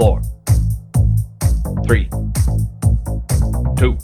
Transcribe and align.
four, 0.00 0.22
three, 1.86 2.08
two, 3.76 3.98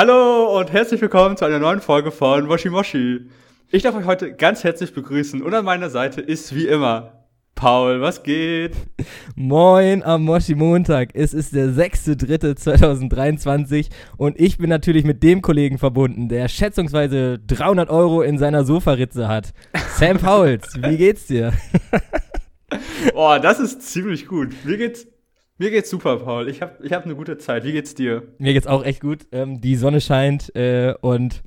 Hallo 0.00 0.56
und 0.56 0.72
herzlich 0.72 1.00
willkommen 1.00 1.36
zu 1.36 1.44
einer 1.44 1.58
neuen 1.58 1.80
Folge 1.80 2.12
von 2.12 2.46
Moshi 2.46 2.70
Moshi. 2.70 3.22
Ich 3.68 3.82
darf 3.82 3.96
euch 3.96 4.04
heute 4.04 4.32
ganz 4.32 4.62
herzlich 4.62 4.94
begrüßen 4.94 5.42
und 5.42 5.52
an 5.52 5.64
meiner 5.64 5.90
Seite 5.90 6.20
ist 6.20 6.54
wie 6.54 6.68
immer 6.68 7.24
Paul. 7.56 8.00
Was 8.00 8.22
geht? 8.22 8.76
Moin 9.34 10.04
am 10.04 10.22
Moshi 10.22 10.54
Montag. 10.54 11.08
Es 11.14 11.34
ist 11.34 11.52
der 11.52 11.70
6.3.2023 11.70 13.88
und 14.16 14.38
ich 14.38 14.58
bin 14.58 14.70
natürlich 14.70 15.02
mit 15.02 15.24
dem 15.24 15.42
Kollegen 15.42 15.78
verbunden, 15.78 16.28
der 16.28 16.46
schätzungsweise 16.46 17.40
300 17.40 17.90
Euro 17.90 18.22
in 18.22 18.38
seiner 18.38 18.64
Sofaritze 18.64 19.26
hat. 19.26 19.52
Sam 19.96 20.18
Pauls, 20.18 20.74
wie 20.80 20.96
geht's 20.96 21.26
dir? 21.26 21.52
Oh, 23.14 23.38
das 23.40 23.60
ist 23.60 23.80
ziemlich 23.82 24.26
gut. 24.26 24.50
Mir 24.64 24.76
geht's, 24.76 25.06
mir 25.58 25.70
geht's 25.70 25.90
super, 25.90 26.16
Paul. 26.18 26.48
Ich 26.48 26.62
habe 26.62 26.72
ich 26.82 26.92
hab 26.92 27.04
eine 27.04 27.14
gute 27.14 27.38
Zeit. 27.38 27.64
Wie 27.64 27.72
geht's 27.72 27.94
dir? 27.94 28.22
Mir 28.38 28.52
geht's 28.52 28.66
auch 28.66 28.84
echt 28.84 29.00
gut. 29.00 29.26
Ähm, 29.32 29.60
die 29.60 29.76
Sonne 29.76 30.00
scheint 30.00 30.54
äh, 30.56 30.94
und. 31.00 31.42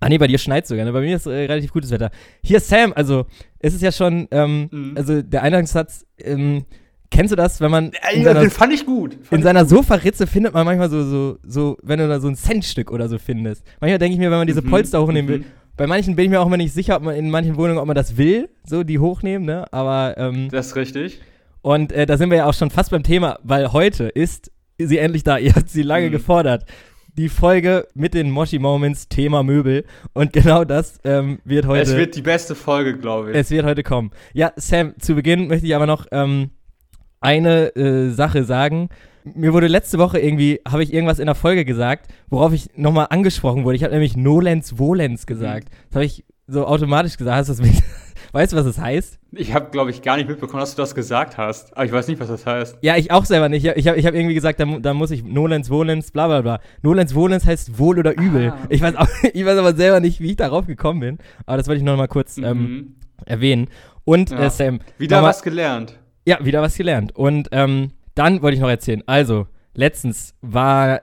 Ah 0.00 0.08
nee, 0.08 0.18
bei 0.18 0.28
dir 0.28 0.38
schneit 0.38 0.64
sogar, 0.66 0.84
ne? 0.84 0.92
Bei 0.92 1.00
mir 1.00 1.16
ist 1.16 1.26
äh, 1.26 1.30
relativ 1.30 1.72
gutes 1.72 1.90
Wetter. 1.90 2.10
Hier 2.44 2.60
Sam, 2.60 2.92
also 2.94 3.26
es 3.58 3.74
ist 3.74 3.82
ja 3.82 3.90
schon, 3.90 4.28
ähm, 4.30 4.68
Mhm. 4.70 4.92
also 4.96 5.22
der 5.22 5.42
Eingangssatz, 5.42 6.06
ähm, 6.18 6.64
kennst 7.10 7.32
du 7.32 7.36
das, 7.36 7.60
wenn 7.60 7.72
man 7.72 7.86
in 7.86 7.92
Ey, 8.18 8.22
seiner, 8.22 8.40
den 8.42 8.50
fand 8.50 8.72
ich 8.72 8.86
gut. 8.86 9.14
Fand 9.14 9.32
in 9.32 9.38
ich 9.38 9.42
seiner. 9.44 9.64
Sofaritze 9.64 10.28
findet 10.28 10.54
man 10.54 10.64
manchmal 10.64 10.88
so, 10.88 11.02
so, 11.02 11.38
so, 11.42 11.76
wenn 11.82 11.98
du 11.98 12.06
da 12.06 12.20
so 12.20 12.28
ein 12.28 12.36
Centstück 12.36 12.92
oder 12.92 13.08
so 13.08 13.18
findest. 13.18 13.64
Manchmal 13.80 13.98
denke 13.98 14.12
ich 14.14 14.20
mir, 14.20 14.30
wenn 14.30 14.38
man 14.38 14.46
diese 14.46 14.62
Mhm, 14.62 14.70
Polster 14.70 15.02
hochnehmen 15.02 15.28
will, 15.28 15.38
mhm. 15.40 15.44
bei 15.76 15.88
manchen 15.88 16.14
bin 16.14 16.26
ich 16.26 16.30
mir 16.30 16.40
auch 16.40 16.46
immer 16.46 16.58
nicht 16.58 16.72
sicher, 16.72 16.94
ob 16.94 17.02
man 17.02 17.16
in 17.16 17.28
manchen 17.28 17.56
Wohnungen, 17.56 17.78
ob 17.78 17.86
man 17.86 17.96
das 17.96 18.16
will, 18.16 18.48
so 18.64 18.84
die 18.84 19.00
hochnehmen, 19.00 19.46
ne? 19.46 19.64
Aber, 19.72 20.14
ähm, 20.16 20.48
Das 20.52 20.68
ist 20.68 20.76
richtig. 20.76 21.20
Und 21.62 21.92
äh, 21.92 22.06
da 22.06 22.16
sind 22.16 22.30
wir 22.30 22.38
ja 22.38 22.46
auch 22.46 22.54
schon 22.54 22.70
fast 22.70 22.90
beim 22.90 23.02
Thema, 23.02 23.38
weil 23.42 23.72
heute 23.72 24.04
ist 24.04 24.50
sie 24.78 24.98
endlich 24.98 25.24
da. 25.24 25.38
Ihr 25.38 25.54
habt 25.54 25.68
sie 25.68 25.82
lange 25.82 26.06
Mhm. 26.08 26.12
gefordert. 26.12 26.64
Die 27.16 27.28
Folge 27.28 27.88
mit 27.94 28.14
den 28.14 28.30
Moshi 28.30 28.60
Moments, 28.60 29.08
Thema 29.08 29.42
Möbel. 29.42 29.84
Und 30.12 30.32
genau 30.32 30.64
das 30.64 31.00
ähm, 31.04 31.40
wird 31.44 31.66
heute. 31.66 31.82
Es 31.82 31.96
wird 31.96 32.14
die 32.14 32.22
beste 32.22 32.54
Folge, 32.54 32.96
glaube 32.96 33.30
ich. 33.32 33.36
es 33.36 33.50
wird 33.50 33.66
heute 33.66 33.82
kommen. 33.82 34.12
Ja, 34.34 34.52
Sam, 34.54 34.94
zu 35.00 35.16
Beginn 35.16 35.48
möchte 35.48 35.66
ich 35.66 35.74
aber 35.74 35.86
noch 35.86 36.06
ähm, 36.12 36.50
eine 37.20 37.74
äh, 37.74 38.10
Sache 38.10 38.44
sagen. 38.44 38.88
Mir 39.24 39.52
wurde 39.52 39.66
letzte 39.66 39.98
Woche 39.98 40.20
irgendwie, 40.20 40.60
habe 40.66 40.82
ich 40.84 40.92
irgendwas 40.94 41.18
in 41.18 41.26
der 41.26 41.34
Folge 41.34 41.64
gesagt, 41.64 42.06
worauf 42.28 42.52
ich 42.52 42.70
nochmal 42.76 43.08
angesprochen 43.10 43.64
wurde. 43.64 43.76
Ich 43.76 43.82
habe 43.82 43.92
nämlich 43.92 44.16
Nolens 44.16 44.78
Volens 44.78 45.26
gesagt. 45.26 45.68
Das 45.90 45.96
habe 45.96 46.04
ich 46.04 46.24
so 46.46 46.66
automatisch 46.66 47.16
gesagt. 47.16 47.36
Hast 47.36 47.48
du 47.48 47.52
das 47.52 47.60
mit, 47.60 47.82
weißt 48.32 48.52
du, 48.52 48.56
was 48.56 48.64
das 48.66 48.78
heißt? 48.78 49.18
Ich 49.32 49.54
habe, 49.54 49.70
glaube 49.70 49.90
ich, 49.90 50.02
gar 50.02 50.16
nicht 50.16 50.28
mitbekommen, 50.28 50.60
dass 50.60 50.74
du 50.74 50.82
das 50.82 50.94
gesagt 50.94 51.36
hast. 51.38 51.76
Aber 51.76 51.84
ich 51.84 51.92
weiß 51.92 52.08
nicht, 52.08 52.20
was 52.20 52.28
das 52.28 52.46
heißt. 52.46 52.78
Ja, 52.82 52.96
ich 52.96 53.10
auch 53.10 53.24
selber 53.24 53.48
nicht. 53.48 53.64
Ich 53.66 53.86
habe 53.88 53.98
ich 53.98 54.06
hab 54.06 54.14
irgendwie 54.14 54.34
gesagt, 54.34 54.58
da, 54.60 54.64
da 54.64 54.94
muss 54.94 55.10
ich 55.10 55.24
Nolens, 55.24 55.68
Volens, 55.70 56.10
bla 56.10 56.26
bla 56.28 56.40
bla. 56.42 56.60
Nolens, 56.82 57.14
Volens 57.14 57.44
heißt 57.46 57.78
wohl 57.78 57.98
oder 57.98 58.12
übel. 58.16 58.50
Ah. 58.50 58.58
Ich, 58.68 58.80
weiß 58.80 58.96
auch, 58.96 59.08
ich 59.32 59.44
weiß 59.44 59.58
aber 59.58 59.74
selber 59.74 60.00
nicht, 60.00 60.20
wie 60.20 60.30
ich 60.30 60.36
darauf 60.36 60.66
gekommen 60.66 61.00
bin. 61.00 61.18
Aber 61.46 61.56
das 61.56 61.66
wollte 61.68 61.78
ich 61.78 61.84
noch 61.84 61.96
mal 61.96 62.08
kurz 62.08 62.38
ähm, 62.38 62.44
Mhm. 62.58 62.94
erwähnen. 63.26 63.68
Und 64.04 64.30
Ja. 64.30 64.44
äh, 64.46 64.50
Sam, 64.50 64.80
Wieder 64.98 65.20
mal- 65.20 65.28
was 65.28 65.42
gelernt. 65.42 65.98
Ja, 66.26 66.44
wieder 66.44 66.60
was 66.62 66.76
gelernt. 66.76 67.14
Und 67.16 67.48
ähm, 67.52 67.92
dann 68.14 68.42
wollte 68.42 68.54
ich 68.56 68.60
noch 68.60 68.68
erzählen. 68.68 69.02
Also, 69.06 69.46
letztens 69.74 70.34
war. 70.40 71.02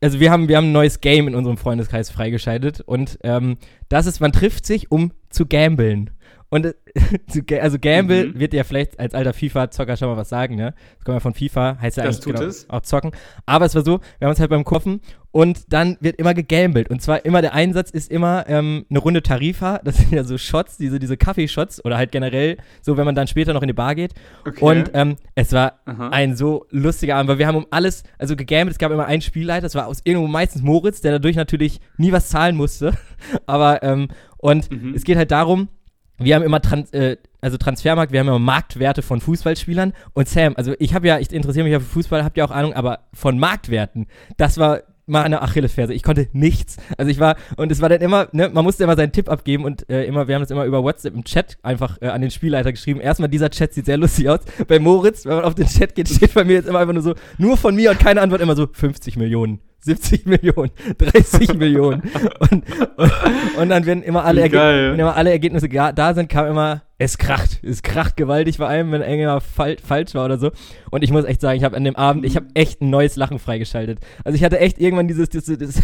Also 0.00 0.20
wir 0.20 0.30
haben, 0.30 0.46
wir 0.48 0.56
haben 0.56 0.66
ein 0.68 0.72
neues 0.72 1.00
Game 1.00 1.26
in 1.26 1.34
unserem 1.34 1.56
Freundeskreis 1.56 2.08
freigeschaltet 2.08 2.80
und 2.82 3.18
ähm, 3.24 3.56
das 3.88 4.06
ist, 4.06 4.20
man 4.20 4.30
trifft 4.30 4.64
sich, 4.64 4.92
um 4.92 5.10
zu 5.28 5.44
gambeln. 5.46 6.10
Und 6.50 6.74
also 7.60 7.78
Gamble 7.78 8.28
Mhm. 8.28 8.40
wird 8.40 8.54
ja 8.54 8.64
vielleicht 8.64 8.98
als 8.98 9.14
alter 9.14 9.34
FIFA-Zocker 9.34 9.96
schon 9.96 10.08
mal 10.08 10.16
was 10.16 10.28
sagen, 10.30 10.56
ne? 10.56 10.74
Das 10.96 11.04
kommt 11.04 11.16
ja 11.16 11.20
von 11.20 11.34
FIFA, 11.34 11.78
heißt 11.80 11.98
ja 11.98 12.04
Das 12.04 12.26
eigentlich 12.26 12.34
genau, 12.66 12.76
auch 12.76 12.80
zocken. 12.82 13.10
Aber 13.44 13.66
es 13.66 13.74
war 13.74 13.84
so, 13.84 14.00
wir 14.18 14.26
haben 14.26 14.30
uns 14.30 14.40
halt 14.40 14.48
beim 14.50 14.64
Kopfen 14.64 15.00
und 15.30 15.70
dann 15.72 15.98
wird 16.00 16.18
immer 16.18 16.32
gegambelt. 16.32 16.88
Und 16.88 17.02
zwar 17.02 17.24
immer, 17.26 17.42
der 17.42 17.52
Einsatz 17.52 17.90
ist 17.90 18.10
immer 18.10 18.46
ähm, 18.48 18.86
eine 18.88 18.98
Runde 18.98 19.22
Tarifa, 19.22 19.78
das 19.84 19.98
sind 19.98 20.10
ja 20.12 20.24
so 20.24 20.38
Shots, 20.38 20.78
diese, 20.78 20.98
diese 20.98 21.18
Kaffeeshots 21.18 21.84
oder 21.84 21.98
halt 21.98 22.12
generell 22.12 22.56
so, 22.80 22.96
wenn 22.96 23.04
man 23.04 23.14
dann 23.14 23.26
später 23.26 23.52
noch 23.52 23.62
in 23.62 23.68
die 23.68 23.74
Bar 23.74 23.94
geht. 23.94 24.14
Okay. 24.46 24.64
Und 24.64 24.90
ähm, 24.94 25.16
es 25.34 25.52
war 25.52 25.80
Aha. 25.84 26.08
ein 26.08 26.34
so 26.34 26.64
lustiger 26.70 27.16
Abend, 27.16 27.28
weil 27.28 27.38
wir 27.38 27.46
haben 27.46 27.56
um 27.56 27.66
alles, 27.70 28.04
also 28.18 28.36
gegambelt, 28.36 28.72
es 28.72 28.78
gab 28.78 28.90
immer 28.90 29.04
einen 29.04 29.20
Spielleiter, 29.20 29.62
das 29.62 29.74
war 29.74 29.86
aus 29.86 30.00
irgendwo 30.04 30.28
meistens 30.28 30.62
Moritz, 30.62 31.02
der 31.02 31.12
dadurch 31.12 31.36
natürlich 31.36 31.80
nie 31.98 32.10
was 32.12 32.30
zahlen 32.30 32.56
musste. 32.56 32.94
Aber, 33.46 33.82
ähm, 33.82 34.08
und 34.38 34.70
Mhm. 34.70 34.94
es 34.94 35.04
geht 35.04 35.16
halt 35.18 35.30
darum, 35.30 35.68
wir 36.18 36.34
haben 36.34 36.42
immer 36.42 36.60
Trans 36.60 36.90
äh, 36.92 37.16
also 37.40 37.56
Transfermarkt, 37.56 38.12
wir 38.12 38.20
haben 38.20 38.28
immer 38.28 38.38
Marktwerte 38.38 39.02
von 39.02 39.20
Fußballspielern. 39.20 39.92
Und 40.12 40.28
Sam, 40.28 40.54
also 40.56 40.74
ich 40.78 40.94
habe 40.94 41.06
ja, 41.06 41.18
ich 41.18 41.32
interessiere 41.32 41.64
mich 41.64 41.72
ja 41.72 41.80
für 41.80 41.86
Fußball, 41.86 42.24
habt 42.24 42.36
ihr 42.36 42.44
auch 42.44 42.50
Ahnung, 42.50 42.72
aber 42.72 43.00
von 43.14 43.38
Marktwerten, 43.38 44.06
das 44.36 44.58
war 44.58 44.82
mal 45.08 45.22
eine 45.22 45.42
Achillesferse. 45.42 45.94
Ich 45.94 46.02
konnte 46.02 46.28
nichts. 46.32 46.76
Also 46.96 47.10
ich 47.10 47.18
war, 47.18 47.36
und 47.56 47.72
es 47.72 47.80
war 47.80 47.88
dann 47.88 48.00
immer, 48.00 48.28
ne, 48.32 48.50
man 48.50 48.64
musste 48.64 48.84
immer 48.84 48.96
seinen 48.96 49.12
Tipp 49.12 49.28
abgeben 49.28 49.64
und 49.64 49.88
äh, 49.88 50.04
immer, 50.04 50.28
wir 50.28 50.34
haben 50.34 50.42
das 50.42 50.50
immer 50.50 50.64
über 50.64 50.82
WhatsApp 50.82 51.14
im 51.14 51.24
Chat 51.24 51.56
einfach 51.62 51.98
äh, 52.02 52.08
an 52.08 52.20
den 52.20 52.30
Spielleiter 52.30 52.72
geschrieben. 52.72 53.00
Erstmal, 53.00 53.28
dieser 53.28 53.50
Chat 53.50 53.72
sieht 53.72 53.86
sehr 53.86 53.96
lustig 53.96 54.28
aus. 54.28 54.40
Bei 54.66 54.78
Moritz, 54.78 55.24
wenn 55.24 55.36
man 55.36 55.44
auf 55.44 55.54
den 55.54 55.66
Chat 55.66 55.94
geht, 55.94 56.08
steht 56.08 56.34
bei 56.34 56.44
mir 56.44 56.54
jetzt 56.54 56.68
immer 56.68 56.80
einfach 56.80 56.92
nur 56.92 57.02
so, 57.02 57.14
nur 57.38 57.56
von 57.56 57.74
mir 57.74 57.90
und 57.90 57.98
keine 57.98 58.20
Antwort, 58.20 58.42
immer 58.42 58.56
so 58.56 58.68
50 58.70 59.16
Millionen. 59.16 59.60
70 59.80 60.26
Millionen, 60.26 60.70
30 60.98 61.54
Millionen. 61.54 62.02
Und, 62.40 62.64
und, 62.96 63.12
und 63.58 63.68
dann 63.68 63.86
werden 63.86 64.02
immer 64.02 64.24
alle, 64.24 64.42
Erge 64.42 64.90
wenn 64.92 64.98
immer 65.00 65.16
alle 65.16 65.30
Ergebnisse 65.30 65.68
ga- 65.68 65.92
da 65.92 66.14
sind, 66.14 66.28
kam 66.28 66.46
immer, 66.48 66.82
es 66.98 67.16
kracht. 67.16 67.60
Es 67.62 67.82
kracht 67.82 68.16
gewaltig, 68.16 68.56
vor 68.56 68.66
allem, 68.68 68.90
wenn 68.92 69.02
irgendwas 69.02 69.44
fal 69.44 69.76
falsch 69.82 70.14
war 70.14 70.24
oder 70.24 70.38
so. 70.38 70.50
Und 70.90 71.04
ich 71.04 71.10
muss 71.12 71.24
echt 71.24 71.40
sagen, 71.40 71.56
ich 71.58 71.64
habe 71.64 71.76
an 71.76 71.84
dem 71.84 71.94
Abend, 71.96 72.24
ich 72.26 72.34
habe 72.36 72.46
echt 72.54 72.80
ein 72.82 72.90
neues 72.90 73.16
Lachen 73.16 73.38
freigeschaltet. 73.38 74.00
Also 74.24 74.34
ich 74.36 74.42
hatte 74.44 74.58
echt 74.58 74.78
irgendwann 74.80 75.06
dieses, 75.08 75.28
dieses, 75.28 75.56
dieses, 75.58 75.80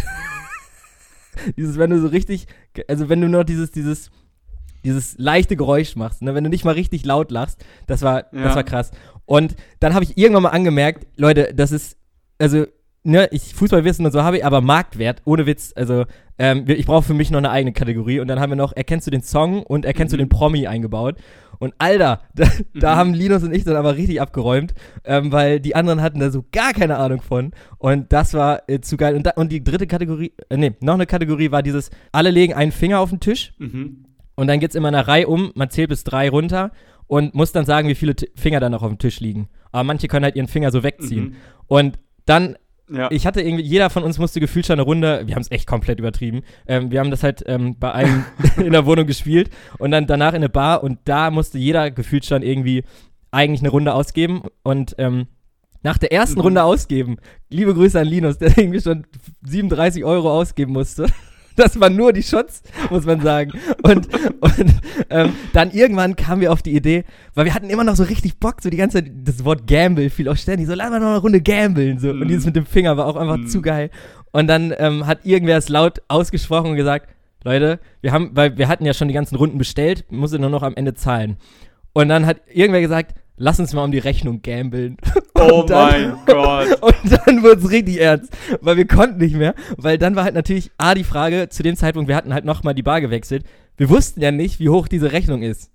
dieses, 1.56 1.78
wenn 1.78 1.90
du 1.90 2.00
so 2.00 2.08
richtig, 2.08 2.46
also 2.88 3.08
wenn 3.08 3.20
du 3.20 3.28
nur 3.28 3.44
dieses, 3.44 3.70
dieses, 3.70 4.10
dieses 4.84 5.16
leichte 5.18 5.56
Geräusch 5.56 5.96
machst, 5.96 6.20
ne? 6.22 6.34
wenn 6.34 6.44
du 6.44 6.50
nicht 6.50 6.64
mal 6.64 6.72
richtig 6.74 7.04
laut 7.04 7.30
lachst, 7.30 7.64
das 7.86 8.02
war, 8.02 8.24
das 8.24 8.40
Ja. 8.50 8.54
war 8.56 8.64
krass. 8.64 8.90
Und 9.24 9.54
dann 9.80 9.94
habe 9.94 10.04
ich 10.04 10.18
irgendwann 10.18 10.42
mal 10.42 10.50
angemerkt, 10.50 11.06
Leute, 11.16 11.52
das 11.54 11.72
ist, 11.72 11.96
also, 12.38 12.66
ne, 13.04 13.28
ich 13.30 13.54
Fußballwissen 13.54 14.04
und 14.04 14.12
so 14.12 14.22
habe 14.22 14.38
ich, 14.38 14.44
aber 14.44 14.60
Marktwert, 14.60 15.22
ohne 15.24 15.46
Witz, 15.46 15.72
also, 15.76 16.04
ähm, 16.38 16.64
ich 16.66 16.86
brauche 16.86 17.04
für 17.04 17.14
mich 17.14 17.30
noch 17.30 17.38
eine 17.38 17.50
eigene 17.50 17.72
Kategorie 17.72 18.18
und 18.20 18.26
dann 18.28 18.40
haben 18.40 18.50
wir 18.50 18.56
noch, 18.56 18.72
erkennst 18.74 19.06
du 19.06 19.10
den 19.12 19.22
Song 19.22 19.62
und 19.62 19.84
erkennst 19.84 20.12
du 20.12 20.16
Mhm. 20.16 20.22
den 20.22 20.28
Promi 20.30 20.66
eingebaut. 20.66 21.16
Und 21.60 21.72
Alter, 21.78 22.22
da, 22.34 22.46
da 22.74 22.94
Mhm. 22.94 22.98
haben 22.98 23.14
Linus 23.14 23.44
und 23.44 23.54
ich 23.54 23.62
dann 23.64 23.76
aber 23.76 23.96
richtig 23.96 24.20
abgeräumt, 24.20 24.74
ähm, 25.04 25.30
weil 25.30 25.60
die 25.60 25.76
anderen 25.76 26.02
hatten 26.02 26.18
da 26.18 26.30
so 26.30 26.44
gar 26.50 26.72
keine 26.72 26.96
Ahnung 26.98 27.22
von. 27.22 27.52
Und 27.78 28.12
das 28.12 28.34
war 28.34 28.62
äh, 28.68 28.80
zu 28.80 28.96
geil. 28.96 29.14
Und, 29.14 29.24
da, 29.26 29.30
und 29.36 29.52
die 29.52 29.62
dritte 29.62 29.86
Kategorie, 29.86 30.32
äh, 30.48 30.56
nee, 30.56 30.72
noch 30.80 30.94
eine 30.94 31.06
Kategorie 31.06 31.52
war 31.52 31.62
dieses, 31.62 31.90
alle 32.10 32.30
legen 32.30 32.54
einen 32.54 32.72
Finger 32.72 32.98
auf 32.98 33.10
den 33.10 33.20
Tisch 33.20 33.52
Mhm. 33.58 34.04
und 34.34 34.46
dann 34.48 34.58
geht's 34.58 34.74
immer 34.74 34.88
in 34.88 34.94
einer 34.96 35.06
Reihe 35.06 35.28
um, 35.28 35.52
man 35.54 35.70
zählt 35.70 35.90
bis 35.90 36.02
drei 36.02 36.28
runter 36.28 36.72
und 37.06 37.34
muss 37.34 37.52
dann 37.52 37.64
sagen, 37.66 37.86
wie 37.88 37.94
viele 37.94 38.16
T 38.16 38.28
Finger 38.34 38.58
dann 38.58 38.72
noch 38.72 38.82
auf 38.82 38.88
dem 38.90 38.98
Tisch 38.98 39.20
liegen. 39.20 39.48
Aber 39.70 39.84
manche 39.84 40.08
können 40.08 40.24
halt 40.24 40.34
ihren 40.36 40.48
Finger 40.48 40.72
so 40.72 40.82
wegziehen. 40.82 41.24
Mhm. 41.24 41.34
Und 41.68 41.98
dann, 42.26 42.56
Ja. 42.90 43.10
ich 43.10 43.26
hatte 43.26 43.40
irgendwie, 43.40 43.64
jeder 43.64 43.88
von 43.88 44.02
uns 44.02 44.18
musste 44.18 44.40
gefühlt 44.40 44.66
schon 44.66 44.74
eine 44.74 44.82
Runde, 44.82 45.22
wir 45.26 45.34
haben 45.34 45.42
es 45.42 45.50
echt 45.50 45.66
komplett 45.66 45.98
übertrieben, 45.98 46.42
ähm, 46.66 46.90
wir 46.90 47.00
haben 47.00 47.10
das 47.10 47.22
halt 47.22 47.42
ähm, 47.46 47.78
bei 47.78 47.92
einem 47.92 48.24
in 48.58 48.72
der 48.72 48.84
Wohnung 48.84 49.06
gespielt 49.06 49.50
und 49.78 49.90
dann 49.90 50.06
danach 50.06 50.32
in 50.32 50.36
eine 50.36 50.48
Bar 50.50 50.82
und 50.82 50.98
da 51.04 51.30
musste 51.30 51.58
jeder 51.58 51.90
gefühlt 51.90 52.26
schon 52.26 52.42
irgendwie 52.42 52.84
eigentlich 53.30 53.60
eine 53.60 53.70
Runde 53.70 53.94
ausgeben 53.94 54.42
und 54.62 54.94
ähm, 54.98 55.26
nach 55.82 55.98
der 55.98 56.12
ersten 56.12 56.36
Mhm. 56.36 56.42
Runde 56.42 56.62
ausgeben, 56.64 57.16
liebe 57.50 57.74
Grüße 57.74 57.98
an 57.98 58.06
Linus, 58.06 58.38
der 58.38 58.48
irgendwie 58.58 58.80
schon 58.80 59.06
37 59.42 60.04
Euro 60.04 60.30
ausgeben 60.32 60.72
musste. 60.72 61.06
Das 61.56 61.78
waren 61.80 61.94
nur 61.96 62.12
die 62.12 62.22
Shots, 62.22 62.62
muss 62.90 63.04
man 63.06 63.20
sagen. 63.20 63.52
Und, 63.82 64.08
und 64.40 64.74
ähm, 65.10 65.32
dann 65.52 65.70
irgendwann 65.70 66.16
kamen 66.16 66.40
wir 66.40 66.52
auf 66.52 66.62
die 66.62 66.74
Idee, 66.74 67.04
weil 67.34 67.44
wir 67.44 67.54
hatten 67.54 67.70
immer 67.70 67.84
noch 67.84 67.96
so 67.96 68.02
richtig 68.04 68.38
Bock, 68.38 68.56
so 68.62 68.70
die 68.70 68.76
ganze 68.76 68.98
Zeit, 69.04 69.12
das 69.24 69.44
Wort 69.44 69.66
Gamble 69.66 70.10
fiel 70.10 70.28
auch 70.28 70.36
ständig, 70.36 70.66
so 70.66 70.74
lass 70.74 70.90
mal 70.90 71.00
noch 71.00 71.08
eine 71.10 71.18
Runde 71.18 71.40
gambeln. 71.40 71.98
So. 71.98 72.10
Und 72.10 72.20
Mhm. 72.20 72.28
dieses 72.28 72.44
mit 72.46 72.56
dem 72.56 72.66
Finger 72.66 72.96
war 72.96 73.06
auch 73.06 73.16
einfach 73.16 73.36
Mhm. 73.36 73.46
zu 73.46 73.62
geil. 73.62 73.90
Und 74.32 74.48
dann 74.48 74.74
ähm, 74.78 75.06
hat 75.06 75.24
irgendwer 75.24 75.56
es 75.58 75.68
laut 75.68 76.02
ausgesprochen 76.08 76.70
und 76.70 76.76
gesagt, 76.76 77.08
Leute, 77.44 77.78
wir 78.00 78.10
haben, 78.12 78.30
weil 78.34 78.56
wir 78.58 78.68
hatten 78.68 78.84
ja 78.86 78.94
schon 78.94 79.08
die 79.08 79.14
ganzen 79.14 79.36
Runden 79.36 79.58
bestellt, 79.58 80.04
musste 80.10 80.38
nur 80.38 80.50
noch 80.50 80.62
am 80.62 80.74
Ende 80.74 80.94
zahlen. 80.94 81.36
Und 81.92 82.08
dann 82.08 82.26
hat 82.26 82.38
irgendwer 82.52 82.80
gesagt, 82.80 83.14
lass 83.36 83.58
uns 83.60 83.72
mal 83.72 83.84
um 83.84 83.92
die 83.92 83.98
Rechnung 83.98 84.42
gambeln. 84.42 84.96
Oh 85.36 85.64
dann- 85.66 86.12
mein 86.12 86.16
Gott. 86.26 86.80
Und 86.80 86.94
dann 87.26 87.42
wurde 87.42 87.60
es 87.60 87.68
richtig 87.70 88.00
ernst, 88.00 88.32
weil 88.60 88.76
wir 88.76 88.86
konnten 88.86 89.18
nicht 89.18 89.34
mehr, 89.34 89.54
weil 89.76 89.98
dann 89.98 90.14
war 90.14 90.22
halt 90.24 90.34
natürlich 90.36 90.70
A 90.78 90.94
die 90.94 91.02
Frage, 91.04 91.48
zu 91.50 91.62
dem 91.64 91.74
Zeitpunkt, 91.76 92.08
wir 92.08 92.14
hatten 92.16 92.32
halt 92.32 92.44
nochmal 92.44 92.72
die 92.74 92.84
Bar 92.84 93.00
gewechselt, 93.00 93.44
wir 93.76 93.88
wussten 93.90 94.20
ja 94.20 94.30
nicht, 94.30 94.60
wie 94.60 94.68
hoch 94.68 94.86
diese 94.86 95.10
Rechnung 95.10 95.42
ist. 95.42 95.70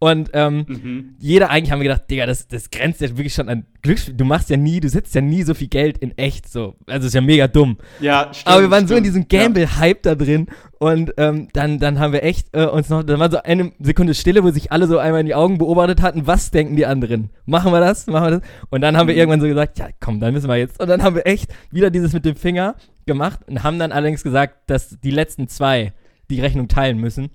Und 0.00 0.30
ähm, 0.32 0.64
Mhm. 0.68 1.14
jeder 1.18 1.50
eigentlich 1.50 1.72
haben 1.72 1.80
wir 1.80 1.88
gedacht, 1.88 2.08
Digga, 2.08 2.24
das, 2.26 2.46
das 2.46 2.70
grenzt 2.70 3.00
ja 3.00 3.08
wirklich 3.08 3.34
schon 3.34 3.48
an 3.48 3.66
Glücksspiel. 3.82 4.14
Du 4.14 4.24
machst 4.24 4.48
ja 4.48 4.56
nie, 4.56 4.78
du 4.78 4.88
setzt 4.88 5.12
ja 5.16 5.20
nie 5.20 5.42
so 5.42 5.54
viel 5.54 5.66
Geld 5.66 5.98
in 5.98 6.16
echt 6.16 6.48
so. 6.48 6.76
Also 6.86 7.08
ist 7.08 7.14
ja 7.14 7.20
mega 7.20 7.48
dumm. 7.48 7.78
Ja, 8.00 8.28
stimmt. 8.32 8.46
Aber 8.46 8.62
wir 8.62 8.70
waren 8.70 8.86
so 8.86 8.94
in 8.94 9.04
stimmt. 9.04 9.06
diesem 9.06 9.28
Gamble-Hype 9.28 10.02
da 10.04 10.14
drin 10.14 10.46
und 10.78 11.12
ähm, 11.16 11.48
dann, 11.52 11.80
dann 11.80 11.98
haben 11.98 12.12
wir 12.12 12.22
echt 12.22 12.46
äh, 12.52 12.66
uns 12.66 12.88
noch, 12.90 13.02
dann 13.02 13.18
war 13.18 13.28
so 13.28 13.42
eine 13.42 13.72
Sekunde 13.80 14.14
Stille, 14.14 14.44
wo 14.44 14.50
sich 14.52 14.70
alle 14.70 14.86
so 14.86 14.98
einmal 14.98 15.20
in 15.22 15.26
die 15.26 15.34
Augen 15.34 15.58
beobachtet 15.58 16.00
hatten, 16.00 16.28
was 16.28 16.52
denken 16.52 16.76
die 16.76 16.86
anderen? 16.86 17.30
Machen 17.44 17.72
wir 17.72 17.80
das? 17.80 18.06
Machen 18.06 18.24
wir 18.26 18.38
das? 18.38 18.48
Und 18.70 18.82
dann 18.82 18.96
haben 18.96 19.08
wir 19.08 19.14
Mhm. 19.14 19.18
irgendwann 19.18 19.40
so 19.40 19.48
gesagt, 19.48 19.80
ja 19.80 19.88
komm, 19.98 20.20
dann 20.20 20.32
müssen 20.32 20.48
wir 20.48 20.56
jetzt. 20.58 20.80
Und 20.80 20.86
dann 20.88 21.02
haben 21.02 21.16
wir 21.16 21.26
echt 21.26 21.50
wieder 21.72 21.90
dieses 21.90 22.12
mit 22.12 22.24
dem 22.24 22.36
Finger 22.36 22.76
gemacht 23.06 23.40
und 23.48 23.64
haben 23.64 23.80
dann 23.80 23.90
allerdings 23.90 24.22
gesagt, 24.22 24.70
dass 24.70 24.96
die 25.00 25.10
letzten 25.10 25.48
zwei 25.48 25.92
die 26.30 26.40
Rechnung 26.40 26.68
teilen 26.68 26.98
müssen. 26.98 27.30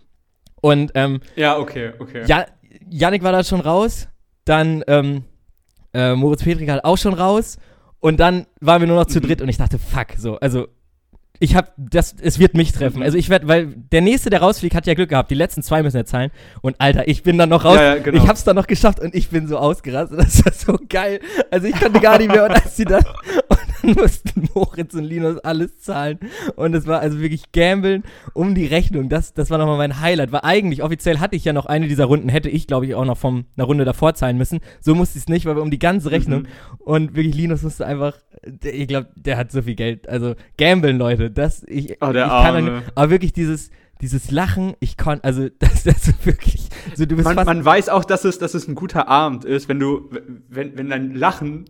Und 0.63 0.92
ähm, 0.95 1.19
Ja, 1.36 1.57
okay, 1.60 1.92
okay. 2.00 2.24
ja, 2.25 2.45
Yannick 2.89 3.21
war 3.21 3.33
da 3.33 3.44
schon 3.44 3.60
raus, 3.60 4.07
dann 4.45 4.81
ähm, 4.88 5.25
äh, 5.94 6.15
Moritz 6.15 6.42
Petrik 6.44 6.69
halt 6.69 6.86
auch 6.86 6.98
schon 6.98 7.13
raus 7.13 7.57
und 8.00 8.18
dann 8.21 8.45
waren 8.62 8.80
wir 8.81 8.88
nur 8.88 8.95
noch 8.95 9.07
zu 9.07 9.19
Mhm. 9.19 9.24
dritt 9.24 9.42
und 9.42 9.50
ich 9.50 9.57
dachte, 9.57 9.77
fuck, 9.77 10.07
so, 10.18 10.38
also 10.39 10.69
ich 11.39 11.56
hab 11.56 11.74
das, 11.77 12.15
es 12.21 12.38
wird 12.38 12.53
mich 12.53 12.71
treffen. 12.71 12.97
Mhm. 12.97 13.03
Also 13.03 13.18
ich 13.18 13.30
werde, 13.30 13.47
weil 13.47 13.68
der 13.91 14.01
nächste, 14.01 14.30
der 14.30 14.41
rausfliegt, 14.41 14.75
hat 14.75 14.85
ja 14.85 14.94
Glück 14.94 15.09
gehabt. 15.09 15.31
Die 15.31 15.35
letzten 15.35 15.63
zwei 15.63 15.81
müssen 15.81 15.97
er 15.97 16.06
zahlen. 16.06 16.31
Und 16.62 16.75
Alter, 16.80 17.07
ich 17.07 17.24
bin 17.24 17.38
dann 17.38 17.50
noch 17.50 17.65
raus. 17.65 17.75
Ja, 17.75 17.95
ja, 17.95 18.01
genau. 18.01 18.24
Ich 18.24 18.30
hab's 18.30 18.44
dann 18.44 18.56
noch 18.56 18.68
geschafft 18.68 19.00
und 19.00 19.15
ich 19.15 19.30
bin 19.30 19.47
so 19.47 19.57
ausgerastet. 19.57 20.19
Das 20.24 20.45
war 20.45 20.53
so 20.53 20.80
geil. 20.88 21.19
Also 21.51 21.68
ich 21.68 21.80
konnte 21.80 22.00
gar 22.00 22.18
nicht 22.18 22.31
mehr 22.31 22.45
und 22.45 22.51
als 22.51 22.77
sie 22.77 22.85
dann, 22.85 23.03
und 23.50 23.59
dann 23.81 23.94
mussten 23.94 24.47
Moritz 24.53 24.94
und 24.94 25.03
Linus 25.03 25.38
alles 25.39 25.80
zahlen. 25.80 26.19
Und 26.56 26.74
es 26.74 26.88
war 26.88 27.00
also 27.00 27.19
wirklich 27.19 27.51
Gambeln 27.51 28.03
um 28.33 28.56
die 28.56 28.65
Rechnung. 28.65 29.09
Das, 29.09 29.33
das 29.33 29.50
war 29.50 29.57
nochmal 29.57 29.77
mein 29.77 30.00
Highlight. 30.00 30.31
Weil 30.31 30.41
eigentlich, 30.44 30.81
offiziell 30.81 31.19
hatte 31.19 31.36
ich 31.36 31.44
ja 31.44 31.53
noch 31.53 31.65
eine 31.65 31.88
dieser 31.88 32.06
Runden, 32.06 32.29
hätte 32.29 32.50
ich, 32.50 32.68
glaube 32.68 32.86
ich, 32.86 32.95
auch 32.95 33.06
noch 33.06 33.18
von 33.18 33.45
einer 33.57 33.65
Runde 33.65 33.86
davor 33.86 34.13
zahlen 34.13 34.38
müssen. 34.38 34.59
So 34.81 34.95
musste 34.95 35.18
ich 35.18 35.24
es 35.24 35.29
nicht, 35.29 35.45
weil 35.45 35.56
wir 35.56 35.62
um 35.62 35.71
die 35.71 35.79
ganze 35.79 36.12
Rechnung. 36.12 36.44
Mhm. 36.44 36.47
Und 36.79 37.15
wirklich, 37.15 37.36
Linus 37.36 37.63
musste 37.63 37.86
einfach, 37.86 38.18
ich 38.63 38.88
glaube, 38.88 39.09
der 39.15 39.38
hat 39.38 39.51
so 39.51 39.62
viel 39.62 39.75
Geld. 39.75 40.07
Also, 40.07 40.36
gambeln, 40.57 40.97
Leute, 40.97 41.22
das, 41.29 41.63
ich, 41.67 41.97
Oh, 42.01 42.11
der 42.11 42.25
ich 42.25 42.31
kann 42.31 42.55
Arme. 42.55 42.71
nicht, 42.79 42.91
aber 42.95 43.09
wirklich 43.11 43.33
dieses, 43.33 43.69
dieses 44.01 44.31
Lachen, 44.31 44.75
ich 44.79 44.97
konnte, 44.97 45.23
also, 45.23 45.49
das, 45.59 45.83
das 45.85 46.07
ist 46.07 46.25
wirklich, 46.25 46.69
so, 46.95 47.05
du 47.05 47.15
bist 47.15 47.25
Man, 47.25 47.45
man 47.45 47.63
weiß 47.65 47.89
auch, 47.89 48.05
dass 48.05 48.25
es, 48.25 48.39
dass 48.39 48.53
es 48.53 48.67
ein 48.67 48.75
guter 48.75 49.07
Abend 49.07 49.45
ist, 49.45 49.69
wenn 49.69 49.79
du, 49.79 50.09
wenn, 50.49 50.77
wenn 50.77 50.89
dein 50.89 51.13
Lachen, 51.15 51.65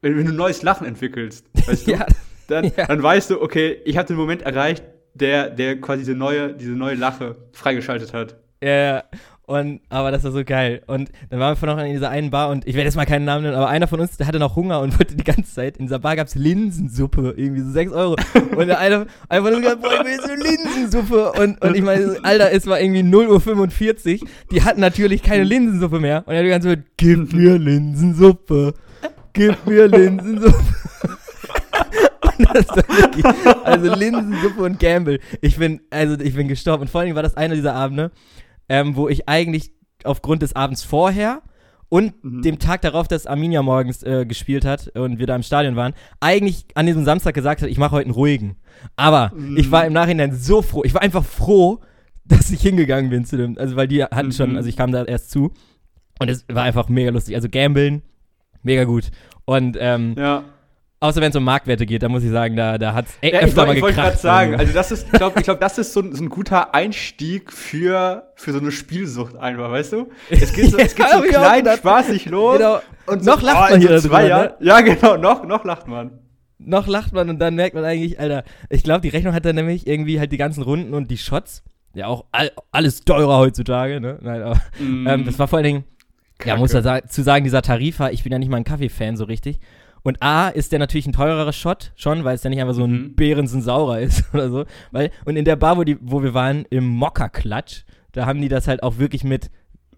wenn, 0.00 0.16
wenn 0.18 0.26
du 0.26 0.32
neues 0.32 0.62
Lachen 0.62 0.86
entwickelst, 0.86 1.46
weißt 1.66 1.86
du? 1.86 1.92
ja, 1.92 2.06
dann, 2.48 2.64
ja. 2.76 2.86
dann 2.86 3.02
weißt 3.02 3.30
du, 3.30 3.40
okay, 3.40 3.78
ich 3.84 3.96
habe 3.96 4.08
den 4.08 4.16
Moment 4.16 4.42
erreicht, 4.42 4.84
der, 5.14 5.50
der 5.50 5.80
quasi 5.80 6.00
diese 6.00 6.14
neue, 6.14 6.54
diese 6.54 6.72
neue 6.72 6.94
Lache 6.94 7.36
freigeschaltet 7.52 8.12
hat. 8.14 8.41
Ja. 8.62 9.04
Und, 9.44 9.80
aber 9.88 10.12
das 10.12 10.22
war 10.22 10.30
so 10.30 10.44
geil. 10.44 10.82
Und 10.86 11.10
dann 11.28 11.40
waren 11.40 11.52
wir 11.52 11.56
von 11.56 11.68
noch 11.68 11.78
in 11.78 11.92
dieser 11.92 12.10
einen 12.10 12.30
Bar 12.30 12.48
und 12.50 12.66
ich 12.66 12.74
werde 12.74 12.86
jetzt 12.86 12.94
mal 12.94 13.06
keinen 13.06 13.24
Namen 13.24 13.42
nennen, 13.42 13.56
aber 13.56 13.68
einer 13.68 13.88
von 13.88 13.98
uns, 14.00 14.16
der 14.16 14.26
hatte 14.28 14.38
noch 14.38 14.54
Hunger 14.54 14.80
und 14.80 14.98
wollte 14.98 15.16
die 15.16 15.24
ganze 15.24 15.52
Zeit, 15.52 15.76
in 15.76 15.86
dieser 15.86 15.98
Bar 15.98 16.14
gab's 16.14 16.36
Linsensuppe, 16.36 17.34
irgendwie 17.36 17.60
so 17.60 17.70
6 17.70 17.92
Euro. 17.92 18.16
Und 18.56 18.66
der 18.68 18.78
eine, 18.78 19.06
einer 19.28 19.42
von 19.44 19.54
uns 19.54 19.62
gesagt, 19.62 19.82
boah, 19.82 19.92
ich 19.92 20.04
will 20.04 20.12
jetzt 20.12 20.64
Linsensuppe. 20.64 21.32
Und, 21.32 21.60
und 21.60 21.74
ich 21.74 21.82
meine, 21.82 22.18
Alter, 22.22 22.52
es 22.52 22.66
war 22.66 22.80
irgendwie 22.80 23.02
0.45 23.02 24.22
Uhr. 24.22 24.28
Die 24.52 24.62
hatten 24.62 24.80
natürlich 24.80 25.22
keine 25.22 25.44
Linsensuppe 25.44 25.98
mehr. 25.98 26.22
Und 26.24 26.32
er 26.32 26.38
hat 26.38 26.46
die 26.46 26.50
ganze 26.50 26.68
Zeit, 26.68 26.84
gib 26.96 27.32
mir 27.32 27.58
Linsensuppe. 27.58 28.74
Gib 29.32 29.66
mir 29.66 29.88
Linsensuppe. 29.88 30.64
Wirklich, 32.38 33.24
also 33.64 33.94
Linsensuppe 33.94 34.62
und 34.62 34.78
Gamble. 34.78 35.20
Ich 35.40 35.56
bin, 35.56 35.80
also 35.90 36.18
ich 36.18 36.34
bin 36.34 36.48
gestorben. 36.48 36.82
Und 36.82 36.88
vor 36.88 37.00
allen 37.00 37.06
Dingen 37.06 37.16
war 37.16 37.22
das 37.22 37.36
einer 37.36 37.54
dieser 37.54 37.74
Abende, 37.74 38.10
ähm, 38.72 38.96
wo 38.96 39.08
ich 39.08 39.28
eigentlich 39.28 39.70
aufgrund 40.04 40.40
des 40.42 40.56
Abends 40.56 40.82
vorher 40.82 41.42
und 41.90 42.24
Mhm. 42.24 42.40
dem 42.42 42.58
Tag 42.58 42.80
darauf, 42.80 43.06
dass 43.06 43.26
Arminia 43.26 43.60
morgens 43.62 44.02
äh, 44.02 44.24
gespielt 44.24 44.64
hat 44.64 44.88
und 44.96 45.18
wir 45.18 45.26
da 45.26 45.36
im 45.36 45.42
Stadion 45.42 45.76
waren, 45.76 45.92
eigentlich 46.20 46.64
an 46.74 46.86
diesem 46.86 47.04
Samstag 47.04 47.34
gesagt 47.34 47.60
hat, 47.60 47.68
ich 47.68 47.76
mache 47.76 47.92
heute 47.96 48.06
einen 48.06 48.14
ruhigen. 48.14 48.56
Aber 48.96 49.30
Mhm. 49.34 49.58
ich 49.58 49.70
war 49.70 49.84
im 49.86 49.92
Nachhinein 49.92 50.32
so 50.34 50.62
froh. 50.62 50.82
Ich 50.84 50.94
war 50.94 51.02
einfach 51.02 51.22
froh, 51.24 51.80
dass 52.24 52.50
ich 52.50 52.62
hingegangen 52.62 53.10
bin 53.10 53.26
zu 53.26 53.36
dem. 53.36 53.58
Also 53.58 53.76
weil 53.76 53.88
die 53.88 54.02
hatten 54.04 54.32
schon, 54.32 54.52
Mhm. 54.52 54.56
also 54.56 54.68
ich 54.70 54.76
kam 54.76 54.90
da 54.90 55.04
erst 55.04 55.30
zu 55.30 55.52
und 56.18 56.30
es 56.30 56.46
war 56.48 56.62
einfach 56.62 56.88
mega 56.88 57.10
lustig. 57.10 57.34
Also 57.34 57.48
gambeln, 57.50 58.00
mega 58.62 58.84
gut. 58.84 59.10
Und 59.44 59.76
ähm, 59.78 60.14
Ja. 60.16 60.44
Außer 61.02 61.20
wenn 61.20 61.30
es 61.30 61.36
um 61.36 61.44
Marktwerte 61.44 61.84
geht, 61.86 62.02
da 62.02 62.08
muss 62.08 62.22
ich 62.22 62.30
sagen, 62.30 62.56
da, 62.56 62.78
da 62.78 62.94
hat 62.94 63.06
es 63.06 63.12
Ja, 63.22 63.28
ich 63.40 63.44
öfter 63.46 63.56
wollte 63.56 63.66
mal 63.68 63.76
ich 63.76 63.82
wollte 63.82 63.96
gerade 64.00 64.16
sagen, 64.16 64.54
also 64.56 64.72
das 64.72 64.92
ist, 64.92 65.06
ich 65.06 65.12
glaube, 65.12 65.38
ich 65.40 65.44
glaub, 65.44 65.60
das 65.60 65.76
ist 65.78 65.92
so, 65.92 66.00
ein- 66.00 66.14
so 66.14 66.22
ein 66.22 66.28
guter 66.28 66.74
Einstieg 66.74 67.52
für, 67.52 68.32
für 68.36 68.52
so 68.52 68.58
eine 68.60 68.70
Spielsucht 68.72 69.36
einfach, 69.36 69.70
weißt 69.70 69.92
du? 69.92 70.08
Es 70.30 70.52
geht 70.52 70.70
so, 70.70 70.78
es 70.78 70.94
geht 70.94 71.06
Ja, 71.06 71.18
so 71.18 71.24
ich 71.24 71.30
klein, 71.30 71.66
spaßig 71.76 72.26
los. 72.26 72.58
Genau. 72.58 72.80
Und 73.06 73.24
Noch 73.24 73.40
so, 73.40 73.46
lacht 73.46 73.68
oh, 73.68 73.72
man 73.72 73.80
hier 73.80 73.98
so 74.00 74.08
zwei 74.08 74.22
ne? 74.22 74.28
Jahren. 74.28 74.50
Ja, 74.60 74.80
genau, 74.80 75.16
noch, 75.16 75.44
noch 75.44 75.64
lacht 75.64 75.88
man. 75.88 76.18
noch 76.58 76.86
lacht 76.86 77.12
man 77.12 77.28
und 77.28 77.38
dann 77.40 77.56
merkt 77.56 77.74
man 77.74 77.84
eigentlich, 77.84 78.20
Alter, 78.20 78.44
ich 78.70 78.82
glaube, 78.84 79.00
die 79.00 79.08
Rechnung 79.08 79.34
hat 79.34 79.44
dann 79.44 79.56
nämlich 79.56 79.86
irgendwie 79.86 80.20
halt 80.20 80.30
die 80.32 80.36
ganzen 80.38 80.62
Runden 80.62 80.94
und 80.94 81.10
die 81.10 81.18
Shots. 81.18 81.62
Ja, 81.94 82.06
auch 82.06 82.24
all, 82.32 82.50
alles 82.70 83.04
teurer 83.04 83.36
heutzutage, 83.38 84.00
ne? 84.00 84.18
Nein, 84.22 84.40
aber 84.42 84.60
Mm. 84.78 85.06
ähm, 85.06 85.24
das 85.26 85.38
war 85.38 85.46
vor 85.48 85.58
allen 85.58 85.64
Dingen, 85.66 85.84
ja, 86.38 86.46
Kacke. 86.46 86.58
muss 86.60 86.72
ja 86.72 86.80
sa 86.80 87.02
zu 87.06 87.22
sagen, 87.22 87.44
dieser 87.44 87.60
Tarifer, 87.60 88.12
ich 88.12 88.22
bin 88.22 88.32
ja 88.32 88.38
nicht 88.38 88.48
mal 88.48 88.56
ein 88.56 88.64
Kaffee-Fan 88.64 89.16
so 89.16 89.24
richtig. 89.24 89.58
Und 90.04 90.20
A, 90.22 90.48
ist 90.48 90.72
der 90.72 90.78
natürlich 90.80 91.06
ein 91.06 91.12
teurerer 91.12 91.52
Shot, 91.52 91.92
schon, 91.94 92.24
weil 92.24 92.34
es 92.34 92.42
ja 92.42 92.50
nicht 92.50 92.60
einfach 92.60 92.74
so 92.74 92.84
ein 92.84 92.90
Mhm. 92.92 93.14
Behrensen-Saurer 93.14 94.00
ist 94.02 94.24
oder 94.34 94.50
so. 94.50 94.64
Weil, 94.90 95.10
und 95.24 95.36
in 95.36 95.44
der 95.44 95.56
Bar, 95.56 95.76
wo, 95.76 95.84
die, 95.84 95.96
wo 96.00 96.22
wir 96.22 96.34
waren, 96.34 96.64
im 96.70 96.86
Mokka-Klatsch, 96.88 97.82
da 98.12 98.26
haben 98.26 98.40
die 98.40 98.48
das 98.48 98.66
halt 98.68 98.82
auch 98.82 98.98
wirklich 98.98 99.22
mit 99.24 99.50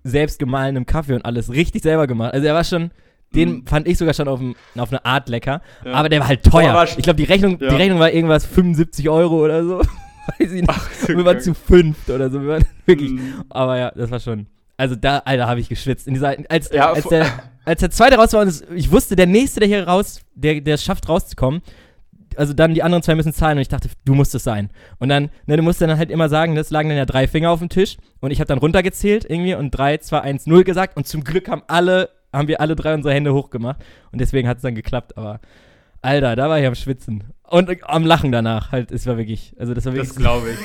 selbst 0.03 0.39
gemahlenem 0.39 0.85
Kaffee 0.87 1.15
und 1.15 1.25
alles 1.25 1.51
richtig 1.51 1.83
selber 1.83 2.06
gemacht. 2.06 2.35
Also 2.35 2.47
er 2.47 2.55
war 2.55 2.65
schon, 2.65 2.91
den 3.35 3.49
Mhm. 3.51 3.67
fand 3.67 3.89
ich 3.89 3.97
sogar 3.99 4.12
schon 4.15 4.29
auf, 4.29 4.39
dem- 4.39 4.55
auf 4.77 4.91
eine 4.93 5.05
Art 5.06 5.29
lecker. 5.31 5.62
Ja. 5.85 5.93
Aber 5.95 6.09
der 6.11 6.21
war 6.21 6.29
halt 6.29 6.43
teuer. 6.45 6.75
Sch- 6.85 6.99
ich 6.99 7.05
glaube, 7.05 7.17
die 7.17 7.25
Rechnung, 7.25 7.59
Ja. 7.59 7.71
die 7.71 7.77
Rechnung 7.77 7.99
war 7.99 8.11
irgendwas 8.12 8.45
75 8.45 9.09
Euro 9.09 9.43
oder 9.45 9.65
so. 9.65 9.79
Weiß 10.39 10.53
ich 10.53 10.61
nicht. 10.61 10.69
Ach, 10.69 10.91
so 10.93 11.09
wir 11.17 11.25
waren 11.25 11.41
zu 11.41 11.55
fünft 11.55 12.09
oder 12.11 12.31
so. 12.31 12.41
Wir 12.43 12.49
waren 12.49 12.65
wirklich. 12.87 13.11
Mm. 13.12 13.21
Aber 13.49 13.79
ja, 13.79 13.91
das 13.91 14.11
war 14.11 14.21
schon. 14.21 14.47
Also 14.76 14.97
da, 14.97 15.19
Alter, 15.19 15.47
habe 15.47 15.61
ich 15.61 15.69
geschwitzt. 15.69 16.06
In 16.06 16.15
dieser, 16.15 16.37
als, 16.49 16.71
Ja, 16.73 16.93
als, 16.93 17.06
der, 17.09 17.26
als 17.65 17.81
der 17.81 17.91
zweite 17.91 18.17
raus 18.17 18.32
war 18.32 18.43
und 18.43 18.65
ich 18.75 18.91
wusste, 18.91 19.17
der 19.17 19.26
nächste, 19.26 19.61
der 19.61 19.69
hier 19.69 19.87
raus, 19.87 20.21
der, 20.35 20.61
der 20.61 20.75
es 20.75 20.85
schafft 20.85 21.09
rauszukommen, 21.09 21.62
also 22.37 22.53
dann 22.53 22.75
die 22.75 22.82
anderen 22.82 23.03
zwei 23.03 23.15
müssen 23.15 23.32
zahlen 23.32 23.59
und 23.59 23.62
ich 23.62 23.69
dachte, 23.69 23.88
du 24.05 24.15
musst 24.15 24.35
es 24.35 24.43
sein. 24.43 24.71
Und 24.99 25.09
dann, 25.09 25.31
ne, 25.47 25.57
du 25.57 25.62
musst 25.62 25.81
dann 25.81 25.97
halt 25.97 26.11
immer 26.11 26.28
sagen, 26.28 26.54
das 26.54 26.71
lagen 26.71 26.88
dann 26.88 26.99
ja 26.99 27.07
drei 27.07 27.28
Finger 27.28 27.50
auf 27.50 27.61
dem 27.61 27.69
Tisch 27.69 27.97
und 28.21 28.31
ich 28.31 28.40
habe 28.40 28.49
dann 28.49 28.59
runtergezählt 28.59 29.25
irgendwie 29.28 29.54
und 29.54 29.71
3, 29.71 29.99
2, 29.99 30.21
1, 30.21 30.47
0 30.47 30.64
gesagt 30.64 30.97
und 30.97 31.07
zum 31.07 31.23
Glück 31.23 31.49
haben 31.49 31.62
alle, 31.69 32.11
haben 32.33 32.49
wir 32.49 32.61
alle 32.61 32.75
drei 32.75 32.95
unsere 32.95 33.14
Hände 33.14 33.33
hochgemacht 33.33 33.85
und 34.11 34.21
deswegen 34.21 34.49
hat 34.49 34.57
es 34.57 34.62
dann 34.62 34.75
geklappt, 34.75 35.16
aber 35.16 35.40
Alter, 36.02 36.37
da 36.37 36.50
war 36.50 36.61
ich 36.61 36.66
am 36.66 36.75
Schwitzen. 36.75 37.25
Und 37.49 37.71
äh, 37.71 37.78
am 37.83 38.04
Lachen 38.04 38.31
danach 38.31 38.73
halt, 38.73 38.93
es 38.93 39.07
war 39.07 39.16
wirklich, 39.16 39.54
also 39.59 39.73
das 39.73 39.87
war 39.87 39.95
wirklich, 39.95 40.09
Das 40.11 40.19
glaube 40.19 40.50
ich. 40.50 40.59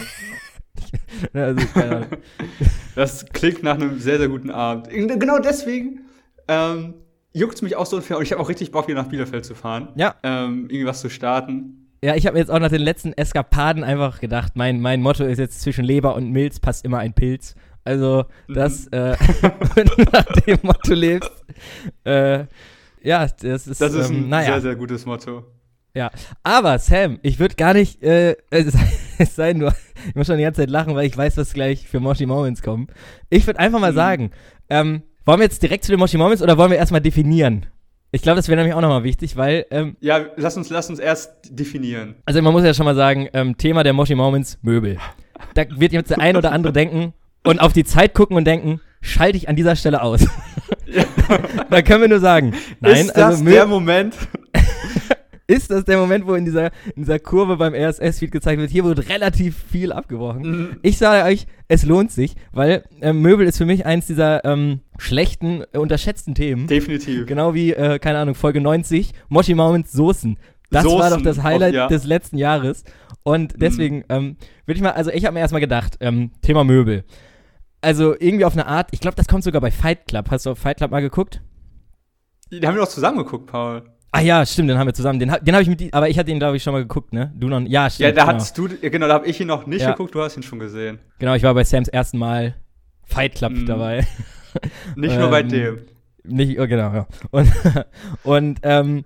Ne, 1.33 1.43
also, 1.45 1.65
keine 1.73 1.95
Ahnung. 1.95 2.07
Das 2.95 3.25
klingt 3.27 3.63
nach 3.63 3.75
einem 3.75 3.99
sehr, 3.99 4.17
sehr 4.17 4.27
guten 4.27 4.49
Abend. 4.49 4.89
Genau 4.89 5.39
deswegen 5.39 6.01
ähm, 6.47 6.95
juckt 7.33 7.55
es 7.55 7.61
mich 7.61 7.75
auch 7.75 7.85
so 7.85 7.97
unfair 7.97 8.17
und 8.17 8.23
ich 8.23 8.31
habe 8.31 8.41
auch 8.41 8.49
richtig 8.49 8.71
Bock, 8.71 8.87
wieder 8.87 9.01
nach 9.01 9.09
Bielefeld 9.09 9.45
zu 9.45 9.55
fahren. 9.55 9.89
Ja. 9.95 10.15
Ähm, 10.23 10.65
irgendwie 10.69 10.85
was 10.85 11.01
zu 11.01 11.09
starten. 11.09 11.87
Ja, 12.03 12.15
ich 12.15 12.25
habe 12.25 12.35
mir 12.35 12.39
jetzt 12.39 12.49
auch 12.49 12.59
nach 12.59 12.69
den 12.69 12.81
letzten 12.81 13.13
Eskapaden 13.13 13.83
einfach 13.83 14.19
gedacht, 14.19 14.53
mein, 14.55 14.79
mein 14.79 15.01
Motto 15.01 15.25
ist 15.25 15.37
jetzt 15.37 15.61
zwischen 15.61 15.83
Leber 15.83 16.15
und 16.15 16.31
Milz 16.31 16.59
passt 16.59 16.85
immer 16.85 16.99
ein 16.99 17.13
Pilz. 17.13 17.55
Also, 17.83 18.25
das, 18.47 18.87
äh, 18.91 19.15
wenn 19.75 19.87
du 19.87 20.03
nach 20.11 20.25
dem 20.25 20.59
Motto 20.61 20.93
lebst, 20.93 21.31
äh, 22.05 22.45
ja, 23.01 23.27
das 23.27 23.67
ist, 23.67 23.81
Das 23.81 23.93
ist 23.93 24.09
ähm, 24.09 24.25
ein 24.25 24.29
naja. 24.29 24.53
sehr, 24.53 24.61
sehr 24.61 24.75
gutes 24.75 25.05
Motto. 25.05 25.45
Ja, 25.95 26.11
aber 26.43 26.77
Sam, 26.79 27.19
ich 27.23 27.39
würde 27.39 27.55
gar 27.55 27.73
nicht, 27.73 28.01
äh, 28.03 28.35
es, 28.49 28.73
es 29.17 29.35
sei 29.35 29.53
nur, 29.53 29.73
ich 30.07 30.15
muss 30.15 30.27
schon 30.27 30.37
die 30.37 30.43
ganze 30.43 30.61
Zeit 30.61 30.69
lachen, 30.69 30.95
weil 30.95 31.05
ich 31.05 31.17
weiß, 31.17 31.37
was 31.37 31.53
gleich 31.53 31.87
für 31.87 31.99
Moshi 31.99 32.25
Moments 32.25 32.61
kommen. 32.61 32.87
Ich 33.29 33.45
würde 33.47 33.59
einfach 33.59 33.79
mal 33.79 33.91
Mhm. 33.91 33.95
sagen, 33.95 34.31
ähm, 34.69 35.01
wollen 35.25 35.39
wir 35.39 35.45
jetzt 35.45 35.61
direkt 35.61 35.83
zu 35.83 35.91
den 35.91 35.99
Moshi 35.99 36.17
Moments 36.17 36.41
oder 36.41 36.57
wollen 36.57 36.71
wir 36.71 36.77
erstmal 36.77 37.01
definieren? 37.01 37.65
Ich 38.11 38.23
glaube, 38.23 38.37
das 38.37 38.47
wäre 38.47 38.57
nämlich 38.57 38.73
auch 38.73 38.81
nochmal 38.81 39.03
wichtig, 39.03 39.37
weil, 39.37 39.65
ähm, 39.69 39.95
Ja, 39.99 40.21
lass 40.35 40.57
uns, 40.57 40.69
lass 40.71 40.89
uns 40.89 40.97
erst 40.99 41.31
definieren. 41.51 42.15
also 42.25 42.41
man 42.41 42.53
muss 42.53 42.63
ja 42.63 42.73
schon 42.73 42.85
mal 42.85 42.95
sagen, 42.95 43.27
ähm, 43.33 43.55
Thema 43.57 43.83
der 43.83 43.93
Moshi 43.93 44.15
Moments, 44.15 44.57
Möbel. 44.63 44.97
Da 45.53 45.65
wird 45.69 45.91
jetzt 45.93 46.09
der 46.09 46.19
ein 46.19 46.35
oder 46.35 46.51
andere 46.51 46.73
denken 46.73 47.13
und 47.45 47.59
auf 47.61 47.71
die 47.73 47.83
Zeit 47.83 48.13
gucken 48.15 48.35
und 48.35 48.45
denken, 48.45 48.81
schalte 49.01 49.37
ich 49.37 49.47
an 49.47 49.55
dieser 49.55 49.75
Stelle 49.75 50.01
aus. 50.01 50.25
da 51.69 51.81
können 51.81 52.01
wir 52.01 52.07
nur 52.09 52.19
sagen, 52.19 52.53
nein, 52.79 53.05
ist 53.05 53.15
das 53.15 53.23
also 53.39 53.45
der 53.45 53.65
Moment? 53.67 54.15
Ist 55.49 55.71
das 55.71 55.83
der 55.83 55.97
Moment, 55.97 56.27
wo 56.27 56.35
in 56.35 56.45
dieser, 56.45 56.67
in 56.95 57.03
dieser 57.03 57.17
Kurve 57.17 57.57
beim 57.57 57.73
RSS-Feed 57.73 58.31
gezeigt 58.31 58.59
wird, 58.59 58.69
hier 58.69 58.85
wird 58.85 59.09
relativ 59.09 59.57
viel 59.71 59.91
abgebrochen. 59.91 60.41
Mhm. 60.43 60.77
Ich 60.83 60.99
sage 60.99 61.27
euch, 61.27 61.47
es 61.67 61.83
lohnt 61.85 62.11
sich, 62.11 62.35
weil 62.51 62.83
ähm, 63.01 63.21
Möbel 63.21 63.47
ist 63.47 63.57
für 63.57 63.65
mich 63.65 63.85
eins 63.85 64.05
dieser 64.05 64.45
ähm, 64.45 64.81
schlechten, 64.99 65.63
äh, 65.73 65.79
unterschätzten 65.79 66.35
Themen. 66.35 66.67
Definitiv. 66.67 67.25
Genau 67.25 67.55
wie, 67.55 67.73
äh, 67.73 67.97
keine 67.97 68.19
Ahnung, 68.19 68.35
Folge 68.35 68.61
90, 68.61 69.11
Moshi 69.27 69.55
Moments 69.55 69.91
Soßen. 69.91 70.37
Das 70.69 70.85
war 70.85 70.91
Soßen, 70.91 71.09
doch 71.17 71.21
das 71.23 71.41
Highlight 71.41 71.73
oh, 71.73 71.77
ja. 71.77 71.87
des 71.87 72.03
letzten 72.05 72.37
Jahres. 72.37 72.83
Und 73.23 73.53
Mhm. 73.55 73.59
deswegen 73.59 74.03
ähm, 74.09 74.37
würde 74.67 74.77
ich 74.77 74.83
mal, 74.83 74.91
also 74.91 75.09
ich 75.09 75.25
habe 75.25 75.33
mir 75.33 75.39
erstmal 75.39 75.61
gedacht, 75.61 75.97
ähm, 75.99 76.29
Thema 76.43 76.63
Möbel. 76.63 77.05
Also 77.81 78.13
irgendwie 78.13 78.45
auf 78.45 78.53
eine 78.53 78.67
Art, 78.67 78.89
ich 78.91 78.99
glaube, 78.99 79.15
das 79.15 79.27
kommt 79.27 79.43
sogar 79.43 79.61
bei 79.61 79.71
Fight 79.71 80.05
Club. 80.07 80.29
Hast 80.29 80.45
du 80.45 80.51
auf 80.51 80.59
Fight 80.59 80.77
Club 80.77 80.91
mal 80.91 81.01
geguckt? 81.01 81.41
Den 82.51 82.65
haben 82.67 82.75
wir 82.75 82.81
doch 82.81 82.89
zusammen 82.89 83.17
geguckt, 83.17 83.47
Paul. 83.47 83.83
Ah 84.11 84.21
ja, 84.21 84.43
stimmt, 84.45 84.69
den 84.69 84.77
haben 84.79 84.87
wir 84.87 84.93
zusammen. 84.93 85.19
Den, 85.19 85.29
den 85.41 85.53
habe 85.53 85.61
ich 85.61 85.69
mit, 85.69 85.79
die- 85.79 85.93
aber 85.93 86.09
ich 86.09 86.17
hatte 86.17 86.27
den, 86.31 86.39
glaube 86.39 86.57
ich, 86.57 86.63
schon 86.63 86.73
mal 86.73 86.81
geguckt, 86.81 87.13
ne? 87.13 87.31
Du 87.35 87.47
noch, 87.47 87.61
ja, 87.61 87.89
stimmt. 87.89 88.07
Ja, 88.07 88.11
da 88.11 88.21
genau. 88.23 88.33
hattest 88.33 88.57
du, 88.57 88.67
genau, 88.81 89.07
da 89.07 89.13
habe 89.13 89.27
ich 89.27 89.39
ihn 89.39 89.47
noch 89.47 89.67
nicht 89.67 89.81
Ja. 89.81 89.91
geguckt, 89.91 90.15
du 90.15 90.21
hast 90.21 90.35
ihn 90.35 90.43
schon 90.43 90.57
gesehen. 90.59 90.99
genau, 91.19 91.35
ich 91.35 91.43
war 91.43 91.53
bei 91.53 91.63
Sams 91.63 91.87
ersten 91.89 92.17
Mal 92.17 92.55
Fight 93.03 93.35
Club 93.35 93.51
Mhm. 93.53 93.65
dabei. 93.65 94.07
Nicht 94.95 95.17
nur 95.17 95.29
bei 95.29 95.41
Ähm, 95.41 95.49
dem. 95.49 95.79
Nicht, 96.23 96.59
oh, 96.59 96.67
genau, 96.67 96.91
ja. 96.93 97.07
Und, 97.31 97.51
und 98.23 98.59
ähm, 98.63 99.05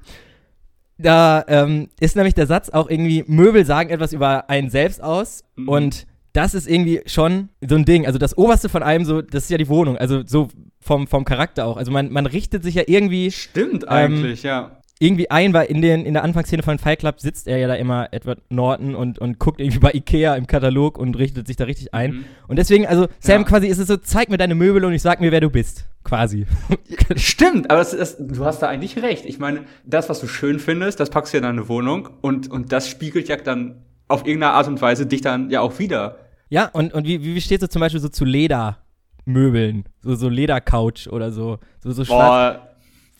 da 0.97 1.43
ähm, 1.47 1.89
ist 1.99 2.15
nämlich 2.15 2.33
der 2.33 2.47
Satz 2.47 2.69
auch 2.69 2.89
irgendwie, 2.89 3.23
Möbel 3.27 3.65
sagen 3.65 3.89
etwas 3.89 4.13
über 4.13 4.49
einen 4.49 4.69
selbst 4.69 5.01
aus 5.03 5.43
Mhm. 5.55 5.67
und 5.69 6.07
das 6.33 6.53
ist 6.55 6.67
irgendwie 6.67 7.01
schon 7.05 7.49
so 7.61 7.75
ein 7.75 7.85
Ding. 7.85 8.05
Also 8.07 8.17
das 8.17 8.37
Oberste 8.37 8.67
von 8.69 8.81
einem, 8.83 9.05
so, 9.05 9.21
das 9.21 9.43
ist 9.43 9.49
ja 9.51 9.57
die 9.57 9.67
Wohnung, 9.69 9.97
also 9.97 10.23
so 10.25 10.47
vom, 10.79 11.07
vom 11.07 11.25
Charakter 11.25 11.65
auch. 11.65 11.77
Also 11.77 11.91
man, 11.91 12.11
man 12.11 12.25
richtet 12.25 12.63
sich 12.63 12.75
ja 12.75 12.83
irgendwie, 12.87 13.31
Stimmt 13.31 13.83
ähm, 13.83 13.89
eigentlich, 13.89 14.43
ja. 14.43 14.77
Irgendwie 15.03 15.29
ein, 15.29 15.53
weil 15.53 15.65
in, 15.67 15.81
den, 15.81 16.05
in 16.05 16.13
der 16.13 16.23
Anfangsszene 16.23 16.63
von 16.63 16.79
Fight 16.79 16.99
Club 16.99 17.19
sitzt 17.19 17.47
er 17.47 17.57
ja 17.57 17.67
da 17.67 17.75
immer 17.75 18.07
Edward 18.11 18.39
Norton 18.49 18.95
und, 18.95 19.19
und 19.19 19.37
guckt 19.39 19.59
irgendwie 19.59 19.79
bei 19.79 19.91
Ikea 19.93 20.35
im 20.35 20.47
Katalog 20.47 20.97
und 20.97 21.17
richtet 21.17 21.45
sich 21.47 21.55
da 21.55 21.65
richtig 21.65 21.93
ein. 21.93 22.11
Mhm. 22.11 22.25
Und 22.47 22.57
deswegen, 22.57 22.87
also 22.87 23.07
Sam 23.19 23.41
Ja. 23.41 23.47
quasi 23.47 23.67
ist 23.67 23.79
es 23.79 23.87
so, 23.87 23.97
zeig 23.97 24.29
mir 24.29 24.37
deine 24.37 24.55
Möbel 24.55 24.85
und 24.85 24.93
ich 24.93 25.01
sag 25.01 25.19
mir, 25.21 25.31
wer 25.31 25.41
du 25.41 25.49
bist. 25.49 25.85
Quasi. 26.03 26.45
Stimmt, 27.15 27.69
aber 27.69 27.79
das, 27.79 27.91
das, 27.91 28.17
du 28.19 28.43
hast 28.45 28.59
da 28.61 28.67
eigentlich 28.67 29.01
recht. 29.01 29.25
Ich 29.25 29.39
meine, 29.39 29.61
das, 29.85 30.09
was 30.09 30.19
du 30.19 30.27
schön 30.27 30.59
findest, 30.59 30.99
das 30.99 31.09
packst 31.09 31.33
du 31.33 31.37
in 31.37 31.43
deine 31.43 31.67
Wohnung 31.69 32.09
und, 32.21 32.49
und 32.49 32.71
das 32.71 32.89
spiegelt 32.89 33.27
ja 33.27 33.37
dann 33.37 33.83
auf 34.07 34.25
irgendeine 34.25 34.53
Art 34.53 34.67
und 34.67 34.81
Weise 34.81 35.05
dich 35.05 35.21
dann 35.21 35.49
ja 35.49 35.61
auch 35.61 35.79
wieder. 35.79 36.17
Ja, 36.49 36.69
und, 36.71 36.93
und 36.93 37.07
wie, 37.07 37.23
wie 37.23 37.41
stehst 37.41 37.63
du 37.63 37.69
zum 37.69 37.79
Beispiel 37.79 38.01
so 38.01 38.09
zu 38.09 38.25
Ledermöbeln? 38.25 39.85
So, 40.01 40.15
so 40.15 40.29
Ledercouch 40.29 41.07
oder 41.09 41.31
so. 41.31 41.59
So, 41.79 41.91
so 41.91 42.05
schwarz. 42.05 42.57
Boah, 42.59 42.67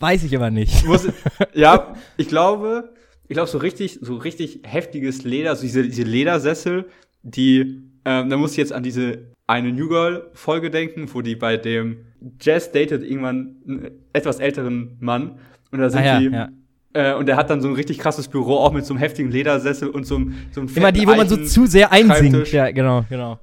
Weiß 0.00 0.24
ich 0.24 0.34
aber 0.36 0.50
nicht. 0.50 0.84
muss, 0.86 1.08
ja, 1.54 1.94
ich 2.16 2.28
glaube, 2.28 2.92
ich 3.28 3.34
glaube, 3.34 3.48
so 3.48 3.58
richtig, 3.58 3.98
so 4.02 4.16
richtig 4.16 4.60
heftiges 4.64 5.24
Leder, 5.24 5.54
so 5.56 5.62
diese, 5.62 5.82
diese 5.84 6.02
Ledersessel, 6.02 6.86
die, 7.22 7.82
ähm, 8.04 8.28
da 8.28 8.36
muss 8.36 8.52
ich 8.52 8.56
jetzt 8.58 8.72
an 8.72 8.82
diese 8.82 9.32
eine 9.46 9.72
New 9.72 9.88
Girl 9.88 10.30
Folge 10.34 10.70
denken, 10.70 11.08
wo 11.12 11.20
die 11.22 11.36
bei 11.36 11.56
dem 11.56 11.98
Jazz 12.40 12.72
datet 12.72 13.02
irgendwann 13.02 13.56
einen 13.68 13.90
etwas 14.12 14.40
älteren 14.40 14.96
Mann 15.00 15.38
und 15.70 15.78
da 15.80 15.90
sind 15.90 16.00
Ah, 16.00 16.04
ja, 16.04 16.18
die, 16.18 16.26
ja. 16.26 16.48
äh, 16.94 17.14
und 17.14 17.26
der 17.26 17.36
hat 17.36 17.50
dann 17.50 17.60
so 17.60 17.68
ein 17.68 17.74
richtig 17.74 17.98
krasses 17.98 18.28
Büro, 18.28 18.56
auch 18.56 18.72
mit 18.72 18.84
so 18.86 18.94
einem 18.94 19.00
heftigen 19.00 19.30
Ledersessel 19.30 19.88
und 19.90 20.06
so 20.06 20.16
einem, 20.16 20.34
so 20.50 20.60
einem 20.62 20.70
Immer 20.74 20.92
die, 20.92 21.06
wo 21.06 21.14
man 21.14 21.28
so 21.28 21.36
zu 21.36 21.66
sehr 21.66 21.92
einsinkt. 21.92 22.52
Ja, 22.52 22.70
genau, 22.70 23.04
genau. 23.08 23.38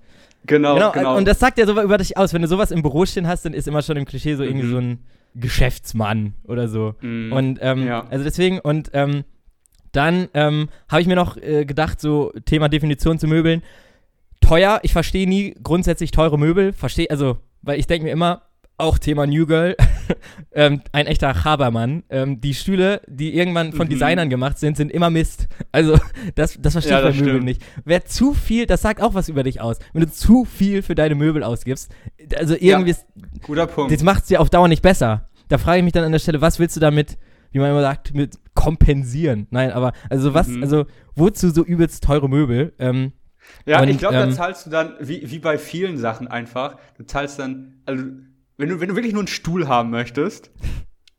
Genau, 0.48 0.74
Genau, 0.74 0.92
genau. 0.92 1.18
und 1.18 1.28
das 1.28 1.38
sagt 1.40 1.60
ja 1.60 1.68
so 1.68 1.80
über 1.80 1.98
dich 2.00 2.18
aus. 2.18 2.34
Wenn 2.34 2.42
du 2.42 2.48
sowas 2.48 2.72
im 2.72 2.82
Büro 2.82 3.06
stehen 3.06 3.28
hast, 3.28 3.46
dann 3.46 3.54
ist 3.54 3.68
immer 3.68 3.84
schon 3.84 3.96
im 3.98 4.06
Klischee 4.06 4.34
so 4.36 4.42
irgendwie 4.44 4.66
Mhm. 4.66 4.72
so 4.72 4.78
ein 4.78 5.00
Geschäftsmann 5.36 6.34
oder 6.44 6.68
so. 6.68 6.96
Mhm. 7.02 7.32
Und 7.34 7.60
ähm, 7.62 7.86
Ja. 7.88 8.06
also 8.10 8.24
deswegen, 8.24 8.60
und 8.60 8.90
ähm, 8.94 9.24
dann 9.92 10.30
ähm, 10.34 10.70
habe 10.90 11.02
ich 11.02 11.08
mir 11.08 11.16
noch 11.16 11.38
äh, 11.38 11.66
gedacht, 11.66 12.00
so 12.00 12.32
Thema 12.46 12.70
Definition 12.70 13.20
zu 13.20 13.28
Möbeln. 13.28 13.62
Teuer, 14.40 14.80
ich 14.84 14.94
verstehe 14.94 15.28
nie 15.28 15.56
grundsätzlich 15.62 16.12
teure 16.12 16.40
Möbel. 16.40 16.74
Verstehe, 16.74 17.10
also, 17.10 17.38
weil 17.62 17.80
ich 17.80 17.88
denke 17.88 18.06
mir 18.06 18.12
immer, 18.12 18.44
auch 18.82 18.98
Thema 18.98 19.26
New 19.28 19.46
Girl, 19.46 19.76
ähm, 20.52 20.82
ein 20.92 21.08
echter 21.08 21.44
Habermann. 21.46 22.04
Ähm, 22.10 22.42
die 22.42 22.54
Stühle, 22.54 23.02
die 23.08 23.36
irgendwann 23.36 23.72
von 23.74 23.88
Mhm. 23.88 23.92
Designern 23.92 24.30
gemacht 24.30 24.58
sind, 24.60 24.76
sind 24.78 24.92
immer 24.92 25.10
Mist. 25.10 25.48
Also, 25.72 25.98
das, 26.36 26.58
das 26.60 26.74
verstehe 26.74 26.94
Ja, 26.94 27.02
das 27.02 27.16
Möbeln 27.16 27.30
stimmt. 27.36 27.46
nicht. 27.46 27.62
Wer 27.86 28.06
zu 28.06 28.34
viel, 28.34 28.66
das 28.66 28.82
sagt 28.82 29.02
auch 29.02 29.14
was 29.14 29.30
über 29.30 29.44
dich 29.44 29.62
aus. 29.62 29.78
Wenn 29.94 30.02
du 30.02 30.12
zu 30.12 30.46
viel 30.46 30.82
für 30.82 30.96
deine 30.96 31.16
Möbel 31.16 31.44
ausgibst, 31.44 31.92
also 32.36 32.56
irgendwie, 32.60 32.92
ist, 32.92 33.06
Guter 33.44 33.68
Punkt. 33.68 33.92
das 33.94 34.04
macht 34.04 34.24
es 34.24 34.30
ja 34.30 34.40
auf 34.40 34.50
Dauer 34.50 34.68
nicht 34.68 34.82
besser. 34.82 35.30
Da 35.48 35.58
frage 35.58 35.80
ich 35.80 35.84
mich 35.84 35.94
dann 35.94 36.04
an 36.04 36.12
der 36.12 36.20
Stelle, 36.20 36.42
was 36.42 36.60
willst 36.60 36.76
du 36.76 36.80
damit, 36.80 37.18
wie 37.52 37.60
man 37.60 37.70
immer 37.72 37.82
sagt, 37.82 38.14
mit 38.14 38.38
kompensieren? 38.54 39.48
Nein, 39.52 39.72
aber 39.72 39.94
also 40.10 40.34
was, 40.34 40.48
Mhm. 40.48 40.64
also 40.64 40.86
wozu 41.16 41.50
so 41.50 41.64
übelst 41.66 42.04
teure 42.04 42.30
Möbel? 42.30 42.74
Ähm, 42.80 43.12
Ja, 43.66 43.82
Und, 43.82 43.90
ich 43.90 43.98
glaube, 43.98 44.16
ähm, 44.16 44.30
da 44.30 44.36
zahlst 44.36 44.66
du 44.66 44.70
dann, 44.70 44.94
wie, 45.02 45.30
wie 45.30 45.40
bei 45.40 45.58
vielen 45.58 45.98
Sachen 45.98 46.28
einfach, 46.28 46.78
du 46.98 47.04
zahlst 47.06 47.40
dann, 47.40 47.82
also, 47.86 48.04
wenn 48.62 48.70
du, 48.70 48.80
wenn 48.80 48.90
du 48.90 48.96
wirklich 48.96 49.14
nur 49.14 49.22
einen 49.22 49.28
Stuhl 49.28 49.68
haben 49.68 49.90
möchtest, 49.90 50.52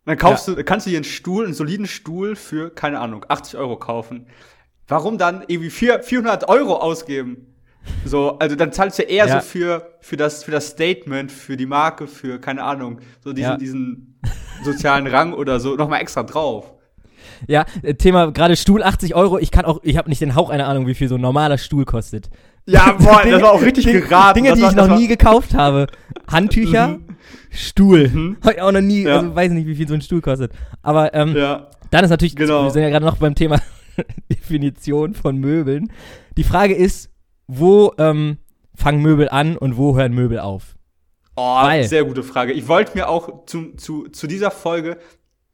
dann 0.05 0.17
kaufst 0.17 0.49
du, 0.49 0.63
kannst 0.65 0.87
du 0.87 0.91
dir 0.91 0.97
einen 0.97 1.05
Stuhl, 1.05 1.45
einen 1.45 1.55
soliden 1.55 1.87
Stuhl 1.87 2.35
für, 2.37 2.71
keine 2.71 2.99
Ahnung, 3.01 3.25
80 3.29 3.57
Euro 3.59 3.77
kaufen. 3.77 4.27
Warum 4.89 5.19
dann 5.19 5.43
irgendwie 5.47 5.71
vier, 5.71 6.03
400 6.03 6.49
Euro 6.49 6.77
ausgeben? 6.77 7.47
So, 8.05 8.39
also 8.39 8.55
dann 8.57 8.73
zahlst 8.73 8.99
du 8.99 9.03
eher 9.03 9.27
Ja. 9.27 9.41
so 9.41 9.47
für, 9.47 9.97
für 10.01 10.17
das, 10.17 10.45
für 10.45 10.51
das 10.53 10.69
Statement, 10.69 11.33
für 11.33 11.57
die 11.57 11.67
Marke, 11.67 12.07
für, 12.07 12.39
keine 12.41 12.63
Ahnung, 12.63 13.01
so 13.23 13.33
diesen, 13.33 13.51
Ja. 13.51 13.57
diesen 13.57 14.21
sozialen 14.65 15.07
Rang 15.07 15.33
oder 15.33 15.59
so, 15.61 15.75
nochmal 15.77 16.01
extra 16.01 16.23
drauf. 16.23 16.73
ja, 17.49 17.65
äh, 17.83 17.95
Thema 17.95 18.31
gerade 18.33 18.57
Stuhl 18.57 18.83
80 18.83 19.15
Euro. 19.17 19.39
Ich 19.39 19.51
kann 19.51 19.65
auch, 19.65 19.81
ich 19.83 19.97
habe 19.97 20.09
nicht 20.09 20.21
den 20.21 20.35
Hauch 20.37 20.51
einer 20.51 20.69
Ahnung, 20.69 20.87
wie 20.87 20.95
viel 20.95 21.09
so 21.09 21.17
ein 21.17 21.21
normaler 21.21 21.59
Stuhl 21.59 21.85
kostet. 21.85 22.31
Ja, 22.66 22.92
boah, 22.92 23.23
das 23.25 23.42
war 23.42 23.52
auch 23.52 23.62
richtig 23.62 23.85
Dinge, 23.87 24.00
geraten. 24.02 24.37
Dinge, 24.37 24.50
Das 24.50 24.59
die 24.59 24.62
war- 24.64 24.71
ich 24.71 24.76
noch 24.76 24.88
war- 24.88 24.99
nie 24.99 25.09
gekauft 25.09 25.54
habe. 25.54 25.87
Handtücher, 26.31 26.99
Stuhl. 27.50 28.09
Mhm. 28.09 28.37
Habe 28.42 28.54
ich 28.54 28.61
auch 28.62 28.73
noch 28.73 28.81
nie, 28.81 29.02
Ja. 29.02 29.16
also 29.19 29.35
weiß 29.35 29.50
nicht, 29.52 29.66
wie 29.66 29.75
viel 29.75 29.88
so 29.88 29.95
ein 29.95 30.00
Stuhl 30.02 30.21
kostet. 30.21 30.52
Aber 30.83 31.12
ähm, 31.14 31.37
Ja. 31.37 31.69
Dann 31.90 32.04
ist 32.04 32.11
natürlich, 32.11 32.37
Genau. 32.37 32.64
wir 32.64 32.71
sind 32.71 32.83
ja 32.83 32.88
gerade 32.88 33.04
noch 33.04 33.19
beim 33.19 33.35
Thema 33.35 33.61
Definition 34.31 35.14
von 35.14 35.37
Möbeln. 35.38 35.92
Die 36.37 36.45
Frage 36.45 36.75
ist, 36.75 37.11
wo 37.47 37.92
ähm, 37.99 38.38
fangen 38.75 39.02
Möbel 39.02 39.28
an 39.28 39.57
und 39.57 39.76
wo 39.76 39.97
hören 39.97 40.14
Möbel 40.14 40.38
auf? 40.38 40.76
Oh, 41.37 41.62
Weil- 41.62 41.85
sehr 41.85 42.04
gute 42.04 42.23
Frage. 42.23 42.52
Ich 42.52 42.69
wollte 42.69 42.97
mir 42.97 43.09
auch 43.09 43.45
zu, 43.47 43.75
zu, 43.76 44.09
zu 44.09 44.26
dieser 44.26 44.50
Folge 44.50 44.99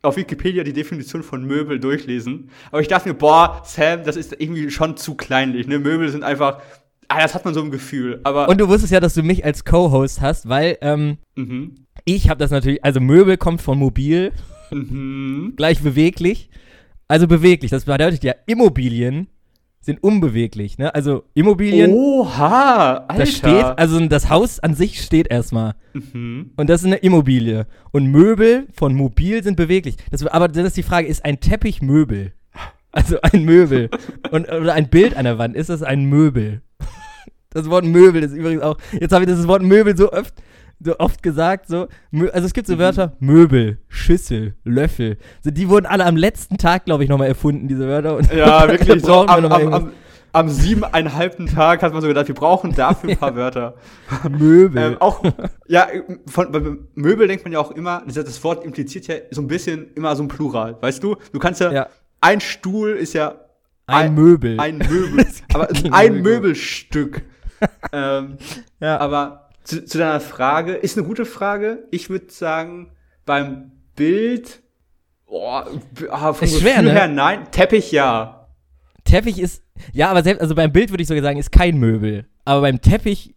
auf 0.03 0.17
Wikipedia 0.17 0.63
die 0.63 0.73
Definition 0.73 1.25
von 1.25 1.45
Möbel 1.45 1.81
durchlesen. 1.81 2.51
Aber 2.71 2.81
ich 2.81 2.87
dachte 2.89 3.09
mir, 3.09 3.15
boah, 3.15 3.63
Sam, 3.65 4.05
das 4.05 4.17
ist 4.17 4.33
irgendwie 4.39 4.71
schon 4.71 4.97
zu 4.97 5.17
kleinlich. 5.17 5.67
Ne? 5.67 5.81
Möbel 5.81 6.09
sind 6.09 6.23
einfach, 6.23 6.61
ah, 7.09 7.21
das 7.21 7.35
hat 7.35 7.45
man 7.45 7.55
so 7.55 7.61
im 7.61 7.71
Gefühl. 7.71 8.21
Aber, 8.25 8.49
Und 8.49 8.61
du 8.61 8.69
wusstest 8.69 8.93
ja, 8.93 9.01
dass 9.01 9.15
du 9.15 9.23
mich 9.23 9.45
als 9.45 9.65
Co-Host 9.65 10.21
hast, 10.21 10.49
weil 10.49 10.79
ähm, 10.81 11.19
mhm, 11.35 11.87
ich 12.05 12.29
habe 12.29 12.39
das 12.39 12.51
natürlich, 12.51 12.85
also 12.85 13.01
Möbel 13.01 13.37
kommt 13.37 13.61
von 13.61 13.79
mobil, 13.79 14.33
mhm. 14.71 15.55
gleich 15.57 15.81
beweglich. 15.83 16.51
Also 17.09 17.27
beweglich, 17.27 17.71
das 17.71 17.87
bedeutet 17.87 18.23
ja, 18.23 18.35
Immobilien 18.47 19.29
sind 19.81 20.03
unbeweglich. 20.03 20.77
Ne? 20.77 20.95
Also 20.95 21.25
Immobilien, 21.35 21.93
Oha, 21.93 23.05
Alter. 23.09 23.15
das 23.19 23.31
steht, 23.31 23.65
also 23.65 23.99
das 24.07 24.29
Haus 24.29 24.61
an 24.61 24.75
sich 24.75 25.03
steht 25.03 25.31
erstmal. 25.31 25.75
mhm. 25.95 26.51
Und 26.57 26.69
das 26.69 26.83
ist 26.83 26.87
eine 26.87 26.97
Immobilie. 26.97 27.67
Und 27.93 28.07
Möbel 28.07 28.67
von 28.75 28.95
mobil 28.95 29.43
sind 29.43 29.57
beweglich. 29.57 29.97
Das, 30.11 30.27
aber 30.27 30.49
dann 30.49 30.67
ist 30.67 30.77
die 30.77 30.83
Frage, 30.83 31.09
ist 31.09 31.25
ein 31.25 31.41
Teppich 31.41 31.81
Möbel? 31.81 32.33
Also 32.93 33.19
ein 33.23 33.45
Möbel. 33.45 33.91
Und, 34.31 34.49
oder 34.51 34.75
ein 34.75 34.89
Bild 34.89 35.17
an 35.17 35.25
der 35.25 35.39
Wand, 35.39 35.57
ist 35.57 35.71
das 35.71 35.83
ein 35.83 36.07
Möbel? 36.07 36.63
Das 37.51 37.69
Wort 37.71 37.85
Möbel 37.85 38.23
ist 38.23 38.33
übrigens 38.35 38.63
auch, 38.63 38.77
jetzt 39.01 39.13
habe 39.13 39.25
ich 39.25 39.31
das 39.31 39.47
Wort 39.49 39.63
Möbel 39.63 39.97
so 39.97 40.13
oft, 40.13 40.35
so 40.81 40.99
oft 40.99 41.23
gesagt, 41.23 41.67
so, 41.69 41.89
also 42.33 42.47
es 42.47 42.53
gibt 42.53 42.67
so 42.67 42.75
Mhm. 42.75 42.79
Wörter, 42.79 43.17
Möbel, 43.21 43.79
Schüssel, 43.89 44.55
Löffel, 44.65 45.17
so, 45.43 45.51
die 45.51 45.69
wurden 45.69 45.87
alle 45.87 46.05
am 46.05 46.17
letzten 46.17 46.59
Tag, 46.59 46.85
glaube 46.85 47.05
ich, 47.05 47.11
nochmal 47.11 47.29
erfunden, 47.29 47.67
diese 47.67 47.89
Wörter. 47.89 48.17
Und 48.17 48.33
Ja, 48.35 48.69
wirklich. 48.69 49.03
so, 49.03 49.09
wir 49.27 49.31
am, 49.31 49.45
am, 49.47 49.73
am, 49.75 49.93
am 50.33 50.49
siebeneinhalbten 50.51 51.47
Tag 51.47 51.83
hat 51.83 51.93
man 51.95 52.03
so 52.03 52.07
gedacht, 52.09 52.29
wir 52.29 52.35
brauchen 52.35 52.75
dafür 52.75 53.11
ein 53.11 53.17
paar 53.17 53.35
Wörter. 53.35 53.75
Möbel. 54.29 54.83
Ähm, 54.93 54.97
auch, 55.01 55.25
ja, 55.67 55.87
von, 56.27 56.53
bei 56.53 56.61
Möbel 56.95 57.29
denkt 57.29 57.45
man 57.45 57.53
ja 57.55 57.61
auch 57.61 57.71
immer, 57.71 58.03
das, 58.07 58.45
Wort 58.45 58.63
impliziert 58.63 59.07
ja 59.07 59.15
so 59.31 59.41
ein 59.41 59.49
bisschen 59.49 59.89
immer 59.95 60.15
so 60.17 60.23
ein 60.23 60.29
Plural, 60.29 60.77
weißt 60.81 61.03
du? 61.03 61.17
Du 61.33 61.39
kannst 61.39 61.63
ja, 61.63 61.73
Ja. 61.73 61.87
ein 62.21 62.41
Stuhl 62.43 62.91
ist 62.91 63.15
ja 63.15 63.37
ein, 63.87 64.15
Möbel. 64.15 64.61
ein 64.61 64.77
Möbel, 64.91 65.27
aber 65.55 65.69
ein 65.93 66.17
Möbel. 66.17 66.23
Möbelstück. 66.35 67.23
ähm, 67.93 68.39
ja. 68.81 68.99
aber 68.99 69.51
zu, 69.65 69.85
zu 69.85 69.99
deiner 69.99 70.21
Frage, 70.21 70.75
ist 70.75 70.97
eine 70.97 71.07
gute 71.07 71.25
Frage. 71.25 71.85
Ich 71.91 72.11
würde 72.11 72.31
sagen, 72.31 72.93
beim 73.27 73.73
Bild, 73.97 74.63
oh, 75.27 75.61
b- 75.93 76.09
ah, 76.11 76.33
vom 76.33 76.47
Ist 76.47 76.61
schwer, 76.61 76.77
Gefühl 76.77 76.93
ne? 76.93 76.99
her, 76.99 77.09
nein, 77.09 77.51
Teppich 77.51 77.93
ja. 77.93 78.49
Teppich 79.05 79.39
ist, 79.39 79.63
ja, 79.93 80.11
aber 80.11 80.23
selbst, 80.23 80.41
also 80.41 80.55
beim 80.55 80.73
Bild 80.73 80.91
würde 80.91 81.03
ich 81.03 81.09
sogar 81.09 81.23
sagen, 81.23 81.39
ist 81.39 81.53
kein 81.53 81.79
Möbel. 81.79 82.27
Aber 82.45 82.63
beim 82.63 82.81
Teppich, 82.81 83.35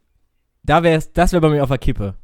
da 0.63 0.83
wäre 0.83 1.01
das 1.13 1.31
wäre 1.31 1.41
bei 1.41 1.49
mir 1.49 1.63
auf 1.63 1.69
der 1.69 1.77
Kippe. 1.77 2.15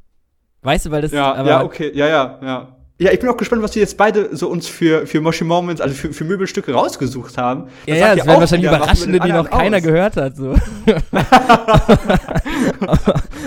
Weißt 0.62 0.86
du, 0.86 0.90
weil 0.90 1.02
das, 1.02 1.12
Ja, 1.12 1.34
aber, 1.34 1.48
ja, 1.48 1.62
okay, 1.64 1.90
ja, 1.94 2.06
ja, 2.08 2.38
ja. 2.42 2.76
Ja, 3.00 3.12
ich 3.12 3.20
bin 3.20 3.28
auch 3.28 3.36
gespannt, 3.36 3.62
was 3.62 3.76
wir 3.76 3.82
jetzt 3.82 3.96
beide 3.96 4.34
so 4.36 4.48
uns 4.48 4.66
für, 4.66 5.06
für 5.06 5.20
Moshi 5.20 5.44
Moments, 5.44 5.80
also 5.80 5.94
für, 5.94 6.12
für 6.12 6.24
Möbelstücke 6.24 6.72
rausgesucht 6.72 7.38
haben. 7.38 7.68
Ja, 7.86 7.94
Das 7.94 7.98
ja, 7.98 8.06
sagt 8.06 8.18
das 8.18 8.26
wären 8.26 8.40
wahrscheinlich 8.40 8.68
Überraschende, 8.68 9.16
über 9.18 9.26
die 9.26 9.32
noch 9.32 9.48
keiner 9.48 9.76
aus. 9.76 9.82
gehört 9.84 10.16
hat. 10.16 10.36
So. 10.36 10.56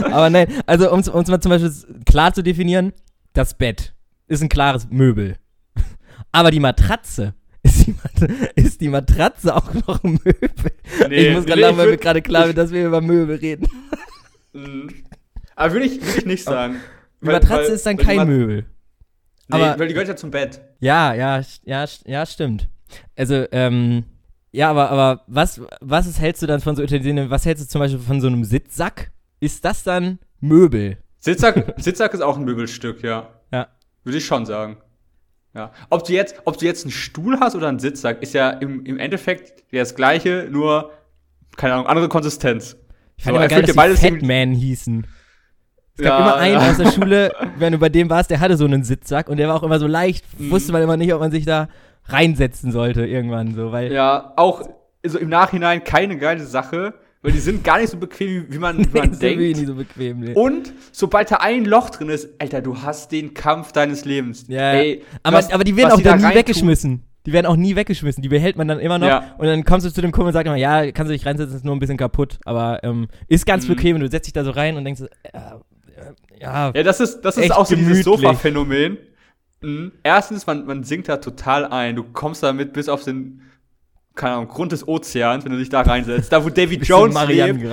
Aber 0.04 0.30
nein, 0.30 0.48
also 0.66 0.90
um 0.90 1.02
es 1.02 1.12
mal 1.12 1.42
zum 1.42 1.50
Beispiel 1.50 1.72
klar 2.06 2.34
zu 2.34 2.44
definieren, 2.44 2.94
das 3.34 3.54
Bett 3.54 3.94
ist 4.28 4.42
ein 4.42 4.48
klares 4.48 4.88
Möbel. 4.90 5.36
Aber 6.32 6.50
die 6.52 6.62
Matratze, 6.62 7.34
ist 7.64 7.88
die, 7.88 7.96
ist 8.56 8.80
die 8.80 8.88
Matratze 8.88 9.54
auch 9.54 9.74
noch 9.86 10.02
ein 10.02 10.14
Möbel? 10.24 10.72
Nee, 11.10 11.28
ich 11.28 11.36
muss 11.36 11.46
gerade 11.46 11.60
nee, 11.60 11.68
lachen, 11.68 11.78
weil 11.78 11.90
mir 11.90 11.98
gerade 11.98 12.22
klar 12.22 12.48
wird, 12.48 12.58
dass 12.58 12.72
wir 12.72 12.88
über 12.88 13.02
Möbel 13.02 13.36
reden. 13.38 13.68
Mhm. 14.54 14.90
Aber 15.56 15.72
würde 15.72 15.86
ich, 15.86 16.02
würd 16.06 16.18
ich 16.18 16.26
nicht 16.26 16.44
sagen. 16.44 16.76
Die 17.22 17.28
Matratze 17.28 17.72
ist 17.72 17.86
dann 17.86 17.98
weil 17.98 18.06
die 18.06 18.16
kein 18.18 18.28
Möbel. 18.28 18.66
Nee, 19.54 19.64
aber- 19.64 19.80
weil 19.80 19.88
die 19.88 19.94
gehört 19.94 20.08
ja 20.10 20.16
zum 20.16 20.32
Bett. 20.32 20.62
Ja, 20.80 21.14
ja, 21.14 21.42
ja, 21.64 21.86
ja, 22.06 22.26
stimmt. 22.26 22.70
Also, 23.16 23.46
ähm, 23.52 24.04
ja, 24.52 24.70
aber, 24.70 24.90
aber 24.90 25.24
was, 25.28 25.62
was 25.80 26.08
ist, 26.08 26.20
hältst 26.20 26.42
du 26.42 26.48
dann 26.48 26.60
von 26.60 26.76
so 26.76 26.84
Utensilien, 26.84 27.30
was 27.30 27.46
hältst 27.46 27.64
du 27.64 27.68
zum 27.68 27.80
Beispiel 27.80 28.00
von 28.00 28.20
so 28.20 28.28
einem 28.28 28.44
Sitzsack? 28.44 29.12
Ist 29.40 29.64
das 29.64 29.84
dann 29.84 30.20
Möbel? 30.40 30.98
Sitzsack, 31.20 31.74
Sitzsack 31.78 32.14
ist 32.14 32.22
auch 32.22 32.38
ein 32.38 32.44
Möbelstück, 32.44 33.02
ja. 33.04 33.30
Ja. 33.54 33.68
Würde 34.04 34.18
ich 34.18 34.26
schon 34.26 34.46
sagen. 34.46 34.78
Ja. 35.54 35.72
Ob 35.90 36.06
du 36.06 36.14
jetzt, 36.14 36.36
ob 36.46 36.58
du 36.58 36.66
jetzt 36.66 36.84
einen 36.86 36.92
Stuhl 36.92 37.40
hast 37.40 37.56
oder 37.56 37.68
einen 37.68 37.80
Sitzsack, 37.80 38.22
ist 38.22 38.34
ja 38.34 38.50
im, 38.50 38.86
im 38.86 38.98
Endeffekt 39.00 39.64
ja 39.72 39.80
das 39.82 39.96
gleiche, 39.96 40.48
nur, 40.50 40.92
keine 41.58 41.74
Ahnung, 41.76 41.88
andere 41.88 42.10
Konsistenz. 42.10 42.76
Ich 43.18 43.24
fand 43.24 43.36
So, 43.36 43.40
immer 43.40 43.48
geil, 43.50 43.62
dass 43.64 43.72
die 44.00 44.08
Fatman 44.08 44.54
hießen. 44.54 45.06
Es 45.98 46.04
gab 46.06 46.20
Ja, 46.20 46.26
immer 46.26 46.36
einen 46.38 46.54
ja. 46.62 46.70
aus 46.72 46.78
der 46.78 46.92
Schule, 46.92 47.32
wenn 47.58 47.74
du 47.74 47.78
bei 47.80 47.90
dem 47.90 48.10
warst, 48.10 48.30
der 48.30 48.40
hatte 48.40 48.58
so 48.58 48.66
einen 48.66 48.84
Sitzsack 48.84 49.30
und 49.30 49.38
der 49.38 49.48
war 49.48 49.56
auch 49.56 49.64
immer 49.64 49.80
so 49.80 49.88
leicht, 49.88 50.26
Mhm. 50.40 50.52
wusste 50.52 50.72
man 50.72 50.82
immer 50.82 50.98
nicht, 50.98 51.14
ob 51.14 51.20
man 51.20 51.32
sich 51.32 51.46
da 51.46 51.68
reinsetzen 52.06 52.72
sollte 52.72 53.06
irgendwann 53.06 53.54
so, 53.54 53.72
weil 53.72 53.92
Ja, 53.92 54.34
auch 54.36 54.64
so 55.06 55.18
im 55.20 55.30
Nachhinein 55.30 55.84
keine 55.84 56.18
geile 56.18 56.44
Sache, 56.44 56.94
weil 57.22 57.32
die 57.34 57.40
sind 57.40 57.64
gar 57.64 57.80
nicht 57.80 57.90
so 57.90 57.98
bequem, 57.98 58.46
wie 58.50 58.58
man, 58.58 58.78
wie 58.80 58.82
man 58.98 59.10
das 59.10 59.18
ist 59.18 59.24
irgendwie 59.24 59.54
denkt. 59.54 59.60
nicht 59.60 59.68
so 59.68 59.76
bequem. 59.76 60.20
Nee. 60.22 60.34
Und 60.34 60.74
sobald 60.92 61.30
da 61.32 61.38
ein 61.38 61.66
Loch 61.66 61.90
drin 61.92 62.10
ist, 62.10 62.30
Alter, 62.40 62.62
du 62.62 62.82
hast 62.82 63.12
den 63.12 63.34
Kampf 63.34 63.72
deines 63.72 64.06
Lebens. 64.06 64.46
Ja, 64.48 64.74
Ey, 64.74 65.04
aber, 65.24 65.38
was- 65.38 65.52
aber 65.52 65.64
die 65.64 65.76
werden 65.78 65.92
auch 65.92 66.02
dann 66.02 66.20
nie 66.20 66.26
reintun- 66.26 66.36
weggeschmissen. 66.36 67.04
Die 67.28 67.34
werden 67.34 67.46
auch 67.46 67.56
nie 67.56 67.76
weggeschmissen. 67.76 68.24
Die 68.24 68.30
behält 68.30 68.56
man 68.58 68.68
dann 68.68 68.80
immer 68.80 68.98
noch. 68.98 69.08
Ja. 69.08 69.36
Und 69.38 69.46
dann 69.46 69.64
kommst 69.64 69.86
du 69.86 69.92
zu 69.94 70.02
dem 70.02 70.12
Kumpel 70.12 70.28
und 70.30 70.34
sagst 70.34 70.48
immer, 70.48 70.56
ja, 70.56 70.92
kannst 70.92 71.12
du 71.12 71.14
dich 71.14 71.24
reinsetzen, 71.24 71.56
ist 71.56 71.64
nur 71.64 71.76
ein 71.76 71.80
bisschen 71.80 71.98
kaputt. 71.98 72.40
Aber 72.46 72.84
ähm, 72.84 73.10
ist 73.28 73.46
ganz 73.46 73.66
Mhm. 73.68 73.76
bequem 73.76 73.96
und 73.98 74.02
du 74.02 74.10
setzt 74.10 74.26
dich 74.26 74.34
da 74.34 74.44
so 74.44 74.50
rein 74.50 74.76
und 74.76 74.84
denkst, 74.86 75.02
so, 75.02 75.06
äh, 75.06 75.40
ja, 76.40 76.72
Ja, 76.74 76.84
das 76.84 77.00
ist, 77.00 77.22
das 77.22 77.38
ist 77.38 77.52
auch 77.52 77.66
so 77.66 77.76
dieses 77.76 78.04
gemütlich. 78.04 78.22
Sofa-Phänomen. 78.28 78.98
Mhm. 79.62 79.92
Erstens, 80.04 80.48
man, 80.48 80.66
man 80.66 80.84
sinkt 80.84 81.08
da 81.10 81.18
total 81.18 81.66
ein. 81.66 81.96
Du 81.96 82.04
kommst 82.04 82.42
damit 82.44 82.74
bis 82.74 82.90
auf 82.90 83.04
den, 83.04 83.42
keine 84.16 84.34
Ahnung, 84.36 84.48
Grund 84.48 84.72
des 84.72 84.88
Ozeans, 84.88 85.46
wenn 85.46 85.52
du 85.52 85.58
dich 85.60 85.70
da 85.70 85.82
reinsetzt. 85.82 86.32
Da, 86.34 86.44
wo 86.44 86.50
bisschen 86.50 86.82
Jones 86.82 87.28
lebt. 87.28 87.64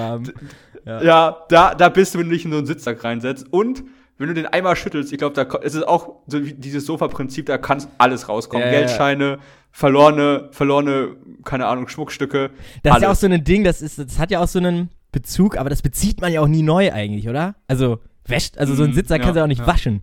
Ja. 0.84 1.02
ja, 1.02 1.36
da, 1.48 1.74
da 1.74 1.88
bist 1.88 2.14
du, 2.14 2.18
wenn 2.18 2.28
du 2.28 2.32
dich 2.34 2.44
in 2.44 2.50
so 2.52 2.58
einen 2.58 2.66
Sitzsack 2.66 3.02
reinsetzt. 3.04 3.46
Und 3.50 3.84
wenn 4.16 4.28
du 4.28 4.34
den 4.34 4.46
einmal 4.46 4.74
schüttelst, 4.76 5.12
ich 5.12 5.18
glaube, 5.18 5.34
da 5.34 5.44
ko- 5.44 5.60
es 5.62 5.74
ist 5.74 5.86
auch 5.86 6.16
so 6.26 6.44
wie 6.44 6.52
dieses 6.54 6.86
Sofa-Prinzip, 6.86 7.46
da 7.46 7.56
kann 7.58 7.82
alles 7.98 8.28
rauskommen. 8.28 8.64
Ja. 8.66 8.70
Geldscheine, 8.72 9.38
verlorene, 9.70 10.48
verlorene, 10.52 11.16
keine 11.44 11.66
Ahnung, 11.66 11.88
Schmuckstücke. 11.88 12.50
Das 12.82 12.96
ist 12.96 13.02
ja 13.02 13.08
auch 13.08 13.10
alles. 13.10 13.20
so 13.20 13.26
ein 13.28 13.44
Ding, 13.44 13.64
das, 13.64 13.80
ist, 13.82 13.98
das 13.98 14.18
hat 14.18 14.30
ja 14.30 14.40
auch 14.40 14.48
so 14.48 14.58
einen 14.58 14.90
Bezug, 15.12 15.56
aber 15.56 15.70
das 15.70 15.82
bezieht 15.82 16.20
man 16.20 16.32
ja 16.32 16.40
auch 16.40 16.48
nie 16.48 16.62
neu 16.62 16.92
eigentlich, 16.92 17.28
oder? 17.28 17.54
Also, 17.66 18.00
wäscht, 18.28 18.58
also 18.58 18.74
so 18.74 18.84
ein 18.84 18.90
Mhm, 18.90 18.94
Sitzsack 18.94 19.18
ja, 19.20 19.24
kannst 19.24 19.36
du 19.38 19.42
auch 19.42 19.48
nicht 19.48 19.60
ja. 19.60 19.66
waschen. 19.66 20.02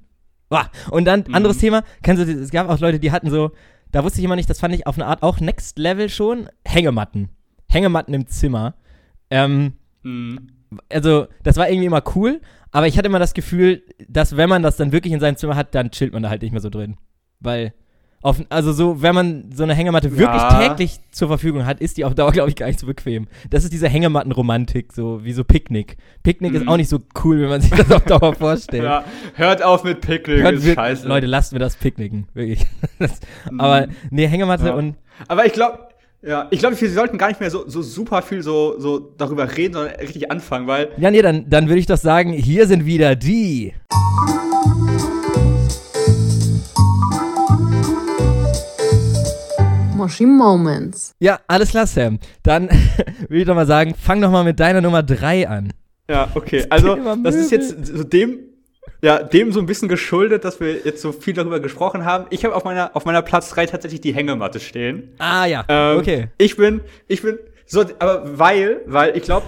Boah. 0.49 0.69
Und 0.91 1.05
dann, 1.05 1.23
Mhm. 1.27 1.35
anderes 1.35 1.57
Thema, 1.57 1.83
kennst 2.03 2.23
du, 2.23 2.31
es 2.31 2.51
gab 2.51 2.69
auch 2.69 2.79
Leute, 2.79 2.99
die 2.99 3.11
hatten 3.11 3.29
so, 3.29 3.51
da 3.91 4.03
wusste 4.03 4.19
ich 4.19 4.25
immer 4.25 4.35
nicht, 4.35 4.49
das 4.49 4.59
fand 4.59 4.75
ich 4.75 4.85
auf 4.87 4.95
eine 4.95 5.05
Art 5.07 5.23
auch 5.23 5.39
Next 5.39 5.79
Level 5.79 6.09
schon, 6.09 6.49
Hängematten. 6.65 7.29
Hängematten 7.67 8.13
im 8.13 8.27
Zimmer. 8.27 8.75
Ähm, 9.29 9.73
Mhm. 10.03 10.47
also, 10.89 11.27
das 11.43 11.57
war 11.57 11.67
irgendwie 11.69 11.87
immer 11.87 12.03
cool, 12.15 12.41
aber 12.71 12.87
ich 12.87 12.97
hatte 12.97 13.07
immer 13.07 13.19
das 13.19 13.33
Gefühl, 13.33 13.83
dass 14.07 14.37
wenn 14.37 14.49
man 14.49 14.61
das 14.63 14.77
dann 14.77 14.91
wirklich 14.91 15.13
in 15.13 15.19
seinem 15.19 15.35
Zimmer 15.37 15.55
hat, 15.55 15.73
dann 15.73 15.91
chillt 15.91 16.13
man 16.13 16.21
da 16.23 16.29
halt 16.29 16.41
nicht 16.41 16.51
mehr 16.51 16.61
so 16.61 16.69
drin. 16.69 16.97
Weil, 17.39 17.73
auf, 18.25 18.37
also 18.49 18.73
so, 18.73 19.01
wenn 19.01 19.13
man 19.15 19.51
so 19.53 19.63
eine 19.63 19.73
Hängematte 19.75 20.09
wirklich 20.17 20.41
Ja. 20.41 20.67
täglich 20.69 20.99
zur 21.11 21.27
Verfügung 21.27 21.65
hat, 21.65 21.79
ist 21.79 21.97
die 21.97 22.05
auf 22.05 22.15
Dauer, 22.15 22.31
glaube 22.31 22.49
ich, 22.49 22.55
gar 22.55 22.65
nicht 22.67 22.79
so 22.79 22.87
bequem. 22.87 23.27
Das 23.49 23.63
ist 23.63 23.71
diese 23.71 23.87
Hängematten-Romantik, 23.87 24.93
so 24.93 25.23
wie 25.23 25.31
so 25.33 25.43
Picknick. 25.43 25.97
Picknick 26.23 26.53
ist 26.53 26.63
Mhm. 26.63 26.69
auch 26.69 26.77
nicht 26.77 26.89
so 26.89 26.99
cool, 27.23 27.39
wenn 27.41 27.49
man 27.49 27.61
sich 27.61 27.71
das 27.71 27.91
auf 27.91 28.03
Dauer 28.05 28.33
vorstellt. 28.35 28.83
Ja, 28.83 29.03
hört 29.35 29.63
auf 29.63 29.83
mit 29.83 30.01
Picknick, 30.01 30.41
Hört 30.41 30.55
ist 30.55 30.65
wir- 30.65 30.73
scheiße. 30.73 31.07
Leute, 31.07 31.27
lasst 31.27 31.53
mir 31.53 31.59
das 31.59 31.75
Picknicken, 31.75 32.27
wirklich. 32.33 32.65
Das, 32.99 33.19
Mhm. 33.51 33.59
Aber, 33.61 33.87
nee, 34.09 34.27
Hängematte 34.27 34.67
Ja. 34.67 34.73
und, 34.73 34.95
Aber 35.27 35.45
ich 35.45 35.53
glaube, 35.53 35.79
ja, 36.23 36.47
ich 36.49 36.57
glaube, 36.59 36.79
wir 36.81 36.89
sollten 36.89 37.19
gar 37.19 37.27
nicht 37.27 37.39
mehr 37.39 37.51
so, 37.51 37.69
so 37.69 37.83
super 37.83 38.23
viel 38.23 38.41
so, 38.41 38.79
so 38.79 38.97
darüber 39.17 39.55
reden, 39.55 39.75
sondern 39.75 39.95
richtig 39.97 40.31
anfangen, 40.31 40.65
weil 40.65 40.89
ja, 40.97 41.11
nee, 41.11 41.21
dann, 41.21 41.47
dann 41.49 41.67
würde 41.67 41.79
ich 41.79 41.85
doch 41.85 41.97
sagen, 41.97 42.33
hier 42.33 42.65
sind 42.65 42.85
wieder 42.87 43.15
die. 43.15 43.73
Moshi 50.05 50.27
Moments. 50.27 51.15
Ja, 51.19 51.39
alles 51.47 51.71
klar, 51.71 51.87
Sam. 51.87 52.19
Dann 52.43 52.69
würde 53.21 53.37
ich 53.37 53.45
doch 53.45 53.55
mal 53.55 53.65
sagen, 53.65 53.95
fang 53.99 54.21
doch 54.21 54.29
mal 54.29 54.43
mit 54.43 54.59
deiner 54.59 54.79
Nummer 54.79 55.01
3 55.01 55.47
an. 55.47 55.73
Ja, 56.07 56.29
okay. 56.35 56.63
Also, 56.69 56.95
das 57.23 57.33
ist 57.33 57.51
jetzt 57.51 57.87
so 57.87 58.03
dem, 58.03 58.37
ja, 59.01 59.23
dem 59.23 59.51
so 59.51 59.59
ein 59.59 59.65
bisschen 59.65 59.89
geschuldet, 59.89 60.45
dass 60.45 60.59
wir 60.59 60.73
jetzt 60.85 61.01
so 61.01 61.11
viel 61.11 61.33
darüber 61.33 61.59
gesprochen 61.59 62.05
haben. 62.05 62.27
Ich 62.29 62.45
habe 62.45 62.53
auf 62.53 62.63
meiner, 62.65 62.95
auf 62.95 63.05
meiner 63.05 63.23
Platz 63.23 63.49
3 63.49 63.65
tatsächlich 63.65 64.01
die 64.01 64.13
Hängematte 64.13 64.59
stehen. 64.59 65.09
Ah 65.17 65.45
ja, 65.45 65.65
Ähm, 65.67 65.97
okay. 65.97 66.27
Ich 66.37 66.55
bin, 66.55 66.81
ich 67.07 67.23
bin, 67.23 67.39
so, 67.65 67.81
aber 67.97 68.37
weil, 68.37 68.81
weil 68.85 69.17
ich 69.17 69.23
glaube, 69.23 69.47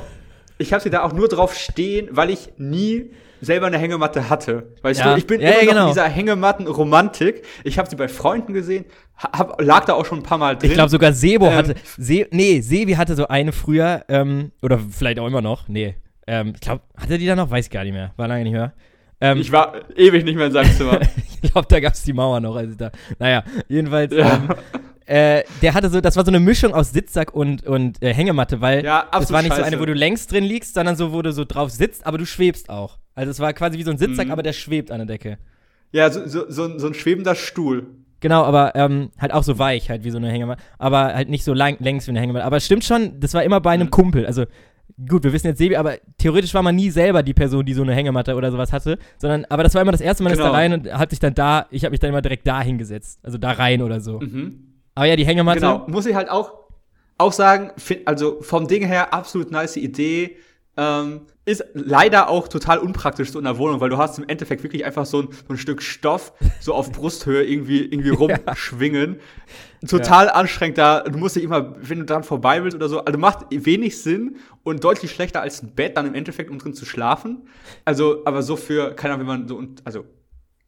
ich 0.58 0.74
habe 0.74 0.82
sie 0.82 0.90
da 0.90 1.04
auch 1.04 1.14
nur 1.14 1.28
drauf 1.28 1.54
stehen, 1.54 2.08
weil 2.10 2.32
ich 2.32 2.50
nie 2.58 3.12
selber 3.42 3.68
eine 3.68 3.78
Hängematte 3.78 4.30
hatte. 4.30 4.74
Weißt 4.82 5.00
Ja. 5.00 5.12
du, 5.14 5.18
ich 5.20 5.28
bin 5.28 5.42
Ja, 5.42 5.50
immer 5.52 5.62
ja, 5.64 5.70
genau. 5.70 5.82
in 5.84 5.88
dieser 5.90 6.08
Hängematten-Romantik. 6.08 7.44
Ich 7.64 7.78
habe 7.80 7.90
sie 7.90 7.96
bei 7.96 8.08
Freunden 8.08 8.54
gesehen, 8.54 8.86
hab, 9.18 9.62
lag 9.62 9.86
da 9.86 9.94
auch 9.94 10.06
schon 10.06 10.20
ein 10.20 10.24
paar 10.24 10.38
Mal 10.38 10.58
drin. 10.58 10.70
Ich 10.70 10.74
glaube 10.76 10.90
sogar 10.90 11.14
Sebo 11.14 11.48
Ähm, 11.48 11.54
hatte, 11.56 11.76
Se 11.98 12.28
nee, 12.32 12.62
Sebi 12.62 12.94
hatte 12.94 13.16
so 13.16 13.28
eine 13.28 13.52
früher, 13.52 14.04
ähm, 14.10 14.52
oder 14.62 14.80
vielleicht 14.80 15.20
auch 15.20 15.28
immer 15.28 15.42
noch, 15.42 15.68
nee. 15.68 15.96
Ähm, 16.28 16.52
ich 16.56 16.62
glaube, 16.62 16.82
hatte 16.98 17.18
die 17.18 17.26
da 17.26 17.36
noch? 17.36 17.50
Weiß 17.50 17.66
ich 17.66 17.72
gar 17.72 17.84
nicht 17.84 17.94
mehr, 17.94 18.12
war 18.18 18.28
lange 18.28 18.44
nicht 18.44 18.54
mehr. 18.54 18.74
Ähm, 19.20 19.40
ich 19.40 19.52
war 19.52 19.74
ewig 19.96 20.24
nicht 20.26 20.36
mehr 20.36 20.48
in 20.48 20.52
seinem 20.52 20.72
Zimmer. 20.72 21.00
ich 21.42 21.52
glaube, 21.52 21.68
da 21.70 21.80
gab 21.80 21.94
es 21.94 22.04
die 22.04 22.14
Mauer 22.14 22.40
noch, 22.40 22.56
als 22.56 22.72
ich 22.72 22.78
da. 22.78 22.92
Naja, 23.18 23.44
jedenfalls, 23.68 24.14
Ja. 24.14 24.36
ähm, 24.36 24.50
äh, 25.08 25.44
der 25.62 25.74
hatte 25.74 25.90
so, 25.90 26.02
das 26.02 26.18
war 26.18 26.26
so 26.26 26.30
eine 26.32 26.40
Mischung 26.42 26.74
aus 26.74 26.92
Sitzsack 26.92 27.34
und, 27.34 27.66
und 27.66 28.04
äh, 28.04 28.14
Hängematte, 28.14 28.60
weil 28.62 28.84
Ja, 28.84 29.08
es 29.20 29.32
war 29.32 29.42
nicht 29.42 29.52
so 29.54 29.62
scheiße. 29.62 29.68
eine, 29.68 29.80
wo 29.80 29.86
du 29.86 29.94
längs 29.94 30.28
drin 30.28 30.44
liegst, 30.44 30.74
sondern 30.76 30.96
so, 30.98 31.14
wo 31.14 31.22
du 31.22 31.32
so 31.32 31.46
drauf 31.46 31.72
sitzt, 31.72 32.06
aber 32.06 32.18
du 32.18 32.26
schwebst 32.26 32.70
auch. 32.70 32.98
Also 33.18 33.32
es 33.32 33.40
war 33.40 33.52
quasi 33.54 33.78
wie 33.78 33.84
so 33.84 33.92
ein 33.92 33.98
Sitzsack, 33.98 34.28
Mhm. 34.28 34.32
aber 34.32 34.44
der 34.44 34.54
schwebt 34.54 34.92
an 34.92 35.00
der 35.00 35.08
Decke. 35.08 35.38
ja, 35.92 36.10
so, 36.10 36.28
so, 36.28 36.46
so, 36.50 36.64
ein- 36.66 36.80
so 36.80 36.88
ein 36.88 36.94
schwebender 36.94 37.34
Stuhl. 37.36 37.88
Genau, 38.20 38.44
aber 38.44 38.76
ähm, 38.76 39.10
halt 39.20 39.32
auch 39.34 39.44
so 39.44 39.58
weich, 39.60 39.90
halt 39.90 40.04
wie 40.04 40.10
so 40.12 40.18
eine 40.18 40.30
Hängematte. 40.32 40.62
Aber 40.80 41.14
halt 41.14 41.30
nicht 41.30 41.44
so 41.44 41.54
lang, 41.54 41.78
längs 41.80 42.08
wie 42.08 42.12
eine 42.12 42.20
Hängematte. 42.20 42.46
Aber 42.46 42.58
es 42.58 42.66
stimmt 42.66 42.84
schon, 42.84 43.20
das 43.20 43.34
war 43.34 43.44
immer 43.44 43.62
bei 43.62 43.72
einem 43.72 43.88
Mhm. 43.88 43.92
Kumpel. 43.92 44.26
Also 44.26 44.46
gut, 45.08 45.24
wir 45.24 45.34
wissen 45.34 45.48
jetzt 45.48 45.60
Sebi, 45.60 45.76
aber 45.76 45.96
theoretisch 46.18 46.54
war 46.56 46.64
man 46.64 46.76
nie 46.76 46.90
selber 46.90 47.22
die 47.24 47.34
Person, 47.36 47.64
die 47.66 47.74
so 47.74 47.84
eine 47.84 47.94
Hängematte 47.94 48.34
oder 48.36 48.52
sowas 48.52 48.74
hatte. 48.74 48.98
Sondern, 49.18 49.46
aber 49.50 49.64
das 49.64 49.76
war 49.76 49.82
immer 49.84 49.92
das 49.92 50.02
erste 50.02 50.24
Mal, 50.24 50.32
ist 50.32 50.40
da 50.40 50.46
Genau. 50.46 50.56
rein 50.56 50.74
und 50.74 50.92
hat 50.94 51.12
sich 51.12 51.20
dann 51.20 51.36
da, 51.36 51.68
ich 51.70 51.84
habe 51.84 51.92
mich 51.92 52.00
dann 52.00 52.10
immer 52.10 52.22
direkt 52.24 52.48
da 52.48 52.62
hingesetzt. 52.62 53.20
Also 53.24 53.38
da 53.38 53.52
rein 53.52 53.82
oder 53.84 54.02
so. 54.02 54.20
Mhm. 54.20 54.74
Aber 54.96 55.06
ja, 55.06 55.16
die 55.16 55.26
Hängematte. 55.26 55.60
Genau, 55.60 55.86
muss 55.88 56.06
ich 56.08 56.16
halt 56.16 56.30
auch, 56.30 56.54
auch 57.20 57.32
sagen, 57.34 57.72
also 58.06 58.42
vom 58.42 58.68
Ding 58.68 58.84
her 58.86 59.14
absolut 59.14 59.52
nice 59.52 59.78
Idee. 59.78 60.38
Ähm, 60.80 61.22
ist 61.46 61.64
leider 61.74 62.30
auch 62.30 62.48
total 62.48 62.78
unpraktisch 62.78 63.32
so 63.32 63.40
in 63.40 63.46
der 63.46 63.58
Wohnung, 63.58 63.80
weil 63.80 63.90
du 63.90 63.98
hast 63.98 64.18
im 64.20 64.28
Endeffekt 64.28 64.62
wirklich 64.64 64.86
einfach 64.86 65.06
so 65.06 65.22
ein, 65.24 65.30
so 65.32 65.54
ein 65.54 65.58
Stück 65.58 65.82
Stoff 65.82 66.34
so 66.60 66.74
auf 66.74 66.92
Brusthöhe 66.92 67.44
irgendwie, 67.44 67.84
irgendwie 67.86 68.10
rumschwingen. 68.58 69.18
Total 69.88 70.30
anstrengend 70.30 70.78
da. 70.78 71.02
Du 71.02 71.18
musst 71.18 71.36
dich 71.36 71.44
immer, 71.44 71.76
wenn 71.80 72.00
du 72.00 72.06
dran 72.06 72.24
vorbei 72.24 72.64
willst 72.64 72.76
oder 72.76 72.90
so, 72.90 73.04
also 73.04 73.18
macht 73.18 73.46
wenig 73.50 74.02
Sinn 74.02 74.38
und 74.64 74.84
deutlich 74.84 75.12
schlechter 75.12 75.42
als 75.42 75.64
ein 75.64 75.74
Bett 75.74 75.96
dann 75.98 76.06
im 76.06 76.14
Endeffekt, 76.16 76.50
um 76.52 76.60
drin 76.60 76.74
zu 76.74 76.86
schlafen. 76.86 77.48
Also, 77.86 78.24
aber 78.26 78.42
so 78.44 78.56
für, 78.56 78.94
keine 78.94 79.14
Ahnung, 79.16 79.28
wenn 79.28 79.40
man 79.40 79.48
so, 79.48 79.56
und- 79.58 79.82
also 79.86 80.06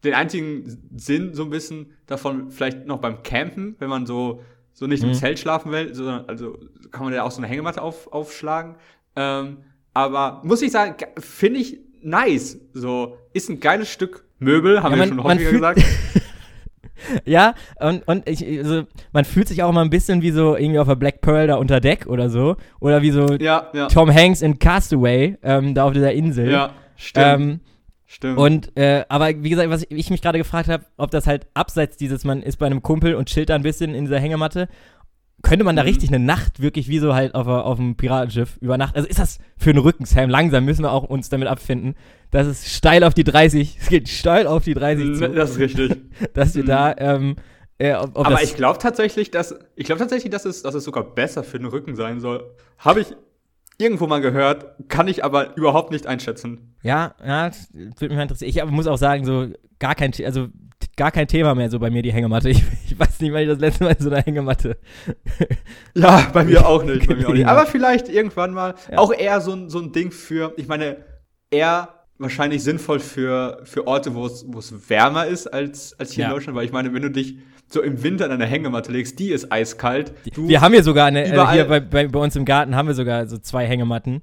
den 0.04 0.14
einzigen 0.14 0.90
Sinn 0.96 1.34
so 1.34 1.44
ein 1.44 1.50
bisschen 1.50 1.92
davon 2.08 2.52
vielleicht 2.52 2.86
noch 2.88 3.00
beim 3.00 3.22
Campen, 3.24 3.76
wenn 3.80 3.90
man 3.90 4.06
so, 4.06 4.42
so 4.74 4.88
nicht 4.88 5.04
im 5.04 5.10
Mhm. 5.10 5.14
Zelt 5.14 5.40
schlafen 5.40 5.72
will, 5.72 5.94
sondern 5.94 6.26
also 6.28 6.58
kann 6.92 7.04
man 7.04 7.14
ja 7.14 7.24
auch 7.24 7.32
so 7.32 7.40
eine 7.40 7.48
Hängematte 7.48 7.82
auf, 7.82 8.12
aufschlagen. 8.14 8.76
Ähm, 9.16 9.58
aber 9.94 10.42
muss 10.44 10.62
ich 10.62 10.72
sagen, 10.72 10.96
ge- 10.98 11.08
finde 11.20 11.60
ich 11.60 11.80
nice. 12.02 12.60
So, 12.74 13.18
ist 13.34 13.50
ein 13.50 13.60
geiles 13.60 13.90
Stück 13.92 14.26
Möbel, 14.40 14.82
haben 14.84 14.92
Ja, 14.94 14.98
wir 14.98 15.00
man- 15.00 15.08
schon 15.10 15.18
man 15.18 15.38
häufiger 15.40 15.74
gesagt. 15.74 15.84
Ja, 17.26 17.54
und, 17.80 18.06
und 18.08 18.28
ich, 18.28 18.46
also, 18.46 18.84
man 19.14 19.24
fühlt 19.24 19.48
sich 19.48 19.64
auch 19.64 19.70
immer 19.70 19.82
ein 19.82 19.90
bisschen 19.90 20.22
wie 20.22 20.32
so 20.32 20.58
irgendwie 20.58 20.80
auf 20.80 20.88
der 20.88 20.96
Black 20.96 21.22
Pearl 21.22 21.48
da 21.48 21.56
unter 21.56 21.80
Deck 21.80 22.08
oder 22.08 22.30
so. 22.30 22.58
Oder 22.82 23.02
wie 23.02 23.12
so 23.12 23.36
ja, 23.36 23.70
ja. 23.74 23.88
Tom 23.88 24.14
Hanks 24.14 24.42
in 24.42 24.60
Castaway, 24.60 25.38
ähm, 25.42 25.74
da 25.74 25.86
auf 25.86 25.94
dieser 25.94 26.12
Insel. 26.12 26.52
Ja, 26.52 26.72
stimmt. 26.96 27.26
Ähm, 27.26 27.60
Stimmt. 28.12 28.40
Und, 28.40 28.76
äh, 28.76 29.06
aber 29.08 29.28
wie 29.44 29.52
gesagt, 29.52 29.70
was 29.70 29.84
ich, 29.84 29.92
ich 29.92 30.10
mich 30.10 30.24
gerade 30.24 30.40
gefragt 30.40 30.68
habe, 30.68 30.84
ob 30.98 31.12
das 31.12 31.28
halt 31.28 31.46
abseits 31.54 31.96
dieses, 31.96 32.26
man 32.26 32.42
ist 32.42 32.58
bei 32.58 32.66
einem 32.66 32.82
Kumpel 32.82 33.14
und 33.14 33.30
chillt 33.30 33.52
da 33.52 33.56
ein 33.56 33.62
bisschen 33.62 33.94
in 33.94 34.06
dieser 34.06 34.20
Hängematte, 34.20 34.68
könnte 35.42 35.64
man 35.66 35.76
da 35.76 35.84
Mhm. 35.84 35.90
richtig 35.90 36.10
eine 36.10 36.20
Nacht 36.20 36.62
wirklich 36.62 36.88
wie 36.90 37.00
so 37.00 37.14
halt 37.16 37.36
auf, 37.36 37.48
auf 37.48 37.80
einem 37.80 37.96
Piratenschiff 37.96 38.58
über 38.62 38.78
Nacht, 38.78 38.96
also 38.96 39.08
ist 39.08 39.20
das 39.20 39.40
für 39.58 39.70
einen 39.70 39.80
Rücken, 39.80 40.06
Sam, 40.06 40.30
langsam 40.30 40.66
müssen 40.66 40.84
wir 40.84 40.92
auch 40.92 41.04
uns 41.04 41.30
damit 41.30 41.48
abfinden, 41.48 41.96
dass 42.32 42.48
es 42.48 42.74
steil 42.74 43.04
auf 43.04 43.14
die 43.14 43.24
30, 43.24 43.78
es 43.82 43.88
geht 43.90 44.10
steil 44.10 44.48
auf 44.48 44.64
die 44.64 44.74
30 44.74 45.16
zu, 45.16 45.30
das 45.30 45.52
ist 45.52 45.60
richtig. 45.60 45.98
dass 46.34 46.56
wir 46.56 46.64
Mhm. 46.64 46.68
da, 46.68 46.96
ähm, 46.98 47.36
äh, 47.78 47.94
ob, 47.96 48.10
ob 48.18 48.26
Aber 48.26 48.36
das, 48.36 48.44
ich 48.44 48.56
glaube 48.56 48.80
tatsächlich, 48.80 49.32
dass 49.32 49.56
ich 49.76 49.86
glaube 49.86 50.00
tatsächlich, 50.00 50.32
dass 50.32 50.46
es, 50.46 50.62
dass 50.64 50.76
es 50.76 50.84
sogar 50.84 51.04
besser 51.16 51.44
für 51.44 51.58
den 51.58 51.68
Rücken 51.68 51.96
sein 51.96 52.20
soll. 52.20 52.44
Habe 52.78 53.00
ich 53.02 53.16
irgendwo 53.78 54.08
mal 54.08 54.20
gehört, 54.20 54.76
kann 54.90 55.08
ich 55.08 55.24
aber 55.24 55.56
überhaupt 55.56 55.92
nicht 55.92 56.06
einschätzen. 56.06 56.76
ja, 56.84 57.16
ja, 57.26 57.48
das 57.48 57.70
würde 57.74 58.10
mich 58.10 58.18
mal 58.18 58.24
interessieren. 58.24 58.50
Ich 58.50 58.62
aber 58.62 58.72
muss 58.72 58.88
auch 58.88 58.98
sagen, 58.98 59.24
so 59.24 59.48
gar 59.80 59.96
kein, 59.96 60.12
also 60.26 60.48
gar 61.00 61.12
kein 61.12 61.28
Thema 61.28 61.56
mehr 61.56 61.70
so 61.70 61.80
bei 61.80 61.90
mir 61.90 62.02
die 62.04 62.12
Hängematte. 62.12 62.50
Ich, 62.50 62.62
ich 62.86 63.00
weiß 63.00 63.22
nicht, 63.22 63.32
wann 63.34 63.42
ich 63.42 63.48
das 63.48 63.60
letzte 63.60 63.86
Mal 63.86 63.92
in 63.98 64.04
so 64.04 64.10
einer 64.12 64.22
Hängematte 64.22 64.78
Ja, 65.96 66.28
bei 66.34 66.44
mir 66.44 66.68
auch 66.68 66.84
nicht. 66.84 67.08
Bei 67.08 67.16
mir 67.16 67.28
auch 67.30 67.34
nicht. 67.34 67.48
Aber 67.48 67.66
vielleicht 67.66 68.10
irgendwann 68.10 68.52
mal. 68.52 68.76
Ja. 68.92 68.98
Auch 69.00 69.14
eher 69.14 69.40
so 69.42 69.54
ein, 69.54 69.70
so 69.70 69.80
ein 69.80 69.92
Ding 69.94 70.12
für, 70.12 70.54
ich 70.58 70.68
meine, 70.68 70.98
eher 71.50 71.90
wahrscheinlich 72.18 72.64
sinnvoll 72.64 73.00
für, 73.00 73.62
für 73.64 73.88
Orte, 73.88 74.14
wo 74.14 74.26
es, 74.26 74.44
wärmer 74.90 75.26
ist 75.26 75.48
als, 75.48 75.98
als 75.98 76.12
hier 76.12 76.24
Ja. 76.26 76.30
in 76.30 76.36
Deutschland. 76.36 76.58
Weil 76.58 76.66
ich 76.66 76.74
meine, 76.74 76.94
wenn 76.94 77.02
du 77.02 77.10
dich 77.10 77.38
so 77.72 77.82
im 77.82 78.04
Winter 78.04 78.26
in 78.26 78.32
eine 78.32 78.46
Hängematte 78.46 78.92
legst, 78.92 79.20
die 79.20 79.30
ist 79.30 79.52
eiskalt. 79.54 80.12
Wir 80.36 80.60
haben 80.60 80.74
hier 80.74 80.84
sogar 80.84 81.06
eine, 81.06 81.24
äh, 81.24 81.52
hier 81.54 81.66
bei, 81.66 81.80
bei, 81.80 82.08
bei 82.08 82.20
uns 82.20 82.36
im 82.36 82.44
Garten 82.44 82.76
haben 82.76 82.88
wir 82.88 82.96
sogar 82.96 83.26
so 83.28 83.38
zwei 83.38 83.66
Hängematten. 83.66 84.22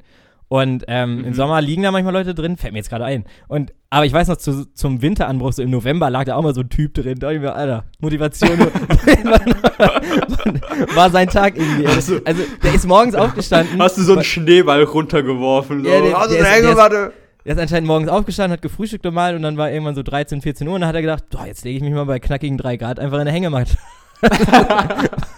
Und 0.49 0.85
ähm, 0.87 1.25
im 1.25 1.35
Sommer 1.35 1.61
liegen 1.61 1.83
da 1.83 1.91
manchmal 1.91 2.13
Leute 2.13 2.33
drin, 2.33 2.57
fällt 2.57 2.73
mir 2.73 2.79
jetzt 2.79 2.89
gerade 2.89 3.05
ein. 3.05 3.25
Und, 3.49 3.73
aber 3.91 4.07
ich 4.07 4.13
weiß 4.13 4.29
noch, 4.29 4.37
zu, 4.37 4.65
zum 4.75 5.03
Winteranbruch, 5.03 5.53
so 5.53 5.61
im 5.63 5.71
November, 5.71 6.09
lag 6.09 6.25
da 6.25 6.37
auch 6.37 6.43
mal 6.43 6.55
so 6.55 6.61
ein 6.61 6.69
Typ 6.69 6.95
drin. 6.95 7.19
Da 7.19 7.27
dachte 7.27 7.35
ich 7.37 7.41
mir, 7.43 7.55
Alter, 7.55 7.85
Motivation. 7.99 8.51
war 10.95 11.11
sein 11.11 11.29
Tag 11.29 11.57
irgendwie. 11.57 11.87
Also, 11.89 12.21
also, 12.25 12.43
der 12.63 12.75
ist 12.75 12.87
morgens 12.87 13.15
aufgestanden. 13.17 13.83
hast 13.83 13.99
du 13.99 14.03
so 14.03 14.13
einen 14.13 14.23
Schneeball 14.25 14.85
runtergeworfen. 14.85 15.83
So, 15.85 15.91
Ja, 15.91 16.01
der- 16.01 16.11
der 16.11 16.13
der 16.13 16.23
ist- 16.23 16.31
der 16.31 16.41
ist- 16.41 16.47
Hängematte. 16.67 17.13
Der 17.45 17.55
ist 17.55 17.61
anscheinend 17.61 17.87
morgens 17.87 18.09
aufgestanden, 18.09 18.53
hat 18.55 18.63
gefrühstückt 18.63 19.05
normal 19.05 19.37
und 19.37 19.43
dann 19.43 19.57
war 19.57 19.71
irgendwann 19.71 19.95
so 19.95 20.03
13, 20.03 20.43
14 20.43 20.67
Uhr 20.67 20.75
und 20.75 20.81
dann 20.81 20.89
hat 20.89 20.97
er 20.97 21.03
gedacht, 21.03 21.25
boah, 21.31 21.47
jetzt 21.47 21.65
lege 21.65 21.77
ich 21.77 21.83
mich 21.83 21.93
mal 21.93 22.05
bei 22.05 22.19
knackigen 22.19 22.59
3 22.59 22.77
Grad 22.77 22.99
einfach 22.99 23.17
in 23.17 23.21
eine 23.23 23.31
Hängematte. 23.33 23.77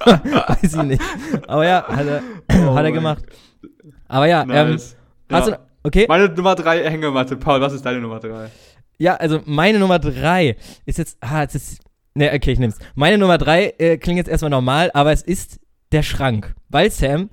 Weiß 0.05 0.75
ich 0.75 0.83
nicht. 0.83 1.03
Aber 1.47 1.66
ja, 1.66 1.85
hat 1.87 2.07
er, 2.07 2.23
Oh 2.66 2.75
hat 2.75 2.85
er 2.85 2.92
gemacht. 2.92 3.25
Aber 4.09 4.27
ja, 4.27 4.42
ähm, 4.42 4.49
Nice. 4.49 4.73
hast 4.73 4.97
ja. 5.31 5.41
du, 5.41 5.59
okay, 5.85 6.07
Meine 6.09 6.29
Nummer 6.29 6.55
drei 6.55 6.88
Hängematte. 6.91 7.37
Paul, 7.37 7.61
was 7.61 7.73
ist 7.73 7.85
deine 7.85 8.01
Nummer 8.01 8.21
drei? 8.21 8.51
ja, 9.01 9.14
also 9.14 9.41
meine 9.45 9.79
Nummer 9.79 10.01
3 10.01 10.57
ist 10.85 10.99
jetzt, 10.99 11.19
ah, 11.21 11.43
jetzt 11.43 11.55
ist, 11.55 11.79
ne, 12.14 12.33
okay, 12.35 12.51
ich 12.51 12.59
nehm's. 12.59 12.79
Meine 12.97 13.17
Nummer 13.17 13.38
3 13.38 13.75
äh, 13.79 13.97
klingt 13.97 14.17
jetzt 14.19 14.29
erstmal 14.29 14.51
normal, 14.51 14.91
aber 14.93 15.12
es 15.12 15.23
ist 15.23 15.61
der 15.93 16.03
Schrank. 16.03 16.55
Weil 16.69 16.91
Sam, 16.91 17.31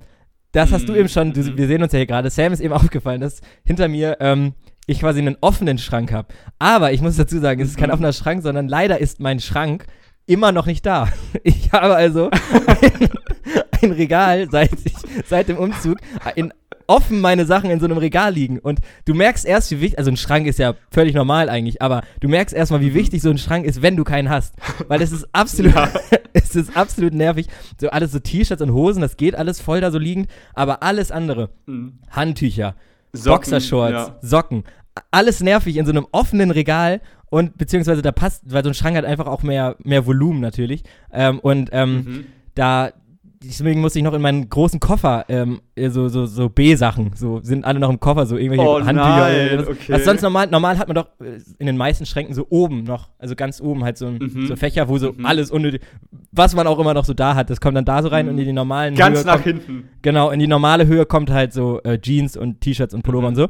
das 0.52 0.70
hast 0.70 0.88
du 0.88 0.92
Mhm, 0.92 0.98
eben 1.00 1.08
schon, 1.08 1.32
du, 1.32 1.40
mhm. 1.40 1.58
wir 1.58 1.66
sehen 1.66 1.82
uns 1.82 1.92
ja 1.92 1.96
hier 1.98 2.06
gerade, 2.06 2.30
Sam 2.30 2.52
ist 2.52 2.60
eben 2.60 2.72
aufgefallen, 2.72 3.20
dass 3.20 3.40
hinter 3.64 3.88
mir 3.88 4.16
ähm, 4.20 4.54
ich 4.86 5.00
quasi 5.00 5.18
einen 5.18 5.36
offenen 5.40 5.78
Schrank 5.78 6.12
habe. 6.12 6.28
Aber 6.60 6.92
ich 6.92 7.00
muss 7.02 7.16
dazu 7.16 7.40
sagen, 7.40 7.60
es 7.60 7.70
ist 7.70 7.78
kein 7.78 7.88
Mhm. 7.88 7.94
offener 7.94 8.12
Schrank, 8.12 8.44
sondern 8.44 8.68
leider 8.68 9.00
ist 9.00 9.18
mein 9.18 9.40
Schrank 9.40 9.86
immer 10.26 10.52
noch 10.52 10.66
nicht 10.66 10.86
da. 10.86 11.08
Ich 11.42 11.72
habe 11.72 11.96
also 11.96 12.30
ein, 12.66 13.08
ein 13.82 13.90
Regal 13.90 14.46
seit, 14.52 14.70
ich, 14.84 14.94
seit 15.26 15.48
dem 15.48 15.56
Umzug 15.58 15.98
in 16.36 16.52
offen 16.86 17.20
meine 17.20 17.46
Sachen 17.46 17.70
in 17.70 17.80
so 17.80 17.86
einem 17.86 17.98
Regal 17.98 18.32
liegen. 18.32 18.58
Und 18.58 18.80
du 19.04 19.14
merkst 19.14 19.44
erst, 19.44 19.70
wie 19.70 19.80
wichtig, 19.80 19.98
also 19.98 20.10
ein 20.10 20.16
Schrank 20.16 20.46
ist 20.46 20.58
ja 20.58 20.74
völlig 20.90 21.14
normal 21.14 21.48
eigentlich, 21.48 21.82
aber 21.82 22.02
du 22.20 22.28
merkst 22.28 22.54
erstmal, 22.54 22.80
wie 22.80 22.94
wichtig 22.94 23.22
so 23.22 23.30
ein 23.30 23.38
Schrank 23.38 23.64
ist, 23.64 23.82
wenn 23.82 23.96
du 23.96 24.04
keinen 24.04 24.30
hast. 24.30 24.54
Weil 24.88 25.02
es 25.02 25.12
ist 25.12 25.26
absolut, 25.32 25.74
Ja. 25.74 25.88
es 26.32 26.54
ist 26.56 26.76
absolut 26.76 27.14
nervig. 27.14 27.46
So 27.80 27.88
alles 27.90 28.12
so 28.12 28.18
T-Shirts 28.18 28.62
und 28.62 28.72
Hosen, 28.72 29.00
das 29.00 29.16
geht 29.16 29.34
alles 29.34 29.60
voll 29.60 29.80
da 29.80 29.90
so 29.90 29.98
liegend, 29.98 30.28
aber 30.54 30.82
alles 30.82 31.10
andere, 31.10 31.50
Hm. 31.66 31.98
Handtücher, 32.10 32.74
Socken, 33.12 33.32
Boxershorts, 33.36 33.92
ja. 33.92 34.18
Socken, 34.22 34.64
alles 35.10 35.40
nervig 35.40 35.76
in 35.76 35.86
so 35.86 35.92
einem 35.92 36.06
offenen 36.12 36.50
Regal 36.50 37.00
und 37.28 37.58
beziehungsweise 37.58 38.02
da 38.02 38.12
passt, 38.12 38.42
weil 38.52 38.62
so 38.62 38.70
ein 38.70 38.74
Schrank 38.74 38.96
hat 38.96 39.04
einfach 39.04 39.26
auch 39.26 39.42
mehr, 39.42 39.76
mehr 39.82 40.06
Volumen 40.06 40.40
natürlich. 40.40 40.84
Ähm, 41.12 41.38
und 41.40 41.70
ähm, 41.72 41.94
Mhm. 41.96 42.24
da 42.54 42.90
deswegen 43.44 43.80
musste 43.80 43.98
ich 43.98 44.04
noch 44.04 44.14
in 44.14 44.22
meinen 44.22 44.48
großen 44.48 44.80
Koffer 44.80 45.24
ähm, 45.28 45.60
äh, 45.74 45.90
so 45.90 46.08
so 46.08 46.26
so 46.26 46.48
B-Sachen 46.48 47.12
so 47.14 47.40
sind 47.42 47.64
alle 47.64 47.78
noch 47.80 47.90
im 47.90 48.00
Koffer 48.00 48.26
so 48.26 48.36
irgendwelche 48.36 48.64
Oh 48.68 48.76
Handtücher 48.84 49.28
nein, 49.28 49.58
was, 49.58 49.66
okay. 49.68 49.92
was 49.92 50.04
sonst 50.04 50.22
normal 50.22 50.46
normal 50.48 50.78
hat 50.78 50.88
man 50.88 50.94
doch 50.94 51.08
äh, 51.20 51.38
in 51.58 51.66
den 51.66 51.76
meisten 51.76 52.06
Schränken 52.06 52.34
so 52.34 52.46
oben 52.50 52.84
noch 52.84 53.10
also 53.18 53.34
ganz 53.36 53.60
oben 53.60 53.84
halt 53.84 53.98
so, 53.98 54.10
Mhm. 54.10 54.46
so 54.46 54.56
Fächer 54.56 54.88
wo 54.88 54.98
so 54.98 55.12
Mhm. 55.12 55.26
alles 55.26 55.50
unnötig 55.50 55.82
was 56.32 56.54
man 56.54 56.66
auch 56.66 56.78
immer 56.78 56.94
noch 56.94 57.04
so 57.04 57.14
da 57.14 57.34
hat 57.34 57.50
das 57.50 57.60
kommt 57.60 57.76
dann 57.76 57.84
da 57.84 58.02
so 58.02 58.08
rein 58.08 58.26
Mhm. 58.26 58.32
und 58.32 58.38
in 58.38 58.44
die 58.46 58.52
normalen 58.52 58.94
Ganz 58.94 59.18
Höhe 59.18 59.26
nach 59.26 59.32
kommt, 59.34 59.44
hinten. 59.44 59.88
genau 60.02 60.30
in 60.30 60.38
die 60.40 60.46
normale 60.46 60.86
Höhe 60.86 61.04
kommt 61.06 61.30
halt 61.30 61.52
so 61.52 61.80
äh, 61.82 62.00
Jeans 62.00 62.36
und 62.36 62.60
T-Shirts 62.60 62.94
und 62.94 63.02
Pullover 63.02 63.22
Mhm. 63.22 63.28
und 63.28 63.34
so 63.36 63.48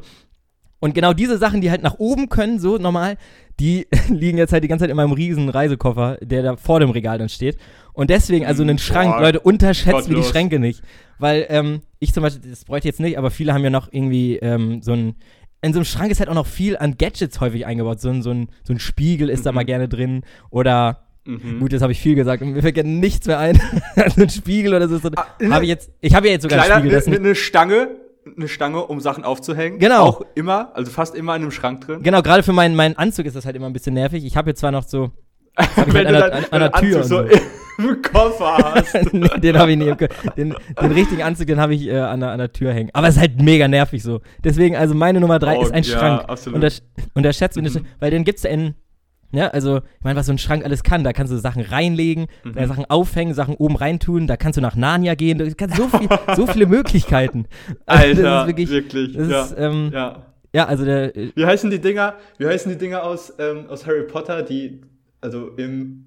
und 0.79 0.93
genau 0.93 1.13
diese 1.13 1.37
Sachen, 1.37 1.61
die 1.61 1.71
halt 1.71 1.81
nach 1.83 1.95
oben 1.99 2.29
können, 2.29 2.59
so 2.59 2.77
normal, 2.77 3.17
die 3.59 3.87
liegen 4.09 4.37
jetzt 4.37 4.53
halt 4.53 4.63
die 4.63 4.67
ganze 4.67 4.83
Zeit 4.83 4.91
in 4.91 4.97
meinem 4.97 5.11
riesen 5.13 5.49
Reisekoffer, 5.49 6.17
der 6.21 6.43
da 6.43 6.55
vor 6.57 6.79
dem 6.79 6.89
Regal 6.91 7.17
dann 7.17 7.29
steht. 7.29 7.57
Und 7.93 8.09
deswegen, 8.11 8.45
also 8.45 8.61
einen 8.61 8.77
Schrank, 8.77 9.15
Boah, 9.15 9.21
Leute, 9.21 9.39
unterschätzt 9.39 10.07
mir 10.07 10.15
die. 10.15 10.23
Schränke 10.23 10.59
nicht. 10.59 10.81
Weil 11.17 11.47
ähm, 11.49 11.81
ich 11.99 12.13
zum 12.13 12.21
Beispiel, 12.21 12.47
das 12.51 12.63
bräuchte 12.65 12.87
ich 12.87 12.93
jetzt 12.93 12.99
nicht, 12.99 13.17
aber 13.17 13.31
viele 13.31 13.53
haben 13.53 13.63
ja 13.63 13.71
noch 13.71 13.91
irgendwie 13.91 14.37
ähm, 14.37 14.81
so 14.83 14.93
ein. 14.93 15.15
In 15.63 15.73
so 15.73 15.79
einem 15.79 15.85
Schrank 15.85 16.11
ist 16.11 16.19
halt 16.19 16.29
auch 16.29 16.35
noch 16.35 16.45
viel 16.45 16.77
an 16.77 16.97
Gadgets 16.99 17.41
häufig 17.41 17.65
eingebaut. 17.65 17.99
So 17.99 18.09
ein, 18.09 18.21
so 18.21 18.29
ein, 18.29 18.49
so 18.63 18.73
ein 18.73 18.79
Spiegel 18.79 19.27
ist 19.29 19.47
da 19.47 19.51
Mhm. 19.51 19.55
mal 19.55 19.65
gerne 19.65 19.87
drin. 19.89 20.21
Oder, 20.51 21.07
Mhm. 21.25 21.59
gut, 21.59 21.73
jetzt 21.73 21.81
habe 21.81 21.91
ich 21.91 21.99
viel 21.99 22.13
gesagt 22.13 22.43
und 22.43 22.51
mir 22.51 22.61
fällt 22.61 22.75
gerne 22.75 22.89
nichts 22.91 23.25
mehr 23.25 23.39
ein. 23.39 23.55
so 24.15 24.21
ein 24.21 24.29
Spiegel 24.29 24.75
oder 24.75 24.87
so. 24.87 24.99
Ah, 25.15 25.25
habe 25.49 25.63
ich 25.65 25.69
jetzt, 25.69 25.89
ich 25.99 26.13
habe 26.13 26.27
ja 26.27 26.33
jetzt 26.33 26.43
sogar 26.43 26.59
Kleiner, 26.59 26.75
einen 26.75 26.83
Spiegel. 26.83 26.95
Das 26.99 27.07
eine 27.07 27.15
ist 27.15 27.21
ne, 27.23 27.27
ne 27.29 27.35
Stange, 27.35 27.87
eine 28.35 28.47
Stange, 28.47 28.85
um 28.85 28.99
Sachen 28.99 29.23
aufzuhängen. 29.23 29.79
Genau. 29.79 30.03
Auch 30.05 30.21
immer, 30.35 30.71
also 30.75 30.91
fast 30.91 31.15
immer 31.15 31.35
in 31.35 31.41
einem 31.43 31.51
Schrank 31.51 31.81
drin. 31.81 32.03
Genau, 32.03 32.21
gerade 32.21 32.43
für 32.43 32.53
meinen, 32.53 32.75
meinen 32.75 32.97
Anzug 32.97 33.25
ist 33.25 33.35
das 33.35 33.45
halt 33.45 33.55
immer 33.55 33.67
ein 33.67 33.73
bisschen 33.73 33.93
nervig. 33.93 34.25
Ich 34.25 34.35
habe 34.37 34.49
jetzt 34.49 34.59
zwar 34.59 34.71
noch 34.71 34.83
so. 34.83 35.11
Hab 35.57 35.67
ich 35.69 35.77
halt 35.77 35.93
Wenn 35.93 36.07
an, 36.07 36.13
du 36.13 36.19
der, 36.19 36.25
an, 36.25 36.31
dann 36.31 36.43
an 36.51 36.59
der 36.59 36.69
deinen 36.69 36.81
Tür. 36.91 37.03
So 37.03 37.23
so. 37.23 37.29
im 37.79 38.01
Koffer 38.01 38.57
hast. 38.57 38.95
nee, 39.13 39.27
den 39.39 39.57
habe 39.57 39.71
ich 39.71 39.77
nicht. 39.77 39.99
Den, 40.37 40.55
den 40.81 40.91
richtigen 40.91 41.21
Anzug, 41.23 41.47
den 41.47 41.59
habe 41.59 41.75
ich 41.75 41.87
äh, 41.87 41.97
an, 41.99 42.19
der, 42.19 42.29
an 42.31 42.39
der 42.39 42.51
Tür 42.51 42.73
hängen. 42.73 42.89
Aber 42.93 43.07
es 43.07 43.15
ist 43.15 43.21
halt 43.21 43.41
mega 43.41 43.67
nervig 43.67 44.01
so. 44.03 44.21
Deswegen, 44.43 44.75
also 44.75 44.93
meine 44.95 45.19
Nummer 45.19 45.39
drei 45.39 45.57
Oh, 45.57 45.63
ist 45.63 45.71
ein 45.71 45.83
ja, 45.83 45.97
Schrank. 45.97 46.23
absolut. 46.27 46.55
Untersch 46.55 46.81
unterschätzt, 47.13 47.57
Mhm. 47.57 47.85
weil 47.99 48.11
den 48.11 48.23
gibt's 48.23 48.43
in. 48.45 48.75
Ja, 49.31 49.47
also, 49.49 49.77
ich 49.77 50.03
meine, 50.03 50.17
was 50.17 50.25
so 50.27 50.31
ein 50.31 50.37
Schrank 50.37 50.63
alles 50.63 50.83
kann, 50.83 51.03
da 51.03 51.11
kannst 51.11 51.33
du 51.33 51.37
Sachen 51.37 51.61
reinlegen, 51.61 52.27
Mhm. 52.45 52.53
da 52.55 52.65
Sachen 52.67 52.85
aufhängen, 52.85 53.33
Sachen 53.33 53.55
oben 53.55 53.75
reintun, 53.75 54.25
da 54.27 54.37
kannst 54.37 54.55
du 54.57 54.61
nach 54.61 54.75
Narnia 54.75 55.15
gehen, 55.15 55.37
du 55.37 55.53
kannst 55.53 55.75
so, 55.75 55.87
viel, 55.89 56.07
so 56.35 56.47
viele 56.47 56.65
Möglichkeiten. 56.65 57.45
Also, 57.85 58.03
Alter, 58.07 58.21
das 58.23 58.41
ist 58.41 58.47
wirklich, 58.47 58.69
wirklich. 58.69 59.15
ja. 59.15 59.43
ist, 59.43 59.55
ähm, 59.57 59.89
ja. 59.93 60.23
ja, 60.53 60.65
also 60.65 60.85
der, 60.85 61.15
äh, 61.15 61.31
Wie 61.35 61.45
heißen 61.45 61.69
die 61.69 61.79
Dinger? 61.79 62.15
Wie 62.37 62.47
heißen 62.47 62.71
die 62.71 62.77
Dinger 62.77 63.03
aus, 63.03 63.33
ähm, 63.39 63.65
aus 63.67 63.85
Harry 63.85 64.03
Potter, 64.03 64.43
die, 64.43 64.81
also 65.19 65.49
im, 65.57 66.05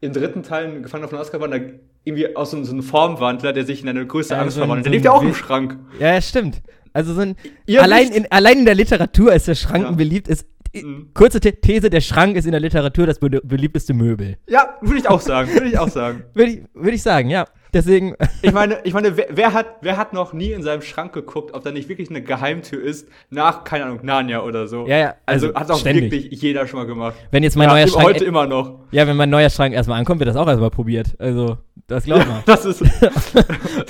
im 0.00 0.12
dritten 0.12 0.42
Teil 0.44 0.82
Gefangen 0.82 1.02
auf 1.04 1.10
den 1.10 1.18
Azkaban, 1.18 1.50
da 1.50 1.56
irgendwie 2.04 2.34
aus 2.36 2.52
so, 2.52 2.62
so 2.64 2.72
einem 2.72 2.82
Formwandler, 2.84 3.52
der 3.52 3.64
sich 3.64 3.82
in 3.82 3.88
eine 3.88 4.06
größere 4.06 4.36
Ja, 4.36 4.42
Angst 4.42 4.54
so 4.56 4.62
ein- 4.62 4.66
verwandelt. 4.68 4.84
so 4.86 4.90
Der 4.90 4.98
liegt 4.98 5.06
ein 5.06 5.12
ja 5.12 5.18
auch 5.18 5.22
im 5.22 5.34
Schrank. 5.34 5.78
ja, 5.98 6.14
ja, 6.14 6.20
stimmt. 6.20 6.62
Also 6.94 7.14
so 7.14 7.22
ein, 7.22 7.36
Ihr 7.66 7.82
allein 7.82 8.10
in, 8.10 8.26
allein 8.30 8.58
in 8.58 8.64
der 8.66 8.74
Literatur 8.74 9.32
ist 9.32 9.48
der 9.48 9.54
Schrank 9.54 9.84
Ja. 9.84 9.90
beliebt. 9.92 10.28
Ist, 10.28 10.46
Mhm. 10.74 11.10
Kurze 11.14 11.38
The 11.42 11.52
These, 11.52 11.90
der 11.90 12.00
Schrank 12.00 12.36
ist 12.36 12.46
in 12.46 12.52
der 12.52 12.60
Literatur 12.60 13.06
das 13.06 13.18
be 13.18 13.28
beliebteste 13.42 13.92
Möbel. 13.94 14.36
Ja, 14.48 14.76
würde 14.80 14.98
ich 14.98 15.08
auch 15.08 15.20
sagen, 15.20 15.52
würde 15.52 15.68
ich 15.68 15.78
auch 15.78 15.88
sagen. 15.88 16.24
Würde 16.34 16.50
ich, 16.52 16.60
würd 16.74 16.94
ich 16.94 17.02
sagen, 17.02 17.28
ja. 17.30 17.44
Deswegen, 17.74 18.14
Ich 18.42 18.52
meine, 18.52 18.78
ich 18.84 18.92
meine, 18.92 19.16
wer, 19.16 19.26
wer 19.30 19.52
hat, 19.54 19.66
wer 19.80 19.96
hat 19.96 20.12
noch 20.12 20.34
nie 20.34 20.52
in 20.52 20.62
seinem 20.62 20.82
Schrank 20.82 21.14
geguckt, 21.14 21.54
ob 21.54 21.64
da 21.64 21.70
nicht 21.72 21.88
wirklich 21.88 22.10
eine 22.10 22.20
Geheimtür 22.22 22.82
ist 22.82 23.08
nach, 23.30 23.64
keine 23.64 23.84
Ahnung, 23.86 24.00
Narnia 24.02 24.42
oder 24.42 24.66
so? 24.66 24.86
Ja, 24.86 24.98
ja, 24.98 25.14
Also, 25.24 25.48
also 25.48 25.58
hat 25.58 25.70
auch 25.70 25.78
ständig. 25.78 26.12
wirklich 26.12 26.42
jeder 26.42 26.66
schon 26.66 26.80
mal 26.80 26.86
gemacht. 26.86 27.14
wenn 27.30 27.42
jetzt 27.42 27.56
mein 27.56 27.68
ja, 27.68 27.74
neuer 27.74 27.88
Schrank. 27.88 28.04
heute 28.08 28.24
immer 28.26 28.46
noch. 28.46 28.80
ja, 28.90 29.06
wenn 29.06 29.16
mein 29.16 29.30
neuer 29.30 29.48
Schrank 29.48 29.72
erstmal 29.74 29.98
ankommt, 29.98 30.20
wird 30.20 30.28
das 30.28 30.36
auch 30.36 30.46
erstmal 30.48 30.70
probiert. 30.70 31.14
Also, 31.18 31.56
das 31.86 32.04
glaub 32.04 32.26
mal. 32.26 32.42
Das 32.44 32.64
ist, 32.66 32.82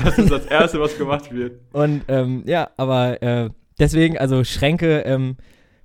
das 0.04 0.18
ist 0.18 0.30
das 0.30 0.46
Erste, 0.46 0.80
was 0.80 0.96
gemacht 0.96 1.32
wird. 1.34 1.58
Und 1.72 2.02
ähm, 2.08 2.42
ja, 2.46 2.70
aber 2.76 3.20
äh, 3.22 3.50
deswegen, 3.80 4.16
also 4.16 4.44
Schränke, 4.44 5.00
ähm, 5.00 5.36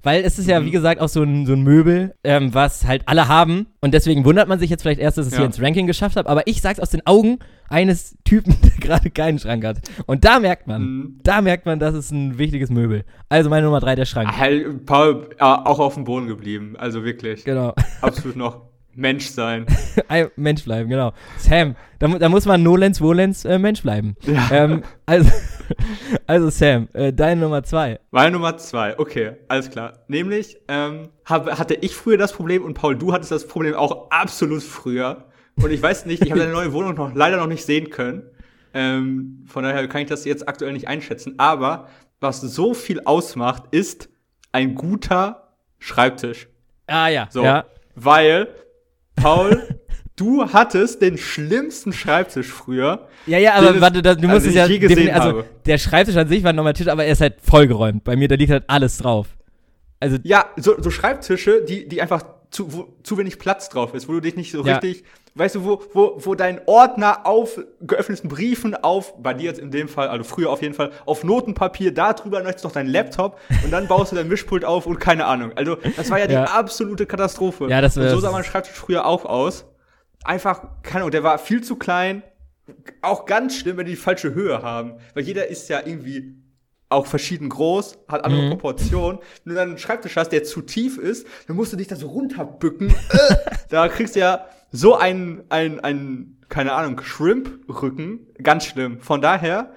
weil 0.08 0.24
es 0.24 0.39
ist 0.39 0.48
ja, 0.48 0.62
Mhm. 0.62 0.65
wie 0.67 0.72
gesagt, 0.72 1.02
auch 1.02 1.10
so 1.10 1.22
ein, 1.22 1.46
so 1.46 1.52
ein 1.52 1.63
Möbel, 1.63 2.15
ähm, 2.24 2.54
was 2.54 2.88
halt 2.88 3.04
alle 3.08 3.28
haben. 3.28 3.67
Und 3.82 3.93
deswegen 3.93 4.24
wundert 4.24 4.48
man 4.48 4.58
sich 4.58 4.70
jetzt 4.70 4.84
vielleicht 4.84 5.02
erst, 5.02 5.17
dass 5.17 5.26
es 5.26 5.34
Ja. 5.34 5.39
hier 5.39 5.48
ins 5.48 5.62
Ranking 5.62 5.86
geschafft 5.86 6.15
hat. 6.15 6.28
Aber 6.28 6.48
ich 6.48 6.62
sag's 6.62 6.80
aus 6.80 6.91
den 6.91 7.06
Augen 7.06 7.39
eines 7.67 8.17
Typen, 8.24 8.56
der 8.63 8.72
gerade 8.80 9.10
keinen 9.10 9.38
Schrank 9.38 9.65
hat. 9.65 9.80
Und 10.06 10.24
da 10.24 10.39
merkt 10.39 10.65
man, 10.65 10.82
Mhm. 10.82 11.20
da 11.24 11.41
merkt 11.41 11.65
man, 11.65 11.78
das 11.80 11.93
ist 11.93 12.12
ein 12.12 12.38
wichtiges 12.38 12.70
Möbel. 12.70 13.04
Also 13.28 13.50
meine 13.50 13.65
Nummer 13.65 13.82
drei, 13.82 13.96
der 13.96 14.06
Schrank. 14.06 14.30
Halt, 14.38 14.86
Paul, 14.86 15.28
äh, 15.38 15.43
auch 15.43 15.80
auf 15.80 15.96
dem 15.96 16.06
Boden 16.06 16.28
geblieben. 16.28 16.76
Also 16.78 17.04
wirklich. 17.04 17.43
Genau. 17.43 17.74
Absolut 18.02 18.38
noch 18.38 18.62
Mensch 18.96 19.26
sein. 19.28 19.65
Ein 20.08 20.28
Mensch 20.38 20.63
bleiben, 20.63 20.89
genau. 20.89 21.12
Sam, 21.38 21.76
da, 22.00 22.08
da 22.08 22.30
muss 22.30 22.46
man 22.46 22.63
Nolens, 22.63 23.02
Wolens 23.02 23.43
äh, 23.46 23.60
Mensch 23.60 23.82
bleiben. 23.84 24.15
Ja. 24.26 24.48
Ähm, 24.52 24.84
also, 25.06 25.30
Also 26.27 26.49
Sam, 26.49 26.88
äh, 26.93 27.13
deine 27.13 27.41
Nummer 27.41 27.63
zwei. 27.63 27.99
Meine 28.12 28.32
Nummer 28.32 28.58
zwei, 28.58 28.97
okay, 28.99 29.38
alles 29.47 29.69
klar. 29.69 29.93
Nämlich 30.08 30.58
ähm, 30.67 31.10
hab, 31.25 31.58
hatte 31.58 31.73
ich 31.75 31.95
früher 31.95 32.17
das 32.17 32.34
Problem 32.34 32.63
und 32.63 32.73
Paul, 32.73 32.95
du 32.97 33.13
hattest 33.13 33.32
das 33.32 33.47
Problem 33.47 33.73
auch 33.75 34.10
absolut 34.12 34.63
früher. 34.63 35.25
Und 35.56 35.71
ich 35.71 35.82
weiß 35.82 36.06
nicht, 36.06 36.23
ich 36.23 36.30
habe 36.32 36.41
deine 36.41 36.51
neue 36.53 36.73
Wohnung 36.73 36.93
noch 36.95 37.15
leider 37.15 37.38
noch 37.38 37.47
nicht 37.47 37.65
sehen 37.65 37.89
können. 37.89 38.23
Ähm, 38.73 39.43
von 39.47 39.63
daher 39.63 39.88
kann 39.88 40.01
ich 40.01 40.08
das 40.08 40.25
jetzt 40.25 40.47
aktuell 40.47 40.73
nicht 40.73 40.88
einschätzen. 40.88 41.36
Aber 41.38 41.88
was 42.19 42.41
so 42.41 42.73
viel 42.73 43.01
ausmacht, 43.06 43.63
ist 43.71 44.10
ein 44.51 44.75
guter 44.75 45.53
Schreibtisch. 45.80 46.47
Ah 46.88 47.08
ja. 47.08 47.27
So, 47.32 47.43
Ja. 47.43 47.65
weil 47.95 48.49
Paul, 49.15 49.77
du 50.17 50.51
hattest 50.51 51.01
den 51.01 51.17
schlimmsten 51.17 51.93
Schreibtisch 51.93 52.47
früher. 52.51 53.08
Ja, 53.25 53.38
ja, 53.38 53.53
aber 53.53 53.80
warte, 53.80 54.01
du 54.01 54.10
musst 54.27 54.45
also 54.45 54.49
es 54.49 54.56
ja 54.56 54.65
je 54.65 54.80
gesehen 54.80 55.13
also 55.13 55.30
habe. 55.30 55.45
der 55.65 55.77
Schreibtisch 55.77 56.17
an 56.17 56.27
sich 56.27 56.43
war 56.43 56.49
ein 56.49 56.56
normaler 56.58 56.73
Tisch, 56.73 56.88
aber 56.88 57.06
er 57.06 57.13
ist 57.13 57.21
halt 57.21 57.36
vollgeräumt. 57.41 58.03
Bei 58.03 58.15
mir, 58.17 58.27
da 58.27 58.36
liegt 58.36 58.51
halt 58.51 58.65
alles 58.67 58.97
drauf. 58.97 59.27
Also, 59.99 60.17
Ja, 60.23 60.45
so, 60.58 60.75
so 60.82 60.89
Schreibtische, 60.91 61.63
die, 61.63 61.88
die 61.88 62.01
einfach 62.01 62.23
zu, 62.51 62.73
wo, 62.73 62.88
zu 63.03 63.17
wenig 63.17 63.39
Platz 63.39 63.69
drauf 63.69 63.93
ist, 63.93 64.08
wo 64.08 64.13
du 64.13 64.21
dich 64.21 64.36
nicht 64.36 64.51
so 64.51 64.63
Ja. 64.63 64.77
richtig, 64.77 65.03
weißt 65.36 65.56
du, 65.56 65.65
wo, 65.65 65.84
wo, 65.93 66.13
wo 66.17 66.34
dein 66.34 66.62
Ordner 66.65 67.25
auf 67.25 67.60
geöffneten 67.82 68.30
Briefen, 68.30 68.73
auf, 68.75 69.21
bei 69.21 69.34
dir 69.34 69.45
jetzt 69.45 69.60
in 69.60 69.69
dem 69.69 69.88
Fall, 69.88 70.08
also 70.08 70.23
früher 70.23 70.49
auf 70.49 70.62
jeden 70.62 70.73
Fall, 70.73 70.91
auf 71.06 71.23
Notenpapier, 71.23 71.93
da 71.93 72.13
drüber 72.13 72.41
möchtest 72.43 72.63
noch 72.63 72.71
dein 72.71 72.88
Laptop 72.88 73.39
und 73.63 73.71
dann 73.71 73.88
baust 73.88 74.12
du 74.13 74.15
dein 74.15 74.27
Mischpult 74.30 74.63
auf 74.65 74.86
und 74.88 74.99
keine 74.99 75.25
Ahnung. 75.25 75.51
Also, 75.56 75.77
das 75.97 76.10
war 76.10 76.19
ja 76.19 76.27
die 76.27 76.34
Ja. 76.34 76.45
absolute 76.45 77.06
Katastrophe. 77.06 77.67
Ja, 77.69 77.82
das 77.82 77.97
und 77.97 78.08
so 78.10 78.19
sah 78.19 78.32
mein 78.32 78.43
Schreibtisch 78.45 78.73
früher 78.75 79.06
auch 79.06 79.25
aus. 79.25 79.65
Einfach, 80.28 80.62
keine 80.84 81.04
Ahnung, 81.04 81.12
der 81.12 81.24
war 81.24 81.38
viel 81.40 81.63
zu 81.63 81.76
klein. 81.78 82.22
Auch 83.02 83.26
ganz 83.26 83.56
schlimm, 83.56 83.78
wenn 83.78 83.86
die 83.86 83.94
die 83.94 83.98
falsche 83.98 84.34
Höhe 84.34 84.62
haben. 84.62 84.96
Weil 85.13 85.24
jeder 85.24 85.48
ist 85.48 85.70
ja 85.70 85.80
irgendwie 85.86 86.36
auch 86.90 87.06
verschieden 87.06 87.50
groß, 87.50 87.98
hat 88.08 88.24
andere 88.24 88.44
Mhm. 88.44 88.50
Proportionen. 88.50 89.20
Wenn 89.44 89.54
du 89.54 89.60
dann 89.60 89.70
einen 89.70 89.78
Schreibtisch 89.78 90.16
hast, 90.16 90.30
der 90.30 90.44
zu 90.44 90.62
tief 90.62 90.98
ist, 90.98 91.28
dann 91.48 91.56
musst 91.56 91.74
du 91.74 91.78
dich 91.78 91.88
da 91.88 91.96
so 91.96 92.08
runterbücken. 92.08 92.94
Äh, 93.10 93.36
da 93.70 93.88
kriegst 93.90 94.16
du 94.16 94.20
ja 94.22 94.46
so 94.72 94.96
einen, 94.96 95.44
einen, 95.50 95.80
einen 95.82 96.42
keine 96.50 96.74
Ahnung, 96.74 97.02
Shrimp-Rücken. 97.02 98.28
Ganz 98.42 98.66
schlimm. 98.66 99.02
Von 99.02 99.22
daher, 99.22 99.74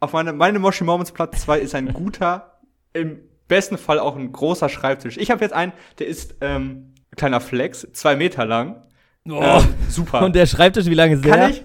auf 0.00 0.12
meine, 0.12 0.32
meine 0.32 0.58
Moshi 0.58 0.84
Moments 0.84 1.12
Platz 1.12 1.42
2 1.42 1.58
ist 1.60 1.74
ein 1.74 1.92
guter, 1.92 2.60
im 2.92 3.20
besten 3.48 3.78
Fall 3.78 3.98
auch 3.98 4.16
ein 4.16 4.32
großer 4.32 4.68
Schreibtisch. 4.68 5.16
Ich 5.16 5.30
habe 5.30 5.42
jetzt 5.42 5.52
einen, 5.52 5.72
der 5.98 6.06
ist 6.06 6.36
ähm, 6.40 6.94
ein 7.10 7.16
kleiner 7.16 7.40
Flex, 7.40 7.86
zwei 7.92 8.16
Meter 8.16 8.46
lang. 8.46 8.82
Oh. 9.28 9.40
Ähm, 9.42 9.74
super. 9.88 10.22
und 10.22 10.34
der 10.34 10.46
Schreibtisch, 10.46 10.86
wie 10.86 10.94
lange 10.94 11.14
ist 11.14 11.24
der? 11.24 11.36
Kann 11.36 11.50
ich? 11.50 11.62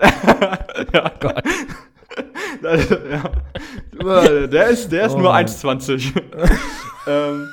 ja, 0.92 1.12
Gott. 1.20 1.42
ja. 2.62 4.46
Der 4.46 4.66
ist, 4.68 4.90
der 4.90 5.06
ist 5.06 5.12
Oh 5.12 5.18
nur 5.18 5.32
Mann. 5.32 5.46
1,20. 5.46 6.12
ähm, 7.06 7.48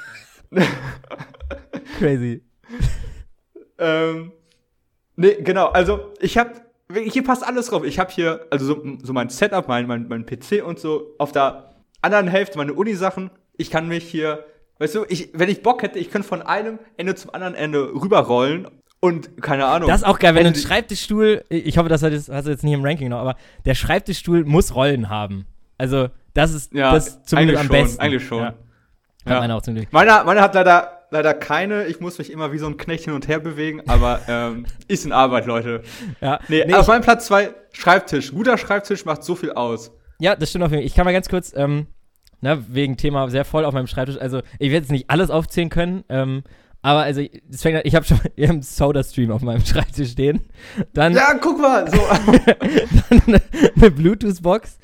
Crazy. 1.99 2.41
ähm, 3.77 4.31
nee, 5.15 5.35
genau, 5.41 5.67
also 5.67 6.13
ich 6.19 6.37
habe 6.37 6.51
hier 6.91 7.23
passt 7.23 7.45
alles 7.45 7.67
drauf. 7.67 7.83
Ich 7.83 7.99
habe 7.99 8.11
hier 8.11 8.45
also 8.49 8.65
so, 8.65 8.83
so 9.01 9.13
mein 9.13 9.29
Setup, 9.29 9.67
mein, 9.67 9.87
mein, 9.87 10.07
mein 10.07 10.25
PC 10.25 10.63
und 10.65 10.79
so 10.79 11.15
auf 11.17 11.31
der 11.31 11.73
anderen 12.01 12.27
Hälfte 12.27 12.57
meine 12.57 12.73
Uni-Sachen. 12.73 13.31
Ich 13.57 13.71
kann 13.71 13.87
mich 13.87 14.03
hier, 14.03 14.45
weißt 14.79 14.95
du, 14.95 15.05
ich, 15.07 15.29
wenn 15.33 15.49
ich 15.49 15.63
Bock 15.63 15.81
hätte, 15.81 15.99
ich 15.99 16.11
könnte 16.11 16.27
von 16.27 16.41
einem 16.41 16.79
Ende 16.97 17.15
zum 17.15 17.33
anderen 17.33 17.55
Ende 17.55 17.93
rüberrollen 17.93 18.67
und 19.03 19.41
keine 19.41 19.65
Ahnung. 19.65 19.89
Das 19.89 20.01
ist 20.01 20.07
auch 20.07 20.17
geil, 20.19 20.33
wenn 20.35 20.45
Hätte 20.45 20.59
die- 20.59 20.65
Schreibtischstuhl, 20.65 21.43
ich 21.49 21.77
hoffe, 21.77 21.89
das 21.89 22.01
hast 22.03 22.29
du 22.29 22.49
jetzt 22.51 22.63
nicht 22.63 22.73
im 22.73 22.83
Ranking 22.85 23.09
noch, 23.09 23.19
aber 23.19 23.35
der 23.65 23.75
Schreibtischstuhl 23.75 24.45
muss 24.45 24.73
Rollen 24.75 25.09
haben. 25.09 25.45
Also, 25.77 26.07
das 26.33 26.53
ist 26.53 26.73
Ja, 26.73 26.93
das 26.93 27.23
zumindest 27.25 27.59
am 27.59 27.67
schon, 27.67 27.75
besten. 27.75 28.01
eigentlich 28.01 28.25
schon. 28.25 28.39
Ja. 28.39 28.45
Hat 28.47 28.55
Ja. 29.27 29.39
meiner 29.39 29.55
auch 29.57 29.61
zum 29.61 29.75
Glück. 29.75 29.91
Meiner, 29.91 30.23
meiner 30.23 30.41
hat 30.41 30.53
leider, 30.55 31.01
leider 31.11 31.33
keine. 31.33 31.85
Ich 31.87 31.99
muss 31.99 32.17
mich 32.17 32.31
immer 32.31 32.51
wie 32.53 32.57
so 32.57 32.65
ein 32.67 32.77
Knecht 32.77 33.03
hin 33.05 33.13
und 33.13 33.27
her 33.27 33.39
bewegen, 33.39 33.81
aber 33.87 34.21
ähm, 34.27 34.65
ist 34.87 35.05
in 35.05 35.11
Arbeit, 35.11 35.45
Leute. 35.45 35.81
Ja, 36.21 36.39
Nee, 36.47 36.63
Nee, 36.65 36.73
auf 36.73 36.87
meinem 36.87 37.01
Platz 37.03 37.25
zwei 37.27 37.53
Schreibtisch. 37.73 38.31
Guter 38.31 38.57
Schreibtisch 38.57 39.03
macht 39.05 39.23
so 39.23 39.35
viel 39.35 39.51
aus. 39.51 39.91
ja, 40.19 40.35
das 40.35 40.49
stimmt 40.49 40.63
auf 40.63 40.71
jeden 40.71 40.81
Fall. 40.81 40.87
Ich 40.87 40.95
kann 40.95 41.03
mal 41.05 41.11
ganz 41.13 41.27
kurz, 41.27 41.51
ähm, 41.55 41.87
ne, 42.41 42.63
wegen 42.69 42.95
Thema 42.97 43.29
sehr 43.29 43.43
voll 43.45 43.65
auf 43.65 43.73
meinem 43.73 43.87
Schreibtisch, 43.87 44.17
also 44.17 44.39
ich 44.59 44.71
werde 44.71 44.83
jetzt 44.85 44.91
nicht 44.91 45.09
alles 45.09 45.29
aufzählen 45.29 45.69
können, 45.69 46.03
ähm, 46.09 46.43
aber 46.83 47.03
also, 47.03 47.21
es 47.49 47.61
fängt 47.61 47.77
an, 47.77 47.81
ich 47.85 47.95
habe 47.95 48.05
schon 48.05 48.19
ich 48.35 48.43
hab 48.43 48.51
einen 48.51 48.61
Soda-Stream 48.61 49.31
auf 49.31 49.41
meinem 49.41 49.61
Schreibtisch 49.65 50.11
stehen. 50.11 50.41
Dann, 50.93 51.13
Ja, 51.13 51.33
guck 51.33 51.59
mal. 51.59 51.89
So. 51.89 51.97
dann 53.09 53.21
eine, 53.25 53.41
eine 53.75 53.91
Bluetooth-Box, 53.91 54.77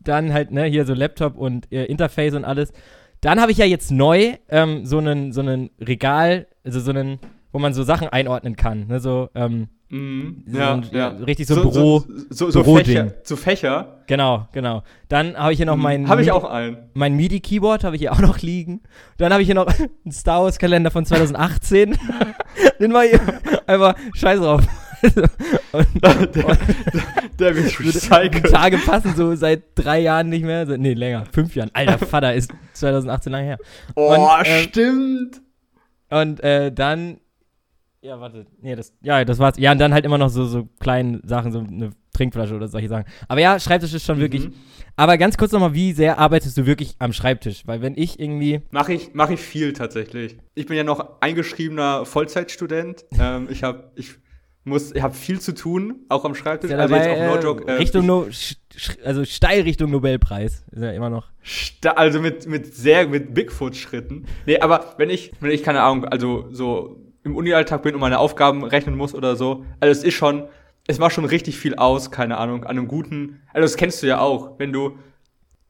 dann 0.00 0.32
halt, 0.32 0.50
ne, 0.50 0.64
hier 0.64 0.84
so 0.86 0.94
Laptop 0.94 1.36
und 1.36 1.70
äh, 1.70 1.84
Interface 1.84 2.34
und 2.34 2.44
alles. 2.44 2.72
Dann 3.20 3.40
habe 3.40 3.52
ich 3.52 3.58
ja 3.58 3.66
jetzt 3.66 3.92
neu 3.92 4.34
ähm, 4.48 4.84
so 4.84 4.98
einen 4.98 5.32
so 5.32 5.42
einen 5.42 5.70
Regal, 5.78 6.48
also 6.64 6.80
so 6.80 6.90
einen, 6.90 7.20
wo 7.52 7.58
man 7.58 7.74
so 7.74 7.82
Sachen 7.84 8.08
einordnen 8.08 8.56
kann, 8.56 8.88
ne, 8.88 8.98
so, 8.98 9.28
ähm, 9.34 9.68
Mhm, 9.92 10.44
So 10.46 10.58
ja, 10.58 10.72
ein- 10.74 10.86
ja. 10.90 11.08
richtig 11.08 11.46
so 11.46 11.54
Büro- 11.56 11.70
So, 11.70 12.04
so, 12.30 12.50
so 12.50 12.62
Büroding. 12.62 12.84
Fächer. 12.96 13.14
So 13.24 13.36
Fächer. 13.36 13.98
genau, 14.06 14.48
genau. 14.52 14.82
Dann 15.08 15.36
habe 15.36 15.52
ich 15.52 15.58
hier 15.58 15.66
noch 15.66 15.76
mein 15.76 16.08
Habe 16.08 16.22
Mhm. 16.22 16.26
ich 16.28 16.32
auch 16.32 16.44
einen. 16.44 16.78
mein 16.94 17.14
MIDI-Keyboard 17.14 17.84
habe 17.84 17.96
ich 17.96 18.00
hier 18.00 18.12
auch 18.12 18.20
noch 18.20 18.38
liegen. 18.40 18.80
Dann 19.18 19.32
habe 19.32 19.42
ich 19.42 19.46
hier 19.46 19.54
noch 19.54 19.66
einen 20.04 20.12
Star 20.12 20.42
Wars-Kalender 20.44 20.90
von 20.90 21.04
2018. 21.04 21.98
Den 22.80 22.94
war 22.94 23.02
hier 23.04 23.20
einfach 23.66 23.94
scheiß 24.14 24.40
drauf. 24.40 24.62
Also, 25.02 25.22
und, 25.72 26.04
Der, 26.04 27.52
der 27.52 27.56
wird. 27.56 28.50
Tage 28.52 28.78
passen 28.78 29.14
so 29.16 29.34
seit 29.34 29.62
drei 29.74 30.00
Jahren 30.00 30.28
nicht 30.30 30.44
mehr. 30.44 30.66
So, 30.66 30.76
nee, 30.76 30.94
länger. 30.94 31.24
Fünf 31.32 31.54
Jahren. 31.54 31.70
Alter 31.74 31.98
Vater 31.98 32.34
ist 32.34 32.50
2018 32.74 33.32
lang 33.32 33.44
her. 33.44 33.58
Oh, 33.96 34.14
Und, 34.14 34.46
ähm, 34.46 34.62
stimmt. 34.68 35.42
Und 36.08 36.40
äh, 36.42 36.72
dann. 36.72 37.18
Ja, 38.02 38.20
warte. 38.20 38.46
Nee, 38.60 38.74
das. 38.74 38.92
Ja, 39.00 39.24
das 39.24 39.38
war's. 39.38 39.56
Ja, 39.58 39.70
und 39.70 39.78
dann 39.78 39.94
halt 39.94 40.04
immer 40.04 40.18
noch 40.18 40.28
so, 40.28 40.44
so 40.44 40.68
kleine 40.80 41.20
Sachen, 41.24 41.52
so 41.52 41.60
eine 41.60 41.90
Trinkflasche 42.12 42.54
oder 42.54 42.66
solche 42.66 42.88
Sachen. 42.88 43.04
Aber 43.28 43.40
ja, 43.40 43.60
Schreibtisch 43.60 43.94
ist 43.94 44.04
schon 44.04 44.18
wirklich. 44.18 44.48
Mhm. 44.48 44.54
Aber 44.96 45.16
ganz 45.16 45.36
kurz 45.38 45.52
nochmal, 45.52 45.72
wie 45.72 45.92
sehr 45.92 46.18
arbeitest 46.18 46.58
du 46.58 46.66
wirklich 46.66 46.96
am 46.98 47.12
Schreibtisch? 47.12 47.62
Weil 47.64 47.80
wenn 47.80 47.96
ich 47.96 48.18
irgendwie. 48.18 48.60
Mache 48.72 48.92
ich, 48.92 49.10
mach 49.14 49.30
ich 49.30 49.38
viel 49.40 49.72
tatsächlich. 49.72 50.36
Ich 50.54 50.66
bin 50.66 50.76
ja 50.76 50.82
noch 50.82 51.20
eingeschriebener 51.20 52.04
Vollzeitstudent. 52.04 53.04
ähm, 53.20 53.46
ich 53.48 53.62
habe 53.62 53.92
ich 53.94 54.16
muss, 54.64 54.92
ich 54.92 55.02
habe 55.02 55.14
viel 55.14 55.40
zu 55.40 55.54
tun, 55.54 56.00
auch 56.08 56.24
am 56.24 56.34
Schreibtisch. 56.34 56.72
Ja 56.72 56.78
also 56.78 56.94
dabei, 56.94 57.08
jetzt 57.08 57.20
auch 57.20 57.34
no 57.34 57.36
äh, 57.36 57.42
joke, 57.42 57.68
äh, 57.68 57.72
Richtung 57.76 58.02
ich- 58.02 58.06
no, 58.08 58.26
also 59.04 59.24
steil 59.24 59.62
Richtung 59.62 59.92
Nobelpreis. 59.92 60.64
Ist 60.72 60.82
ja 60.82 60.90
immer 60.90 61.10
noch. 61.10 61.28
Also 61.94 62.20
mit, 62.20 62.48
mit 62.48 62.74
sehr, 62.74 63.06
mit 63.06 63.32
Bigfoot-Schritten. 63.32 64.26
Nee, 64.46 64.58
aber 64.58 64.94
wenn 64.98 65.10
ich, 65.10 65.32
wenn 65.40 65.50
ich, 65.52 65.62
keine 65.62 65.82
Ahnung, 65.82 66.04
also 66.04 66.46
so 66.50 67.11
im 67.24 67.36
Uni-Alltag 67.36 67.82
bin 67.82 67.94
und 67.94 68.00
meine 68.00 68.18
Aufgaben 68.18 68.64
rechnen 68.64 68.96
muss 68.96 69.14
oder 69.14 69.36
so, 69.36 69.64
also 69.80 69.90
es 69.92 70.04
ist 70.04 70.14
schon, 70.14 70.48
es 70.86 70.98
macht 70.98 71.12
schon 71.12 71.24
richtig 71.24 71.58
viel 71.58 71.76
aus, 71.76 72.10
keine 72.10 72.38
Ahnung, 72.38 72.64
an 72.64 72.70
einem 72.70 72.88
guten, 72.88 73.40
also 73.52 73.62
das 73.62 73.76
kennst 73.76 74.02
du 74.02 74.06
ja 74.08 74.18
auch, 74.20 74.58
wenn 74.58 74.72
du, 74.72 74.98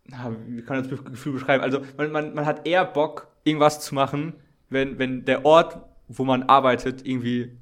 na, 0.06 0.34
wie 0.46 0.62
kann 0.62 0.82
ich 0.82 0.88
das 0.90 1.04
Gefühl 1.04 1.34
beschreiben, 1.34 1.62
also 1.62 1.80
man, 1.96 2.10
man, 2.12 2.34
man 2.34 2.46
hat 2.46 2.66
eher 2.66 2.84
Bock, 2.84 3.28
irgendwas 3.44 3.80
zu 3.80 3.94
machen, 3.94 4.34
wenn, 4.70 4.98
wenn 4.98 5.24
der 5.24 5.44
Ort, 5.44 5.78
wo 6.08 6.24
man 6.24 6.44
arbeitet, 6.44 7.06
irgendwie 7.06 7.52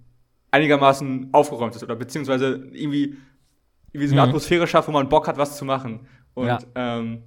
einigermaßen 0.50 1.28
aufgeräumt 1.32 1.74
ist 1.76 1.82
oder 1.82 1.96
beziehungsweise 1.96 2.68
irgendwie, 2.72 3.16
irgendwie 3.92 4.06
so 4.08 4.14
eine 4.14 4.22
Mhm. 4.22 4.28
Atmosphäre 4.28 4.66
schafft, 4.66 4.88
wo 4.88 4.92
man 4.92 5.08
Bock 5.08 5.26
hat, 5.28 5.38
was 5.38 5.56
zu 5.56 5.64
machen. 5.64 6.06
Und 6.34 6.46
Ja. 6.46 6.58
ähm, 6.74 7.22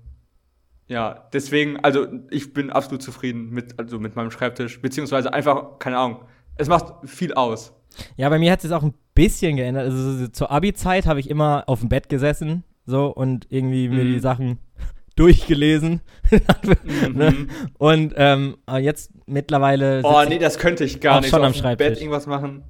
ja, 0.87 1.27
deswegen, 1.33 1.79
also 1.79 2.07
ich 2.29 2.53
bin 2.53 2.69
absolut 2.69 3.01
zufrieden 3.01 3.49
mit, 3.49 3.79
also 3.79 3.99
mit 3.99 4.15
meinem 4.15 4.31
Schreibtisch, 4.31 4.81
beziehungsweise 4.81 5.33
einfach, 5.33 5.79
keine 5.79 5.97
Ahnung, 5.97 6.25
es 6.57 6.67
macht 6.67 7.07
viel 7.09 7.33
aus. 7.33 7.73
Ja, 8.17 8.29
bei 8.29 8.39
mir 8.39 8.51
hat 8.51 8.63
es 8.63 8.71
auch 8.71 8.83
ein 8.83 8.93
bisschen 9.13 9.55
geändert. 9.55 9.83
Also 9.85 9.97
so, 9.97 10.17
so 10.17 10.27
zur 10.27 10.51
Abi-Zeit 10.51 11.05
habe 11.05 11.19
ich 11.19 11.29
immer 11.29 11.63
auf 11.67 11.79
dem 11.81 11.89
Bett 11.89 12.09
gesessen 12.09 12.63
so 12.85 13.07
und 13.07 13.45
irgendwie 13.49 13.87
mir 13.89 14.03
Mhm. 14.03 14.13
die 14.13 14.19
Sachen 14.19 14.59
durchgelesen. 15.15 16.01
ne? 17.13 17.31
Mhm. 17.31 17.49
Und 17.77 18.13
ähm, 18.17 18.57
jetzt 18.79 19.11
mittlerweile. 19.27 20.01
Oh, 20.03 20.21
nee, 20.27 20.35
ich, 20.35 20.39
das 20.41 20.57
könnte 20.57 20.83
ich 20.83 20.99
gar 20.99 21.21
nicht. 21.21 21.29
schon 21.29 21.41
am 21.41 21.47
auf 21.49 21.53
dem 21.53 21.59
Schreibtisch. 21.61 21.87
Bett 21.87 21.97
irgendwas 21.99 22.25
machen. 22.25 22.63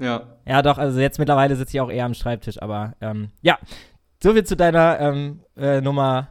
Ja. 0.00 0.38
ja, 0.46 0.62
doch, 0.62 0.78
also 0.78 1.00
jetzt 1.00 1.18
mittlerweile 1.18 1.54
sitze 1.54 1.76
ich 1.76 1.80
auch 1.80 1.90
eher 1.90 2.06
am 2.06 2.14
Schreibtisch, 2.14 2.60
aber 2.62 2.94
ähm, 3.02 3.28
ja. 3.42 3.58
Soviel 4.22 4.44
zu 4.44 4.56
deiner 4.56 5.00
ähm, 5.00 5.40
äh, 5.56 5.80
Nummer. 5.80 6.28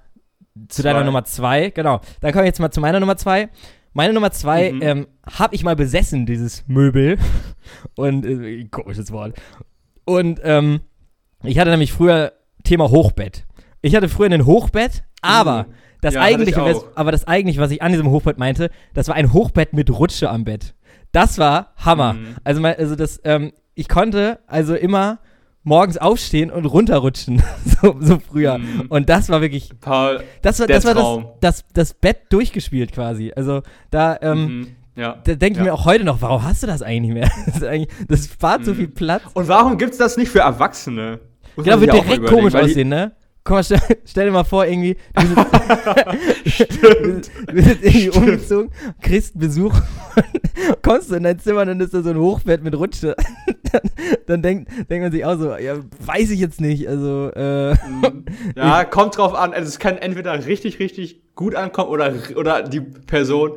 Zu 0.67 0.81
deiner 0.83 0.99
Zwei. 0.99 1.05
Nummer 1.05 1.23
zwei, 1.23 1.69
genau. 1.69 2.01
Dann 2.19 2.31
kommen 2.33 2.43
wir 2.43 2.47
jetzt 2.47 2.59
mal 2.59 2.71
zu 2.71 2.81
meiner 2.81 2.99
Nummer 2.99 3.15
zwei. 3.17 3.49
Meine 3.93 4.13
Nummer 4.13 4.31
zwei 4.31 4.71
Mhm. 4.71 4.81
ähm, 4.81 5.07
habe 5.37 5.53
ich 5.55 5.63
mal 5.63 5.75
besessen, 5.75 6.25
dieses 6.25 6.63
Möbel. 6.67 7.17
Und 7.95 8.25
äh, 8.25 8.65
komisches 8.65 9.11
Wort. 9.11 9.35
Und 10.05 10.39
ähm, 10.43 10.81
ich 11.43 11.59
hatte 11.59 11.69
nämlich 11.71 11.91
früher 11.93 12.33
Thema 12.63 12.89
Hochbett. 12.89 13.45
Ich 13.81 13.95
hatte 13.95 14.09
früher 14.09 14.29
ein 14.31 14.45
Hochbett, 14.45 15.03
aber 15.21 15.63
Mhm. 15.67 15.73
das 16.01 16.13
Ja, 16.15 16.21
eigentliche, 16.21 16.61
was- 16.61 16.85
aber 16.95 17.11
das 17.11 17.27
eigentlich, 17.27 17.57
was 17.57 17.71
ich 17.71 17.81
an 17.81 17.91
diesem 17.91 18.09
Hochbett 18.09 18.37
meinte, 18.37 18.69
das 18.93 19.07
war 19.07 19.15
ein 19.15 19.33
Hochbett 19.33 19.73
mit 19.73 19.89
Rutsche 19.89 20.29
am 20.29 20.43
Bett. 20.43 20.73
Das 21.11 21.37
war 21.37 21.73
Hammer. 21.77 22.13
Mhm. 22.13 22.35
Also, 22.43 22.63
also 22.63 22.95
das, 22.95 23.19
ähm, 23.23 23.51
ich 23.75 23.89
konnte 23.89 24.39
also 24.47 24.75
immer 24.75 25.19
morgens 25.63 25.97
aufstehen 25.97 26.49
und 26.51 26.65
runterrutschen, 26.65 27.41
so, 27.81 27.95
so 27.99 28.19
früher. 28.19 28.57
Mhm. 28.57 28.85
Und 28.89 29.09
das 29.09 29.29
war 29.29 29.41
wirklich, 29.41 29.69
Paul, 29.79 30.23
das 30.41 30.59
war, 30.59 30.67
Der 30.67 30.77
das, 30.77 30.85
war 30.85 30.93
das, 30.93 31.03
Traum. 31.03 31.25
das, 31.41 31.65
das 31.73 31.93
Bett 31.93 32.17
durchgespielt 32.29 32.91
quasi. 32.91 33.31
Also 33.35 33.61
da, 33.91 34.17
ähm, 34.21 34.45
mhm, 34.45 34.67
ja. 34.95 35.17
da 35.23 35.35
denke 35.35 35.59
ich 35.59 35.65
ja. 35.65 35.71
mir 35.71 35.73
auch 35.73 35.85
heute 35.85 36.03
noch, 36.03 36.21
warum 36.21 36.43
hast 36.43 36.63
du 36.63 36.67
das 36.67 36.81
eigentlich 36.81 37.13
nicht 37.13 37.13
mehr? 37.13 37.31
Das, 37.45 37.55
ist 37.57 37.63
eigentlich, 37.63 37.89
das 38.07 38.25
spart 38.25 38.65
so 38.65 38.71
Mhm. 38.71 38.75
viel 38.77 38.87
Platz. 38.87 39.23
Und 39.33 39.47
warum 39.47 39.77
gibt's 39.77 39.97
das 39.97 40.17
nicht 40.17 40.29
für 40.29 40.39
Erwachsene? 40.39 41.19
Muss 41.55 41.65
Genau, 41.65 41.81
wird 41.81 41.93
direkt 41.93 42.25
komisch 42.25 42.55
aussehen, 42.55 42.89
ne? 42.89 43.11
Guck 43.43 43.55
mal, 43.55 43.63
stell, 43.63 43.79
stell 44.05 44.25
dir 44.25 44.31
mal 44.31 44.43
vor, 44.43 44.65
irgendwie, 44.65 44.97
du 45.15 45.35
bist, 45.35 46.81
du 47.47 47.53
bist 47.53 47.67
jetzt 47.67 47.83
irgendwie 47.83 48.09
umgezogen, 48.09 48.71
kriegst 49.01 49.37
Besuch, 49.39 49.73
kommst 50.83 51.09
du 51.09 51.15
in 51.15 51.23
dein 51.23 51.39
Zimmer, 51.39 51.65
dann 51.65 51.79
ist 51.79 51.93
da 51.93 52.03
so 52.03 52.11
ein 52.11 52.17
Hochbett 52.19 52.63
mit 52.63 52.75
Rutsche. 52.75 53.15
dann 53.71 53.81
dann 54.27 54.41
denkt, 54.41 54.71
denkt 54.89 55.03
man 55.03 55.11
sich 55.11 55.25
auch 55.25 55.37
so, 55.39 55.55
ja, 55.55 55.77
weiß 56.05 56.29
ich 56.31 56.39
jetzt 56.39 56.61
nicht, 56.61 56.87
also, 56.87 57.31
äh, 57.35 57.71
Mhm. 57.71 58.25
Ja, 58.55 58.83
kommt 58.83 59.17
drauf 59.17 59.33
an. 59.33 59.53
Also 59.53 59.67
es 59.67 59.79
kann 59.79 59.97
entweder 59.97 60.45
richtig, 60.45 60.79
richtig 60.79 61.21
gut 61.35 61.55
ankommen 61.55 61.89
oder, 61.89 62.13
oder 62.35 62.63
die 62.63 62.81
Person 62.81 63.53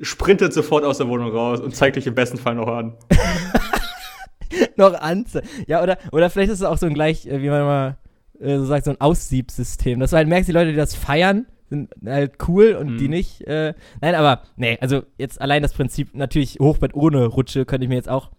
sprintet 0.00 0.52
sofort 0.52 0.84
aus 0.84 0.98
der 0.98 1.08
Wohnung 1.08 1.30
raus 1.30 1.60
und 1.60 1.74
zeigt 1.74 1.96
dich 1.96 2.06
im 2.06 2.14
besten 2.14 2.36
Fall 2.38 2.54
noch 2.54 2.68
an. 2.68 2.96
noch 4.76 4.94
anze. 4.94 5.42
Ja, 5.66 5.82
oder, 5.82 5.98
oder 6.12 6.30
vielleicht 6.30 6.52
ist 6.52 6.60
es 6.60 6.66
auch 6.66 6.78
so 6.78 6.86
ein 6.86 6.94
gleich, 6.94 7.26
äh, 7.26 7.42
wie 7.42 7.48
man 7.48 7.62
mal 7.62 7.96
äh, 8.40 8.58
so 8.58 8.64
sagt, 8.66 8.84
so 8.84 8.90
ein 8.90 9.00
Aussiebsystem. 9.00 10.00
Dass 10.00 10.10
du 10.10 10.16
halt 10.16 10.28
merkst, 10.28 10.48
die 10.48 10.52
Leute, 10.52 10.70
die 10.70 10.76
das 10.76 10.94
feiern, 10.94 11.46
sind 11.68 11.90
halt 12.04 12.34
cool 12.48 12.76
und 12.80 12.92
Mhm. 12.92 12.98
die 12.98 13.08
nicht. 13.08 13.42
Äh, 13.42 13.74
nein, 14.00 14.14
aber, 14.14 14.42
nee, 14.56 14.78
also 14.80 15.02
jetzt 15.18 15.40
allein 15.40 15.62
das 15.62 15.72
Prinzip, 15.72 16.14
natürlich 16.14 16.58
Hochbett 16.60 16.94
ohne 16.94 17.26
Rutsche, 17.26 17.64
könnte 17.64 17.84
ich 17.84 17.88
mir 17.88 17.96
jetzt 17.96 18.08
auch 18.08 18.30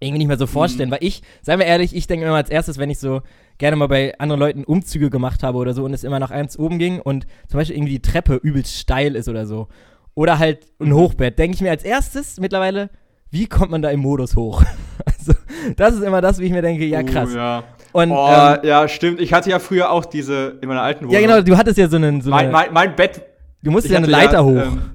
irgendwie 0.00 0.18
nicht 0.18 0.28
mehr 0.28 0.38
so 0.38 0.46
vorstellen, 0.46 0.90
weil 0.90 0.98
ich, 1.00 1.22
seien 1.42 1.58
wir 1.58 1.66
ehrlich, 1.66 1.94
ich 1.94 2.06
denke 2.06 2.26
immer 2.26 2.36
als 2.36 2.50
erstes, 2.50 2.78
wenn 2.78 2.90
ich 2.90 2.98
so 2.98 3.22
gerne 3.58 3.76
mal 3.76 3.86
bei 3.86 4.18
anderen 4.18 4.40
Leuten 4.40 4.64
Umzüge 4.64 5.08
gemacht 5.08 5.42
habe 5.42 5.56
oder 5.58 5.72
so 5.72 5.84
und 5.84 5.94
es 5.94 6.04
immer 6.04 6.18
nach 6.18 6.30
eins 6.30 6.58
oben 6.58 6.78
ging 6.78 7.00
und 7.00 7.26
zum 7.48 7.58
Beispiel 7.58 7.76
irgendwie 7.76 7.92
die 7.92 8.02
Treppe 8.02 8.34
übelst 8.36 8.76
steil 8.76 9.14
ist 9.16 9.28
oder 9.28 9.46
so. 9.46 9.68
Oder 10.14 10.38
halt 10.38 10.66
ein 10.80 10.92
Hochbett, 10.92 11.38
denke 11.38 11.54
ich 11.54 11.60
mir 11.60 11.70
als 11.70 11.84
erstes 11.84 12.38
mittlerweile, 12.38 12.90
wie 13.30 13.46
kommt 13.46 13.70
man 13.70 13.82
da 13.82 13.90
im 13.90 14.00
Modus 14.00 14.36
hoch? 14.36 14.62
Also, 15.06 15.32
das 15.76 15.94
ist 15.94 16.02
immer 16.02 16.20
das, 16.20 16.38
wie 16.38 16.44
ich 16.44 16.52
mir 16.52 16.60
denke, 16.62 16.84
ja 16.84 17.02
krass. 17.02 17.30
Uh, 17.32 17.36
ja. 17.36 17.64
Und 17.94 18.10
oh, 18.10 18.28
ähm, 18.28 18.58
ja, 18.64 18.88
stimmt. 18.88 19.20
Ich 19.20 19.32
hatte 19.32 19.50
ja 19.50 19.60
früher 19.60 19.88
auch 19.92 20.04
diese 20.04 20.58
in 20.60 20.66
meiner 20.68 20.82
alten 20.82 21.02
Wohnung. 21.06 21.14
ja 21.14 21.20
genau, 21.20 21.40
du 21.42 21.56
hattest 21.56 21.78
ja 21.78 21.88
so 21.88 21.94
einen, 21.94 22.20
so 22.22 22.28
Mein, 22.30 22.50
mein, 22.50 22.72
mein 22.72 22.96
Bett. 22.96 23.22
du 23.62 23.70
musstest 23.70 23.92
ja 23.92 23.98
eine 23.98 24.08
Leiter 24.08 24.44
hoch. 24.44 24.50
ähm, 24.50 24.90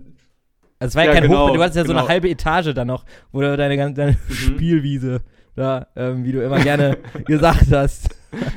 also 0.80 0.90
es 0.92 0.96
war 0.96 1.04
ja, 1.06 1.10
ja, 1.12 1.14
kein 1.14 1.24
genau, 1.30 1.44
Hochbett, 1.46 1.56
du 1.56 1.62
hattest 1.64 1.78
ja 1.78 1.84
so 1.86 1.92
eine 1.92 2.00
genau. 2.02 2.10
halbe 2.10 2.30
Etage 2.30 2.74
dann 2.74 2.88
noch, 2.88 3.06
wo 3.32 3.40
du 3.40 3.56
deine, 3.56 3.78
ganze- 3.78 3.94
deine 4.02 4.18
Spielwiese 4.30 5.22
da, 5.56 5.88
ähm, 5.96 6.26
wie 6.26 6.34
du 6.34 6.44
immer 6.44 6.60
gerne 6.60 6.98
gesagt 7.26 7.72
hast. 7.72 8.10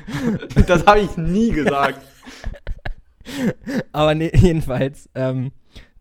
das 0.66 0.84
habe 0.86 1.00
ich 1.00 1.16
nie 1.16 1.50
gesagt. 1.52 2.00
Aber 3.92 4.14
ne, 4.16 4.30
jedenfalls, 4.34 5.08
ähm, 5.14 5.52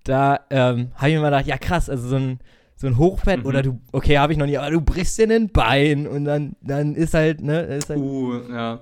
da 0.03 0.39
ähm, 0.49 0.91
habe 0.95 1.09
ich 1.09 1.15
mir 1.15 1.21
mal 1.21 1.29
gedacht, 1.29 1.45
ja 1.47 1.57
krass, 1.59 1.91
also 1.91 2.07
so 2.07 2.15
ein, 2.15 2.39
so 2.81 2.87
ein 2.87 2.97
Hochbett 2.97 3.41
Mhm. 3.41 3.45
oder 3.45 3.61
du, 3.61 3.79
okay, 3.91 4.17
habe 4.17 4.33
ich 4.33 4.39
noch 4.39 4.45
nie, 4.47 4.57
aber 4.57 4.71
du 4.71 4.81
brichst 4.81 5.17
dir 5.17 5.29
ein 5.29 5.49
Bein 5.49 6.07
und 6.07 6.25
dann, 6.25 6.55
dann 6.61 6.95
ist 6.95 7.13
halt, 7.13 7.41
ne, 7.41 7.61
ist 7.61 7.89
halt, 7.89 7.99
Uh, 7.99 8.39
ja. 8.51 8.79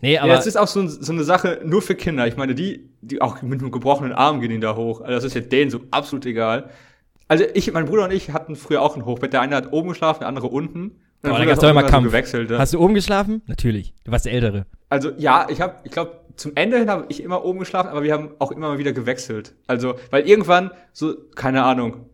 nee, 0.00 0.14
ja, 0.14 0.22
aber, 0.22 0.34
das 0.34 0.46
ist 0.46 0.56
auch 0.56 0.68
so, 0.68 0.86
so 0.86 1.12
eine 1.12 1.24
Sache 1.24 1.60
nur 1.64 1.82
für 1.82 1.94
Kinder. 1.96 2.26
Ich 2.28 2.36
meine, 2.36 2.54
die, 2.54 2.88
die 3.00 3.20
auch 3.20 3.42
mit 3.42 3.60
einem 3.60 3.70
gebrochenen 3.72 4.12
Arm 4.12 4.40
gehen 4.40 4.50
die 4.50 4.60
da 4.60 4.76
hoch. 4.76 5.00
Also 5.00 5.12
das 5.14 5.24
ist 5.24 5.34
ja 5.34 5.40
denen 5.40 5.70
so 5.70 5.80
absolut 5.90 6.24
egal. 6.26 6.70
Also 7.28 7.44
ich, 7.54 7.70
mein 7.72 7.84
Bruder 7.86 8.04
und 8.04 8.12
ich 8.12 8.30
hatten 8.30 8.56
früher 8.56 8.82
auch 8.82 8.96
ein 8.96 9.04
Hochbett. 9.04 9.32
Der 9.32 9.40
eine 9.40 9.56
hat 9.56 9.72
oben 9.72 9.88
geschlafen, 9.90 10.20
der 10.20 10.28
andere 10.28 10.46
unten. 10.48 10.92
Aber 11.22 11.38
da 11.38 11.44
gab's 11.44 11.60
das 11.60 11.60
doch 11.60 11.70
immer 11.70 11.82
Kampf. 11.82 12.06
So 12.06 12.10
gewechselt. 12.10 12.50
hast 12.50 12.72
du 12.74 12.80
oben 12.80 12.94
geschlafen? 12.94 13.42
Natürlich, 13.46 13.94
du 14.04 14.10
warst 14.12 14.24
der 14.24 14.32
Ältere. 14.32 14.66
Also 14.88 15.10
ja, 15.18 15.46
ich 15.50 15.60
habe, 15.60 15.74
ich 15.84 15.90
glaube, 15.92 16.12
zum 16.36 16.52
Ende 16.54 16.78
hin 16.78 16.88
habe 16.88 17.04
ich 17.08 17.22
immer 17.22 17.44
oben 17.44 17.58
geschlafen, 17.58 17.88
aber 17.88 18.02
wir 18.02 18.12
haben 18.14 18.30
auch 18.38 18.50
immer 18.52 18.68
mal 18.68 18.78
wieder 18.78 18.92
gewechselt. 18.92 19.54
Also, 19.66 19.94
weil 20.10 20.26
irgendwann 20.26 20.70
so, 20.92 21.14
keine 21.34 21.62
Ahnung, 21.64 22.06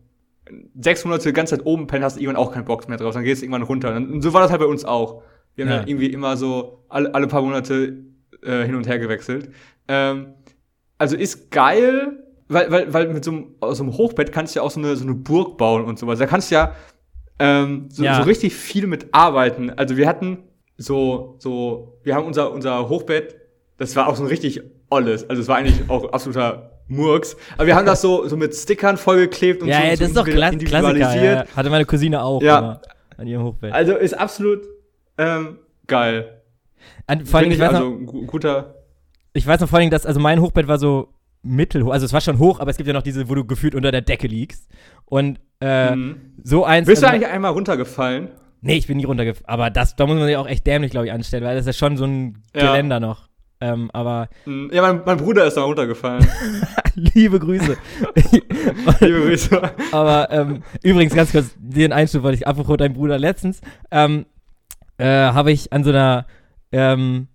sechs 0.79 1.03
Monate 1.05 1.23
die 1.29 1.33
ganze 1.33 1.57
Zeit 1.57 1.65
oben 1.65 1.87
pennen, 1.87 2.03
hast 2.03 2.17
du 2.17 2.21
irgendwann 2.21 2.41
auch 2.41 2.51
keinen 2.51 2.65
Bock 2.65 2.87
mehr 2.89 2.97
drauf. 2.97 3.13
Dann 3.13 3.23
gehst 3.23 3.41
du 3.41 3.45
irgendwann 3.45 3.63
runter. 3.63 3.95
Und 3.95 4.21
so 4.21 4.33
war 4.33 4.41
das 4.41 4.51
halt 4.51 4.61
bei 4.61 4.67
uns 4.67 4.85
auch. 4.85 5.21
Wir 5.55 5.65
haben 5.65 5.71
Ja. 5.71 5.77
dann 5.79 5.87
irgendwie 5.87 6.07
immer 6.07 6.37
so 6.37 6.83
alle, 6.89 7.13
alle 7.15 7.27
paar 7.27 7.41
Monate 7.41 7.97
äh, 8.43 8.63
hin 8.63 8.75
und 8.75 8.87
her 8.87 8.99
gewechselt. 8.99 9.49
Ähm, 9.87 10.33
also 10.97 11.15
ist 11.15 11.51
geil, 11.51 12.23
weil, 12.47 12.71
weil, 12.71 12.93
weil 12.93 13.07
mit 13.13 13.23
so 13.23 13.31
einem, 13.31 13.55
aus 13.59 13.77
so 13.77 13.83
einem 13.83 13.97
Hochbett 13.97 14.31
kannst 14.31 14.55
du 14.55 14.59
ja 14.59 14.63
auch 14.65 14.71
so 14.71 14.79
eine, 14.79 14.95
so 14.95 15.03
eine 15.03 15.13
Burg 15.15 15.57
bauen 15.57 15.83
und 15.85 15.97
sowas. 15.99 16.19
Da 16.19 16.25
kannst 16.27 16.51
du 16.51 16.55
ja, 16.55 16.73
ähm, 17.39 17.87
so, 17.89 18.03
Ja. 18.03 18.15
so 18.17 18.23
richtig 18.23 18.55
viel 18.55 18.87
mit 18.87 19.07
arbeiten. 19.13 19.69
Also 19.71 19.97
wir 19.97 20.07
hatten 20.07 20.39
so, 20.77 21.35
so, 21.39 21.99
wir 22.03 22.15
haben 22.15 22.25
unser, 22.25 22.51
unser 22.51 22.87
Hochbett, 22.89 23.35
das 23.77 23.95
war 23.95 24.07
auch 24.07 24.15
so 24.15 24.23
ein 24.23 24.29
richtig 24.29 24.61
olles. 24.89 25.29
Also 25.29 25.41
es 25.41 25.47
war 25.47 25.57
eigentlich 25.57 25.89
auch 25.89 26.11
absoluter 26.13 26.76
Murks. 26.87 27.35
Aber 27.57 27.67
wir 27.67 27.75
haben 27.75 27.85
das 27.85 28.01
so, 28.01 28.27
so 28.27 28.37
mit 28.37 28.55
Stickern 28.55 28.97
vollgeklebt 28.97 29.61
und 29.61 29.67
Ja, 29.69 29.77
so, 29.79 29.83
ja, 29.83 29.89
so 29.95 29.99
das 29.99 30.07
ist 30.09 30.17
doch 30.17 30.25
Kla 30.25 30.51
Klassiker. 30.51 31.23
Ja. 31.23 31.45
Hatte 31.55 31.69
meine 31.69 31.85
Cousine 31.85 32.21
auch 32.23 32.41
Ja. 32.41 32.57
immer 32.59 32.81
an 33.17 33.27
ihrem 33.27 33.43
Hochbett. 33.43 33.73
Also 33.73 33.95
ist 33.95 34.13
absolut 34.17 34.61
ähm, 35.17 35.59
geil. 35.87 36.41
An, 37.07 37.25
vor 37.25 37.39
allem, 37.39 37.51
Finde 37.51 37.55
ich 37.55 37.61
weiß, 37.71 37.75
also 37.75 37.89
noch, 37.89 38.27
guter. 38.27 38.75
ich 39.33 39.45
weiß 39.47 39.59
noch 39.61 39.69
vor 39.69 39.79
allem, 39.79 39.89
dass, 39.89 40.05
also 40.05 40.19
mein 40.19 40.39
Hochbett 40.41 40.67
war 40.67 40.77
so 40.77 41.09
mittelhoch, 41.43 41.91
also 41.91 42.05
es 42.05 42.13
war 42.13 42.21
schon 42.21 42.39
hoch, 42.39 42.59
aber 42.59 42.71
es 42.71 42.77
gibt 42.77 42.87
ja 42.87 42.93
noch 42.93 43.01
diese, 43.03 43.29
wo 43.29 43.35
du 43.35 43.45
gefühlt 43.45 43.73
unter 43.75 43.91
der 43.91 44.01
Decke 44.01 44.27
liegst. 44.27 44.67
Und 45.05 45.39
äh, 45.61 45.95
Mhm. 45.95 46.33
so 46.43 46.65
eins. 46.65 46.87
Bist 46.87 47.01
du 47.01 47.07
also- 47.07 47.15
eigentlich 47.15 47.29
einmal 47.33 47.51
runtergefallen? 47.51 48.29
Nee, 48.61 48.75
ich 48.77 48.87
bin 48.87 48.97
nie 48.97 49.05
runtergefallen. 49.05 49.47
Aber 49.47 49.69
das, 49.69 49.95
da 49.95 50.05
muss 50.05 50.17
man 50.17 50.25
sich 50.27 50.35
auch 50.35 50.47
echt 50.47 50.65
dämlich, 50.67 50.91
glaube 50.91 51.05
ich, 51.07 51.11
anstellen, 51.11 51.43
weil 51.43 51.55
das 51.55 51.65
ist 51.65 51.75
ja 51.81 51.87
schon 51.87 51.97
so 51.97 52.05
ein 52.05 52.43
Ja. 52.55 52.71
Geländer 52.71 52.99
noch. 52.99 53.26
Ähm, 53.59 53.89
aber 53.91 54.29
Mhm. 54.45 54.69
Ja, 54.71 54.81
mein, 54.81 55.01
mein 55.05 55.17
Bruder 55.17 55.45
ist 55.45 55.57
da 55.57 55.63
runtergefallen. 55.63 56.27
liebe 56.95 57.39
Grüße. 57.39 57.75
Liebe 59.01 59.21
Grüße. 59.21 59.61
aber 59.91 60.29
ähm, 60.31 60.63
übrigens, 60.83 61.13
ganz 61.15 61.31
kurz, 61.31 61.55
den 61.57 61.91
Einschub 61.93 62.23
wollte 62.23 62.37
ich, 62.37 62.47
apropos 62.47 62.77
dein 62.77 62.93
Bruder 62.93 63.17
letztens, 63.17 63.61
ähm, 63.91 64.25
äh, 64.97 65.05
habe 65.05 65.51
ich 65.51 65.73
an 65.73 65.83
so 65.83 65.89
einer, 65.89 66.25
ähm, 66.71 67.27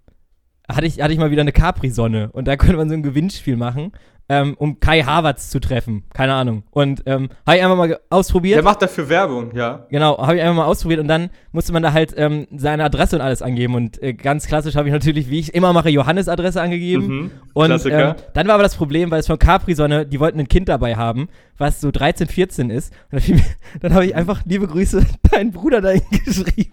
hatte 0.68 0.86
ich, 0.86 1.00
hatte 1.00 1.12
ich 1.12 1.18
mal 1.18 1.30
wieder 1.30 1.42
eine 1.42 1.52
Capri-Sonne 1.52 2.30
und 2.32 2.46
da 2.46 2.56
konnte 2.56 2.76
man 2.76 2.88
so 2.88 2.94
ein 2.94 3.02
Gewinnspiel 3.02 3.56
machen, 3.56 3.92
ähm, 4.32 4.54
um 4.58 4.80
Kai 4.80 5.02
Havertz 5.02 5.50
zu 5.50 5.60
treffen. 5.60 6.04
Keine 6.14 6.32
Ahnung. 6.32 6.62
Und 6.70 7.02
ähm, 7.04 7.28
habe 7.46 7.58
ich 7.58 7.62
einfach 7.62 7.76
mal 7.76 8.00
ausprobiert. 8.08 8.56
Der 8.56 8.62
macht 8.64 8.80
dafür 8.80 9.10
Werbung, 9.10 9.54
ja. 9.54 9.86
Genau, 9.90 10.16
habe 10.16 10.36
ich 10.36 10.42
einfach 10.42 10.56
mal 10.56 10.64
ausprobiert 10.64 11.00
und 11.00 11.08
dann 11.08 11.28
musste 11.52 11.74
man 11.74 11.82
da 11.82 11.92
halt 11.92 12.14
ähm, 12.16 12.46
seine 12.56 12.82
Adresse 12.82 13.16
und 13.16 13.22
alles 13.22 13.42
angeben. 13.42 13.74
Und 13.74 14.02
äh, 14.02 14.14
ganz 14.14 14.46
klassisch 14.46 14.74
habe 14.74 14.88
ich 14.88 14.94
natürlich, 14.94 15.28
wie 15.28 15.38
ich 15.38 15.52
immer 15.52 15.74
mache, 15.74 15.90
Johannes 15.90 16.28
Adresse 16.28 16.62
angegeben. 16.62 17.06
Mhm. 17.06 17.30
Und 17.52 17.66
Klassiker. 17.66 18.10
ähm, 18.10 18.14
dann 18.32 18.46
war 18.46 18.54
aber 18.54 18.62
das 18.62 18.74
Problem, 18.74 19.10
weil 19.10 19.20
es 19.20 19.26
von 19.26 19.38
Capri-Sonne, 19.38 20.06
die 20.06 20.18
wollten 20.18 20.40
ein 20.40 20.48
Kind 20.48 20.70
dabei 20.70 20.96
haben, 20.96 21.28
was 21.58 21.82
so 21.82 21.90
13, 21.90 22.26
14 22.28 22.70
ist. 22.70 22.94
Und 23.10 23.28
dann, 23.28 23.42
dann 23.82 23.92
habe 23.92 24.06
ich 24.06 24.14
einfach, 24.14 24.40
liebe 24.46 24.66
Grüße, 24.66 25.04
deinen 25.30 25.50
Bruder 25.50 25.82
dahin 25.82 26.00
geschrieben. 26.24 26.72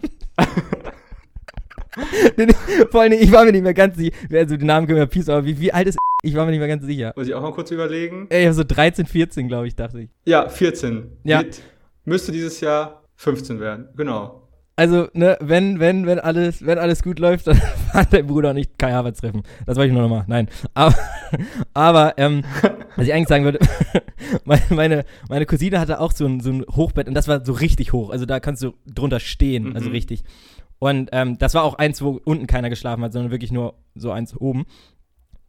Vor 2.92 3.02
allem, 3.02 3.14
ich 3.14 3.32
war 3.32 3.46
mir 3.46 3.52
nicht 3.52 3.64
mehr 3.64 3.74
ganz 3.74 3.98
sicher, 3.98 4.16
also 4.32 4.58
den 4.58 4.68
Namen 4.68 4.88
können 4.88 5.00
wir 5.00 5.06
Peace, 5.06 5.30
aber 5.30 5.46
wie, 5.46 5.60
wie 5.60 5.72
alt 5.74 5.88
ist 5.88 5.98
ich 6.24 6.36
war 6.36 6.46
mir 6.46 6.52
nicht 6.52 6.60
mehr 6.60 6.68
ganz 6.68 6.86
sicher. 6.86 7.14
Muss 7.16 7.28
ich 7.28 7.34
auch 7.34 7.42
mal 7.42 7.54
kurz 7.54 7.72
überlegen. 7.72 8.28
Ey, 8.30 8.52
so 8.52 8.64
13, 8.66 9.06
14, 9.06 9.48
glaube 9.48 9.68
ich, 9.68 9.76
dachte 9.76 10.02
ich. 10.02 10.10
Ja, 10.26 10.50
14. 10.50 11.10
Ja. 11.24 11.40
Wird, 11.40 11.62
müsste 12.06 12.32
dieses 12.32 12.60
Jahr 12.62 13.04
15 13.16 13.60
werden. 13.60 13.88
Genau. 13.96 14.44
Also, 14.76 15.10
ne, 15.12 15.38
wenn, 15.42 15.82
wenn, 15.82 16.06
wenn 16.06 16.20
alles, 16.20 16.66
wenn 16.66 16.78
alles 16.78 17.04
gut 17.04 17.20
läuft, 17.20 17.48
dann 17.48 17.62
kann 17.92 18.08
dein 18.12 18.28
Bruder 18.28 18.54
nicht 18.54 18.80
Kai 18.80 18.94
Havertz 18.94 19.20
treffen. 19.20 19.44
Das 19.66 19.76
wollte 19.76 19.88
ich 19.88 19.94
nur 19.94 20.04
noch 20.04 20.10
mal. 20.10 20.24
Nein. 20.28 20.48
Aber, 20.74 20.96
aber 21.74 22.14
ähm, 22.18 22.44
was 22.96 23.06
ich 23.06 23.14
eigentlich 23.14 23.28
sagen 23.28 23.44
würde, 23.44 23.60
meine, 24.46 24.62
meine, 24.70 25.06
meine 25.28 25.46
Cousine 25.46 25.80
hatte 25.82 26.00
auch 26.00 26.14
so 26.14 26.26
ein, 26.26 26.40
so 26.40 26.52
ein 26.52 26.66
Hochbett 26.70 27.10
und 27.10 27.14
das 27.14 27.28
war 27.28 27.46
so 27.46 27.52
richtig 27.54 27.92
hoch. 27.92 28.10
Also 28.10 28.26
da 28.26 28.40
kannst 28.40 28.64
du 28.64 28.74
drunter 28.88 29.20
stehen, 29.20 29.76
also 29.76 29.90
Mhm. 29.90 29.96
richtig. 29.96 30.24
Und 30.80 31.10
ähm, 31.12 31.38
das 31.38 31.54
war 31.54 31.64
auch 31.64 31.76
eins, 31.76 32.02
wo 32.02 32.20
unten 32.24 32.48
keiner 32.48 32.70
geschlafen 32.70 33.04
hat, 33.04 33.14
sondern 33.14 33.32
wirklich 33.32 33.52
nur 33.52 33.76
so 33.96 34.12
eins 34.12 34.36
oben. 34.36 34.66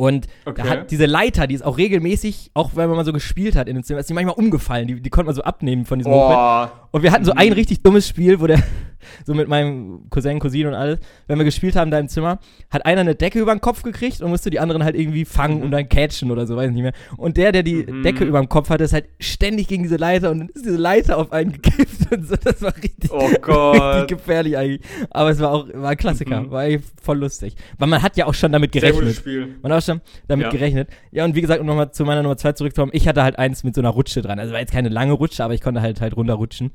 Und 0.00 0.26
Okay. 0.46 0.62
hat 0.68 0.90
diese 0.90 1.04
Leiter, 1.06 1.46
die 1.46 1.54
ist 1.54 1.62
auch 1.64 1.76
regelmäßig, 1.76 2.50
auch 2.54 2.70
wenn 2.74 2.88
man 2.88 2.96
mal 2.96 3.04
so 3.04 3.12
gespielt 3.12 3.54
hat 3.56 3.68
in 3.68 3.74
dem 3.74 3.84
Zimmer, 3.84 4.00
ist 4.00 4.08
die 4.08 4.14
manchmal 4.14 4.34
umgefallen. 4.36 4.86
Die, 4.88 5.00
die 5.00 5.10
konnte 5.10 5.26
man 5.26 5.34
so 5.34 5.42
abnehmen 5.42 5.84
von 5.84 5.98
diesem 5.98 6.12
Hochbett. 6.12 6.36
Boah. 6.36 6.72
Und 6.92 7.02
wir 7.02 7.12
hatten 7.12 7.24
so 7.24 7.32
ein 7.32 7.52
richtig 7.52 7.82
dummes 7.82 8.08
Spiel, 8.08 8.40
wo 8.40 8.46
der, 8.46 8.60
so 9.26 9.34
mit 9.34 9.46
meinem 9.48 10.08
Cousin, 10.10 10.38
Cousine 10.40 10.68
und 10.68 10.74
alles, 10.74 10.98
wenn 11.28 11.38
wir 11.38 11.44
gespielt 11.44 11.76
haben 11.76 11.90
da 11.90 11.98
im 11.98 12.08
Zimmer, 12.08 12.38
hat 12.70 12.84
einer 12.86 13.02
eine 13.02 13.14
Decke 13.14 13.38
über 13.38 13.54
den 13.54 13.60
Kopf 13.60 13.82
gekriegt 13.82 14.20
und 14.22 14.30
musste 14.30 14.50
die 14.50 14.58
anderen 14.58 14.82
halt 14.84 14.96
irgendwie 14.96 15.24
fangen 15.24 15.58
Mhm. 15.58 15.62
und 15.64 15.70
dann 15.70 15.88
catchen 15.88 16.30
oder 16.30 16.46
so, 16.46 16.56
weiß 16.56 16.68
ich 16.68 16.74
nicht 16.74 16.82
mehr. 16.82 16.92
Und 17.16 17.36
der, 17.36 17.52
der 17.52 17.62
die 17.62 17.84
Mhm. 17.86 18.02
Decke 18.02 18.24
über 18.24 18.38
dem 18.40 18.48
Kopf 18.48 18.70
hatte, 18.70 18.84
ist 18.84 18.92
halt 18.92 19.04
ständig 19.20 19.68
gegen 19.68 19.82
diese 19.82 19.96
Leiter 19.96 20.30
und 20.30 20.38
dann 20.40 20.48
ist 20.48 20.64
diese 20.64 20.76
Leiter 20.78 21.18
auf 21.18 21.30
einen 21.32 21.52
gekippt 21.52 22.10
und 22.12 22.26
so. 22.28 22.36
Das 22.42 22.60
war 22.62 22.74
richtig, 22.76 23.10
Oh 23.12 23.18
richtig 23.72 24.08
gefährlich 24.18 24.56
eigentlich. 24.56 24.80
Aber 25.10 25.30
es 25.30 25.38
war 25.40 25.52
auch, 25.52 25.68
war 25.74 25.90
ein 25.90 25.96
Klassiker, 25.96 26.40
Mhm. 26.40 26.50
war 26.50 26.64
voll 27.02 27.18
lustig. 27.18 27.54
Weil 27.78 27.88
man 27.88 28.02
hat 28.02 28.16
ja 28.16 28.26
auch 28.26 28.34
schon 28.34 28.50
damit 28.52 28.72
Sehr 28.72 28.80
gerechnet. 28.82 29.02
gutes 29.02 29.16
Spiel. 29.18 29.54
Man 29.62 29.72
hat 29.72 29.82
auch 29.82 29.86
schon 29.86 29.89
damit 30.28 30.46
Ja. 30.46 30.50
gerechnet. 30.50 30.88
Ja, 31.10 31.24
und 31.24 31.34
wie 31.34 31.40
gesagt, 31.40 31.60
um 31.60 31.66
nochmal 31.66 31.90
zu 31.92 32.04
meiner 32.04 32.22
Nummer 32.22 32.36
2 32.36 32.52
zurückzukommen, 32.52 32.92
ich 32.94 33.08
hatte 33.08 33.22
halt 33.22 33.38
eins 33.38 33.64
mit 33.64 33.74
so 33.74 33.80
einer 33.80 33.90
Rutsche 33.90 34.22
dran. 34.22 34.38
Also 34.38 34.52
war 34.52 34.60
jetzt 34.60 34.72
keine 34.72 34.88
lange 34.88 35.12
Rutsche, 35.12 35.42
aber 35.44 35.54
ich 35.54 35.60
konnte 35.60 35.80
halt 35.82 36.00
halt 36.00 36.16
runterrutschen. 36.16 36.70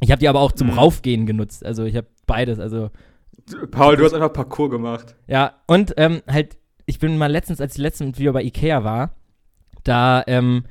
Ich 0.00 0.10
habe 0.10 0.18
die 0.20 0.28
aber 0.28 0.40
auch 0.40 0.52
zum 0.52 0.68
Mhm. 0.68 0.78
Raufgehen 0.78 1.26
genutzt. 1.26 1.64
Also 1.64 1.84
ich 1.84 1.96
habe 1.96 2.06
beides. 2.26 2.58
Also 2.58 2.90
Paul, 3.70 3.96
du 3.96 4.04
hast 4.04 4.14
einfach 4.14 4.32
Parcours 4.32 4.70
gemacht. 4.70 5.14
Ja, 5.26 5.54
und 5.66 5.94
ähm, 5.96 6.22
halt, 6.28 6.56
ich 6.86 6.98
bin 6.98 7.18
mal 7.18 7.30
letztens, 7.30 7.60
als 7.60 7.74
ich 7.76 7.80
letztens 7.82 8.18
wieder 8.18 8.32
bei 8.32 8.42
Ikea 8.42 8.84
war, 8.84 9.14
da 9.84 10.22
ähm, 10.26 10.64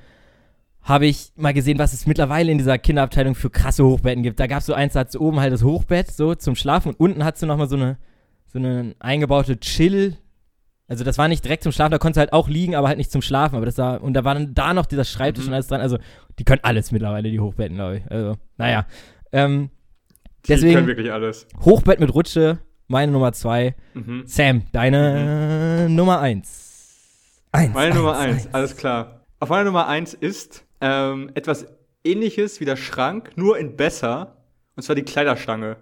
habe 0.82 1.06
ich 1.06 1.32
mal 1.36 1.54
gesehen, 1.54 1.80
was 1.80 1.94
es 1.94 2.08
mittlerweile 2.08 2.52
in 2.52 2.58
dieser 2.58 2.78
Kinderabteilung 2.78 3.36
für 3.36 3.50
krasse 3.50 3.86
Hochbetten 3.86 4.24
gibt. 4.24 4.40
Da 4.40 4.48
gab 4.48 4.60
es 4.60 4.66
so 4.66 4.74
eins, 4.74 4.94
da 4.94 5.02
hat 5.02 5.16
oben 5.16 5.40
halt 5.40 5.54
das 5.54 5.64
Hochbett 5.64 6.12
so 6.12 6.36
zum 6.36 6.56
Schlafen 6.56 6.90
und 6.90 7.00
unten 7.00 7.24
hat 7.24 7.42
du 7.42 7.46
nochmal 7.46 7.70
so 7.70 7.76
eine, 7.78 7.98
so 8.48 8.60
eine 8.60 8.94
eingebaute 9.00 9.54
Chill- 9.62 10.18
also 10.88 11.04
das 11.04 11.18
war 11.18 11.28
nicht 11.28 11.44
direkt 11.44 11.64
zum 11.64 11.72
Schlafen, 11.72 11.92
da 11.92 11.98
konntest 11.98 12.18
du 12.18 12.20
halt 12.22 12.34
auch 12.34 12.48
liegen, 12.50 12.76
aber 12.76 12.88
halt 12.90 12.98
nicht 12.98 13.12
zum 13.12 13.22
Schlafen. 13.22 13.56
Aber 13.56 13.66
das 13.66 13.78
war, 13.78 14.02
und 14.04 14.14
da 14.14 14.24
war 14.24 14.34
dann 14.36 14.54
da 14.54 14.74
noch 14.74 14.86
dieser 14.86 15.06
Schreibtisch 15.06 15.46
Mhm. 15.46 15.50
und 15.50 15.54
alles 15.56 15.68
dran. 15.68 15.82
Also 15.82 15.98
die 16.40 16.44
können 16.44 16.62
alles 16.64 16.92
mittlerweile, 16.92 17.30
die 17.32 17.40
Hochbetten, 17.40 17.76
glaube 17.78 17.98
ich. 17.98 18.12
Also, 18.12 18.36
naja. 18.58 18.86
Ähm, 19.32 19.70
Die 20.46 20.54
können 20.54 20.62
deswegen 20.62 20.88
wirklich 20.88 21.12
alles. 21.12 21.48
Hochbett 21.62 22.00
mit 22.00 22.14
Rutsche, 22.14 22.60
meine 22.88 23.12
Nummer 23.12 23.32
zwei. 23.34 23.76
Mhm. 23.94 24.24
Sam, 24.26 24.64
deine 24.72 25.88
Nummer 25.90 26.20
eins. 26.20 27.42
Eins. 27.52 27.74
Meine 27.74 27.96
Nummer 27.96 28.18
eins, 28.18 28.50
alles 28.52 28.76
klar. 28.76 29.22
Auf 29.40 29.50
meiner 29.50 29.66
Nummer 29.66 29.88
eins 29.88 30.14
ist 30.14 30.66
ähm, 30.82 31.30
etwas 31.36 31.68
ähnliches 32.04 32.60
wie 32.60 32.66
der 32.66 32.76
Schrank, 32.76 33.32
nur 33.36 33.58
in 33.58 33.78
besser. 33.78 34.38
Und 34.76 34.84
zwar 34.84 34.96
die 34.96 35.04
Kleiderstange. 35.04 35.78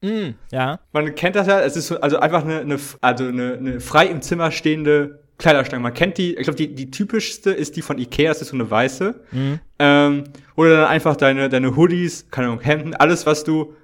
Mm, 0.00 0.30
ja. 0.52 0.80
Man 0.92 1.14
kennt 1.14 1.36
das 1.36 1.46
ja, 1.46 1.60
es 1.60 1.76
ist 1.76 1.88
so, 1.88 2.00
also 2.00 2.18
einfach 2.18 2.44
eine, 2.44 2.60
eine 2.60 2.78
also 3.00 3.26
eine, 3.26 3.54
eine 3.54 3.80
frei 3.80 4.06
im 4.06 4.22
Zimmer 4.22 4.50
stehende 4.50 5.20
Kleiderstange. 5.38 5.82
Man 5.82 5.94
kennt 5.94 6.18
die, 6.18 6.36
ich 6.36 6.42
glaube, 6.42 6.56
die, 6.56 6.74
die 6.74 6.90
typischste 6.90 7.50
ist 7.50 7.76
die 7.76 7.82
von 7.82 7.98
Ikea, 7.98 8.28
das 8.28 8.42
ist 8.42 8.48
so 8.48 8.56
eine 8.56 8.70
weiße. 8.70 9.20
Mhm. 9.30 9.60
Ähm, 9.78 10.24
oder 10.56 10.82
dann 10.82 10.88
einfach 10.88 11.16
deine, 11.16 11.48
deine 11.48 11.76
Hoodies, 11.76 12.30
keine 12.30 12.48
Ahnung, 12.48 12.60
Hemden, 12.60 12.94
alles, 12.94 13.26
was 13.26 13.44
du 13.44 13.74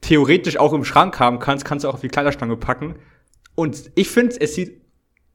theoretisch 0.00 0.58
auch 0.58 0.72
im 0.72 0.84
Schrank 0.84 1.18
haben 1.18 1.38
kannst, 1.38 1.64
kannst 1.64 1.84
du 1.84 1.88
auch 1.88 1.94
auf 1.94 2.00
die 2.00 2.08
Kleiderstange 2.08 2.56
packen. 2.56 2.96
Und 3.54 3.90
ich 3.94 4.08
finde, 4.08 4.36
es 4.40 4.54
sieht 4.54 4.82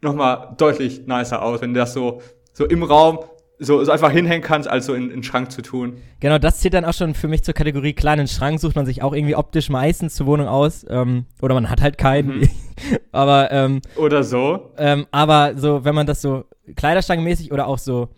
nochmal 0.01 0.53
deutlich 0.57 1.07
nicer 1.07 1.41
aus, 1.41 1.61
wenn 1.61 1.73
du 1.73 1.79
das 1.79 1.93
so, 1.93 2.21
so 2.53 2.65
im 2.65 2.83
Raum 2.83 3.19
so, 3.63 3.83
so 3.83 3.91
einfach 3.91 4.11
hinhängen 4.11 4.43
kannst, 4.43 4.67
als 4.69 4.85
so 4.85 4.93
in, 4.93 5.03
in 5.05 5.09
den 5.09 5.23
Schrank 5.23 5.51
zu 5.51 5.61
tun. 5.61 5.97
Genau, 6.19 6.37
das 6.37 6.59
zählt 6.59 6.73
dann 6.73 6.85
auch 6.85 6.93
schon 6.93 7.13
für 7.15 7.27
mich 7.27 7.43
zur 7.43 7.53
Kategorie 7.53 7.93
kleinen 7.93 8.27
Schrank, 8.27 8.59
sucht 8.59 8.75
man 8.75 8.85
sich 8.85 9.01
auch 9.01 9.13
irgendwie 9.13 9.35
optisch 9.35 9.69
meistens 9.69 10.15
zur 10.15 10.25
Wohnung 10.27 10.47
aus. 10.47 10.85
Ähm, 10.89 11.25
oder 11.41 11.53
man 11.55 11.69
hat 11.69 11.81
halt 11.81 11.97
keinen. 11.97 12.39
Mhm. 12.39 12.49
aber, 13.11 13.51
ähm, 13.51 13.81
Oder 13.95 14.23
so. 14.23 14.71
ähm, 14.77 15.05
aber 15.11 15.53
so, 15.57 15.83
wenn 15.85 15.95
man 15.95 16.05
das 16.07 16.21
so 16.21 16.45
kleiderstangenmäßig 16.75 17.51
oder 17.51 17.67
auch 17.67 17.77
so, 17.77 18.09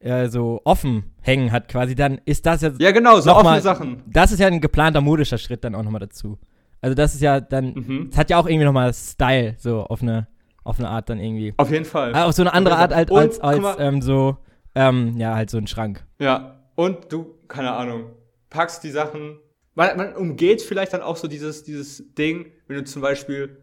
äh, 0.00 0.28
so 0.28 0.60
offen 0.64 1.04
hängen 1.20 1.52
hat 1.52 1.68
quasi, 1.68 1.94
dann 1.94 2.20
ist 2.24 2.46
das 2.46 2.62
jetzt 2.62 2.80
Ja, 2.80 2.90
genau, 2.92 3.20
so 3.20 3.32
offene 3.34 3.60
Sachen. 3.60 4.02
Das 4.06 4.32
ist 4.32 4.38
ja 4.38 4.46
ein 4.46 4.60
geplanter 4.60 5.00
modischer 5.00 5.38
Schritt 5.38 5.64
dann 5.64 5.74
auch 5.74 5.82
nochmal 5.82 6.00
dazu. 6.00 6.38
Also 6.80 6.94
das 6.94 7.14
ist 7.14 7.20
ja 7.20 7.40
dann, 7.40 7.74
Mhm. 7.74 8.08
es 8.10 8.16
hat 8.16 8.30
ja 8.30 8.38
auch 8.38 8.46
irgendwie 8.46 8.64
nochmal 8.64 8.92
Style, 8.94 9.54
so 9.58 9.82
auf 9.82 10.00
eine, 10.02 10.28
auf 10.64 10.78
eine 10.78 10.88
Art 10.88 11.10
dann 11.10 11.18
irgendwie. 11.18 11.52
Auf 11.58 11.70
jeden 11.70 11.84
Fall. 11.84 12.14
Ah, 12.14 12.24
auf 12.26 12.32
so 12.32 12.42
eine 12.42 12.54
andere 12.54 12.76
Art 12.76 12.92
als, 12.92 13.10
als, 13.10 13.40
als 13.40 13.60
mal- 13.60 13.76
ähm, 13.80 14.00
so, 14.00 14.38
ähm, 14.74 15.16
ja, 15.16 15.34
halt 15.34 15.50
so 15.50 15.58
ein 15.58 15.66
Schrank. 15.66 16.04
Ja, 16.18 16.60
und 16.74 17.12
du, 17.12 17.34
keine 17.48 17.72
Ahnung, 17.72 18.10
packst 18.48 18.84
die 18.84 18.90
Sachen. 18.90 19.38
Man, 19.74 19.96
man 19.96 20.14
umgeht 20.14 20.62
vielleicht 20.62 20.92
dann 20.92 21.02
auch 21.02 21.16
so 21.16 21.28
dieses, 21.28 21.64
dieses 21.64 22.14
Ding, 22.14 22.52
wenn 22.66 22.76
du 22.76 22.84
zum 22.84 23.02
Beispiel, 23.02 23.58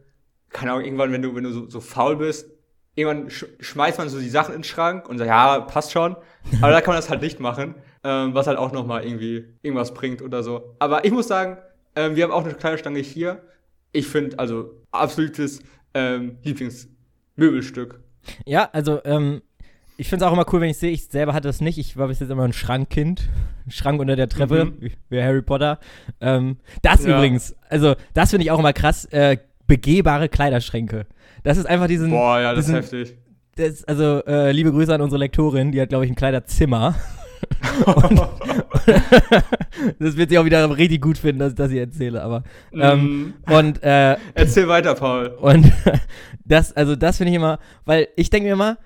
keine 0.49 0.71
Ahnung, 0.71 0.85
irgendwann, 0.85 1.11
wenn 1.11 1.21
du, 1.21 1.35
wenn 1.35 1.43
du 1.43 1.51
so, 1.51 1.69
so 1.69 1.79
faul 1.79 2.17
bist, 2.17 2.49
irgendwann 2.95 3.29
sch 3.29 3.45
schmeißt 3.59 3.97
man 3.99 4.09
so 4.09 4.19
die 4.19 4.29
Sachen 4.29 4.53
in 4.53 4.59
den 4.59 4.63
Schrank 4.63 5.07
und 5.07 5.17
sagt, 5.17 5.29
ja, 5.29 5.59
passt 5.61 5.91
schon. 5.91 6.15
Aber 6.61 6.71
da 6.71 6.81
kann 6.81 6.93
man 6.93 6.97
das 6.97 7.09
halt 7.09 7.21
nicht 7.21 7.39
machen, 7.39 7.75
ähm, 8.03 8.33
was 8.33 8.47
halt 8.47 8.57
auch 8.57 8.71
nochmal 8.71 9.05
irgendwie 9.05 9.45
irgendwas 9.61 9.93
bringt 9.93 10.21
oder 10.21 10.43
so. 10.43 10.75
Aber 10.79 11.05
ich 11.05 11.11
muss 11.11 11.27
sagen, 11.27 11.57
ähm, 11.95 12.15
wir 12.15 12.23
haben 12.23 12.31
auch 12.31 12.43
eine 12.43 12.55
kleine 12.55 12.77
Stange 12.77 12.99
hier. 12.99 13.43
Ich 13.91 14.07
finde, 14.07 14.37
also, 14.39 14.81
absolutes 14.91 15.61
ähm, 15.93 16.37
Lieblingsmöbelstück. 16.43 17.99
Ja, 18.45 18.69
also, 18.73 18.99
ähm, 19.05 19.41
ich 19.97 20.07
finde 20.09 20.25
es 20.25 20.29
auch 20.29 20.33
immer 20.33 20.45
cool, 20.53 20.61
wenn 20.61 20.69
ich 20.69 20.77
sehe, 20.77 20.91
ich 20.91 21.07
selber 21.07 21.33
hatte 21.33 21.47
das 21.47 21.61
nicht. 21.61 21.77
Ich 21.77 21.97
war 21.97 22.07
bis 22.07 22.19
jetzt 22.19 22.29
immer 22.29 22.43
ein 22.43 22.53
Schrankkind. 22.53 23.29
Schrank 23.69 23.99
unter 23.99 24.15
der 24.15 24.29
Treppe, 24.29 24.65
Mhm. 24.65 24.91
wie, 25.09 25.21
Harry 25.21 25.41
Potter. 25.41 25.79
Ähm, 26.21 26.57
das 26.83 27.03
Ja. 27.03 27.17
übrigens, 27.17 27.55
also, 27.69 27.95
das 28.13 28.29
finde 28.29 28.43
ich 28.45 28.51
auch 28.51 28.59
immer 28.59 28.73
krass, 28.73 29.05
äh, 29.05 29.37
begehbare 29.67 30.29
Kleiderschränke. 30.29 31.05
Das 31.43 31.57
ist 31.57 31.65
einfach 31.65 31.87
diesen, 31.87 32.11
Boah, 32.11 32.39
ja, 32.39 32.53
das 32.53 32.69
ist 32.69 32.91
diesen- 32.91 32.99
heftig. 33.01 33.17
das, 33.55 33.83
also, 33.85 34.23
äh, 34.25 34.51
liebe 34.51 34.71
Grüße 34.71 34.93
an 34.93 35.01
unsere 35.01 35.19
Lektorin, 35.19 35.71
die 35.71 35.81
hat, 35.81 35.89
glaube 35.89 36.05
ich, 36.05 36.11
ein 36.11 36.15
Kleiderzimmer. 36.15 36.95
das 39.99 40.17
wird 40.17 40.29
sie 40.29 40.37
auch 40.39 40.45
wieder 40.45 40.75
richtig 40.77 41.01
gut 41.01 41.17
finden, 41.17 41.39
dass 41.39 41.51
ich 41.51 41.55
das 41.57 41.71
hier 41.71 41.81
erzähle, 41.81 42.21
aber. 42.23 42.43
Ähm, 42.73 43.33
Mm. 43.45 43.51
und, 43.53 43.83
äh, 43.83 44.17
Erzähl 44.33 44.67
weiter, 44.67 44.95
Paul. 44.95 45.27
und 45.39 45.65
das, 46.45 46.75
also 46.75 46.95
das 46.95 47.17
finde 47.17 47.31
ich 47.31 47.35
immer, 47.35 47.59
weil 47.85 48.07
ich 48.15 48.29
denke 48.29 48.47
mir 48.47 48.53
immer, 48.53 48.77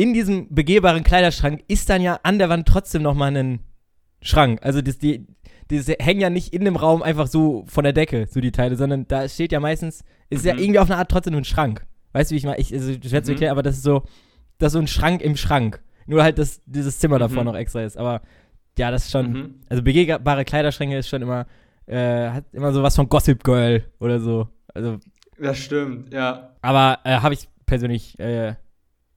in 0.00 0.14
diesem 0.14 0.46
begehbaren 0.54 1.02
Kleiderschrank 1.04 1.62
ist 1.68 1.90
dann 1.90 2.00
ja 2.00 2.18
an 2.22 2.38
der 2.38 2.48
Wand 2.48 2.66
trotzdem 2.66 3.02
nochmal 3.02 3.36
ein 3.36 3.60
Schrank. 4.22 4.60
Also 4.62 4.80
das, 4.80 4.96
die, 4.98 5.26
die 5.70 5.78
hängen 5.98 6.20
ja 6.20 6.30
nicht 6.30 6.54
in 6.54 6.64
dem 6.64 6.76
Raum 6.76 7.02
einfach 7.02 7.26
so 7.26 7.64
von 7.66 7.84
der 7.84 7.92
Decke, 7.92 8.26
so 8.30 8.40
die 8.40 8.50
Teile, 8.52 8.76
sondern 8.76 9.06
da 9.08 9.28
steht 9.28 9.52
ja 9.52 9.60
meistens, 9.60 10.02
ist 10.30 10.44
ja 10.46 10.54
Mhm. 10.54 10.60
irgendwie 10.60 10.78
auf 10.78 10.90
eine 10.90 10.98
Art 10.98 11.10
trotzdem 11.10 11.34
ein 11.34 11.44
Schrank. 11.44 11.86
Weißt 12.12 12.30
du, 12.30 12.32
wie 12.34 12.38
ich 12.38 12.44
mal, 12.44 12.56
ich, 12.58 12.72
also 12.72 12.92
schwer 12.94 13.22
zu 13.22 13.30
Mhm. 13.30 13.34
erklären, 13.34 13.50
aber 13.52 13.62
das 13.62 13.76
ist 13.76 13.82
so, 13.82 14.02
das 14.58 14.68
ist 14.68 14.72
so 14.72 14.78
ein 14.78 14.86
Schrank 14.86 15.20
im 15.20 15.36
Schrank. 15.36 15.82
Nur 16.06 16.22
halt, 16.22 16.38
dass 16.38 16.62
dieses 16.64 16.98
Zimmer 16.98 17.18
davor 17.18 17.42
Mhm. 17.42 17.50
noch 17.50 17.56
extra 17.56 17.82
ist. 17.82 17.96
Aber 17.98 18.22
ja, 18.78 18.90
das 18.90 19.04
ist 19.04 19.10
schon, 19.10 19.32
Mhm. 19.32 19.54
also 19.68 19.82
begehbare 19.82 20.44
Kleiderschränke 20.46 20.96
ist 20.96 21.08
schon 21.08 21.20
immer, 21.22 21.46
äh, 21.86 22.30
hat 22.30 22.44
immer 22.52 22.72
so 22.72 22.82
was 22.82 22.96
von 22.96 23.08
Gossip 23.08 23.44
Girl 23.44 23.84
oder 24.00 24.18
so. 24.18 24.48
Also 24.74 24.98
Das 25.38 25.58
stimmt, 25.58 26.12
ja. 26.14 26.54
aber 26.62 27.00
äh, 27.04 27.16
habe 27.18 27.34
ich 27.34 27.48
persönlich, 27.66 28.18
äh, 28.18 28.54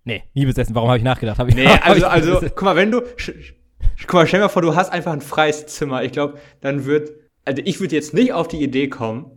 nee, 0.04 0.24
nie 0.34 0.45
besessen. 0.45 0.76
Warum 0.76 0.89
habe 0.89 0.97
ich 0.97 1.04
nachgedacht? 1.04 1.39
Hab 1.39 1.47
ich, 1.49 1.56
Nee, 1.56 1.68
also, 1.84 2.08
also, 2.08 2.39
guck 2.41 2.62
mal, 2.64 2.76
wenn 2.76 2.91
du, 2.91 3.01
guck 3.01 4.14
mal, 4.14 4.28
stell 4.28 4.39
dir 4.39 4.45
mal 4.45 4.49
vor, 4.49 4.62
du 4.62 4.76
hast 4.76 4.91
einfach 4.91 5.14
ein 5.14 5.22
freies 5.22 5.66
Zimmer. 5.68 6.04
Ich 6.04 6.12
glaube, 6.12 6.38
dann 6.62 6.86
wird, 6.86 7.12
also 7.45 7.62
ich 7.66 7.80
würde 7.80 7.95
jetzt 7.95 8.14
nicht 8.14 8.34
auf 8.34 8.47
die 8.47 8.62
Idee 8.64 8.88
kommen, 8.88 9.32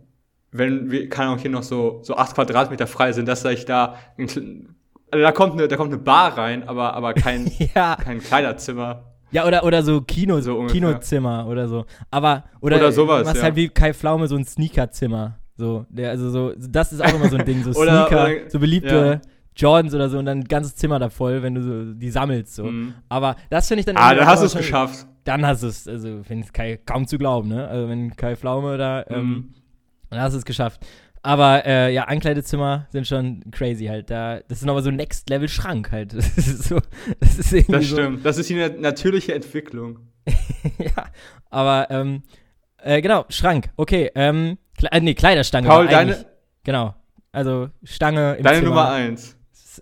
wenn 0.51 0.91
wir, 0.91 1.09
keine 1.09 1.29
Ahnung, 1.29 1.39
hier 1.41 1.51
noch 1.51 1.63
so, 1.63 1.99
so 2.03 2.15
acht 2.15 2.35
Quadratmeter 2.35 2.87
frei 2.87 3.11
sind, 3.11 3.27
dass 3.27 3.43
ich 3.45 3.65
da, 3.65 3.95
ein 4.17 4.75
also 5.09 5.23
da 5.23 5.31
kommt 5.31 5.53
eine, 5.53 5.67
da 5.67 5.77
kommt 5.77 5.93
eine 5.93 6.01
Bar 6.01 6.37
rein, 6.37 6.67
aber, 6.67 6.93
aber 6.93 7.13
kein, 7.13 7.49
ja, 7.75 7.95
kein 7.95 8.19
Kleiderzimmer. 8.19 9.05
ja, 9.31 9.45
oder, 9.45 9.63
oder 9.63 9.83
so 9.83 10.01
Kino, 10.01 10.41
So. 10.41 10.65
Kinozimmer 10.67 11.47
oder 11.47 11.67
so. 11.67 11.85
Aber, 12.11 12.43
oder, 12.61 12.77
Oder 12.77 12.91
sowas, 12.91 13.25
Was 13.25 13.37
ja. 13.37 13.43
halt 13.43 13.55
wie 13.55 13.69
Kai 13.69 13.93
Pflaume, 13.93 14.27
so 14.27 14.35
ein 14.35 14.43
Sneakerzimmer. 14.45 15.39
So, 15.55 15.85
der, 15.89 16.11
also 16.11 16.29
so, 16.29 16.53
das 16.57 16.91
ist 16.93 17.01
auch 17.03 17.13
immer 17.13 17.29
so 17.29 17.37
ein 17.37 17.45
Ding, 17.45 17.63
so 17.63 17.71
Sneaker, 17.73 18.25
oder- 18.25 18.49
so 18.49 18.59
beliebte 18.59 19.21
Jordans 19.57 19.93
oder 19.93 20.07
so 20.09 20.17
und 20.19 20.25
dann 20.25 20.39
ein 20.39 20.43
ganzes 20.45 20.75
Zimmer 20.75 20.99
da 20.99 21.09
voll, 21.09 21.41
wenn 21.43 21.55
du 21.55 21.61
so 21.63 21.93
die 21.93 22.09
sammelst, 22.09 22.55
so. 22.55 22.65
Mhm. 22.65 22.93
Aber 23.09 23.35
das 23.49 23.67
finde 23.67 23.79
ich 23.81 23.85
dann 23.85 23.97
Ah, 23.97 24.13
dann 24.15 24.25
hast 24.27 24.41
du 24.41 24.45
es 24.45 24.55
geschafft. 24.55 25.05
Dann 25.23 25.45
hast 25.45 25.63
du 25.63 25.67
es, 25.67 25.87
also 25.87 26.23
finde 26.23 26.45
ich 26.45 26.53
Kai, 26.53 26.79
kaum 26.85 27.05
zu 27.07 27.17
glauben, 27.17 27.49
ne? 27.49 27.67
Also 27.67 27.89
wenn 27.89 28.15
Kai 28.15 28.35
Pflaume 28.35 28.77
da, 28.77 29.03
ähm, 29.09 29.29
Mhm. 29.29 29.53
dann 30.11 30.21
hast 30.21 30.33
du 30.33 30.37
es 30.37 30.45
geschafft. 30.45 30.85
Aber 31.23 31.65
äh, 31.65 31.93
ja, 31.93 32.03
Ankleidezimmer 32.05 32.87
sind 32.91 33.05
schon 33.07 33.43
crazy 33.51 33.85
halt. 33.87 34.09
Da, 34.09 34.39
das 34.47 34.59
ist 34.59 34.65
nochmal 34.65 34.83
so 34.83 34.91
Next 34.91 35.29
Level 35.29 35.49
Schrank 35.49 35.91
halt. 35.91 36.13
Das 36.15 36.37
ist 36.37 36.63
so, 36.65 36.79
das 37.19 37.39
ist 37.39 37.51
irgendwie 37.51 37.71
Das 37.73 37.85
so, 37.89 37.95
stimmt. 37.95 38.25
Das 38.25 38.37
ist 38.37 38.49
die 38.49 38.55
na- 38.55 38.69
natürliche 38.69 39.33
Entwicklung. 39.33 39.99
ja, 40.77 41.07
aber 41.49 41.87
ähm, 41.89 42.21
äh, 42.81 43.01
genau, 43.01 43.25
Schrank. 43.29 43.69
Okay, 43.75 44.11
ähm, 44.15 44.57
Kle 44.77 44.89
äh, 44.91 44.99
nee, 45.01 45.15
Kleiderstange. 45.15 45.67
Paul, 45.67 45.87
deine, 45.87 46.25
Genau. 46.63 46.93
Also 47.31 47.69
Stange 47.83 48.35
im 48.35 48.43
deine 48.43 48.57
Zimmer. 48.59 48.69
Nummer 48.69 48.89
eins. 48.91 49.36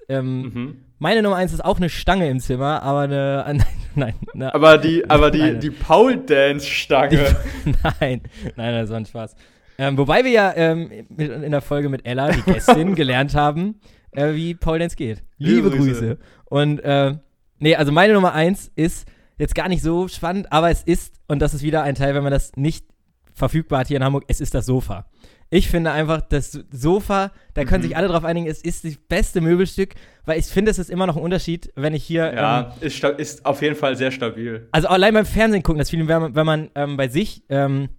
Ähm, 0.09 0.41
Mhm. 0.41 0.75
Meine 0.97 1.21
Nummer 1.21 1.35
eins 1.35 1.51
ist 1.51 1.63
auch 1.63 1.77
eine 1.77 1.89
Stange 1.89 2.29
im 2.29 2.39
Zimmer, 2.39 2.81
aber 2.81 3.01
eine, 3.01 3.43
äh, 3.47 3.53
nein, 3.53 3.65
nein, 3.95 4.13
eine, 4.33 4.53
Aber 4.55 4.77
die, 4.77 5.03
aber 5.09 5.29
die, 5.31 5.39
Nein. 5.39 5.59
die 5.59 5.69
Paul-Dance-Stange. 5.71 7.35
nein, 7.99 8.21
nein, 8.55 8.73
das 8.73 8.89
war 8.89 8.97
ein 8.97 9.05
Spaß. 9.05 9.35
Ähm, 9.77 9.97
wobei 9.97 10.23
wir 10.23 10.31
ja 10.31 10.53
ähm, 10.55 10.89
in 11.17 11.51
der 11.51 11.61
Folge 11.61 11.89
mit 11.89 12.05
Ella, 12.07 12.31
die 12.31 12.41
Gästin, 12.41 12.95
gelernt 12.95 13.35
haben, 13.35 13.79
äh, 14.11 14.33
wie 14.33 14.55
Paul 14.55 14.79
Dance 14.79 14.95
geht. 14.95 15.21
Liebe, 15.37 15.69
Liebe 15.69 15.71
Grüße. 15.71 15.99
Grüße. 15.99 16.17
Und 16.45 16.79
äh, 16.79 17.15
nee, 17.59 17.75
also 17.75 17.91
meine 17.91 18.13
Nummer 18.13 18.33
eins 18.33 18.71
ist 18.75 19.05
jetzt 19.37 19.53
gar 19.53 19.67
nicht 19.67 19.83
so 19.83 20.07
spannend, 20.07 20.51
aber 20.53 20.69
es 20.71 20.81
ist, 20.83 21.15
und 21.27 21.39
das 21.39 21.53
ist 21.53 21.61
wieder 21.61 21.83
ein 21.83 21.95
Teil, 21.95 22.15
wenn 22.15 22.23
man 22.23 22.31
das 22.31 22.53
nicht 22.55 22.85
verfügbar 23.33 23.79
hat 23.79 23.87
hier 23.87 23.97
in 23.97 24.03
Hamburg, 24.03 24.23
es 24.29 24.39
ist 24.39 24.53
das 24.53 24.65
Sofa. 24.65 25.07
Ich 25.51 25.69
finde 25.69 25.91
einfach, 25.91 26.21
das 26.21 26.59
Sofa, 26.71 27.31
da 27.53 27.63
können 27.65 27.83
Mhm. 27.83 27.87
sich 27.87 27.97
alle 27.97 28.07
drauf 28.07 28.25
einigen, 28.25 28.47
es 28.47 28.61
ist 28.61 28.83
das 28.83 28.97
beste 28.97 29.41
Möbelstück, 29.41 29.93
weil 30.25 30.39
ich 30.39 30.45
finde, 30.47 30.71
es 30.71 30.79
ist 30.79 30.89
immer 30.89 31.05
noch 31.07 31.15
ein 31.15 31.21
Unterschied, 31.21 31.71
wenn 31.75 31.93
ich 31.93 32.03
hier 32.03 32.31
ähm, 32.31 32.35
Ja, 32.37 32.73
ist, 32.81 32.95
sta- 32.95 33.09
ist 33.09 33.45
auf 33.45 33.61
jeden 33.61 33.75
Fall 33.75 33.95
sehr 33.95 34.11
stabil. 34.11 34.67
also 34.71 34.87
allein 34.87 35.13
beim 35.13 35.25
Fernsehen 35.25 35.61
gucken, 35.63 35.79
das 35.79 35.89
Feeling, 35.91 36.07
wenn 36.07 36.21
man, 36.21 36.35
wenn 36.35 36.45
man 36.45 36.69
ähm, 36.75 36.97
bei 36.97 37.07
sich 37.07 37.43
ähm, 37.49 37.89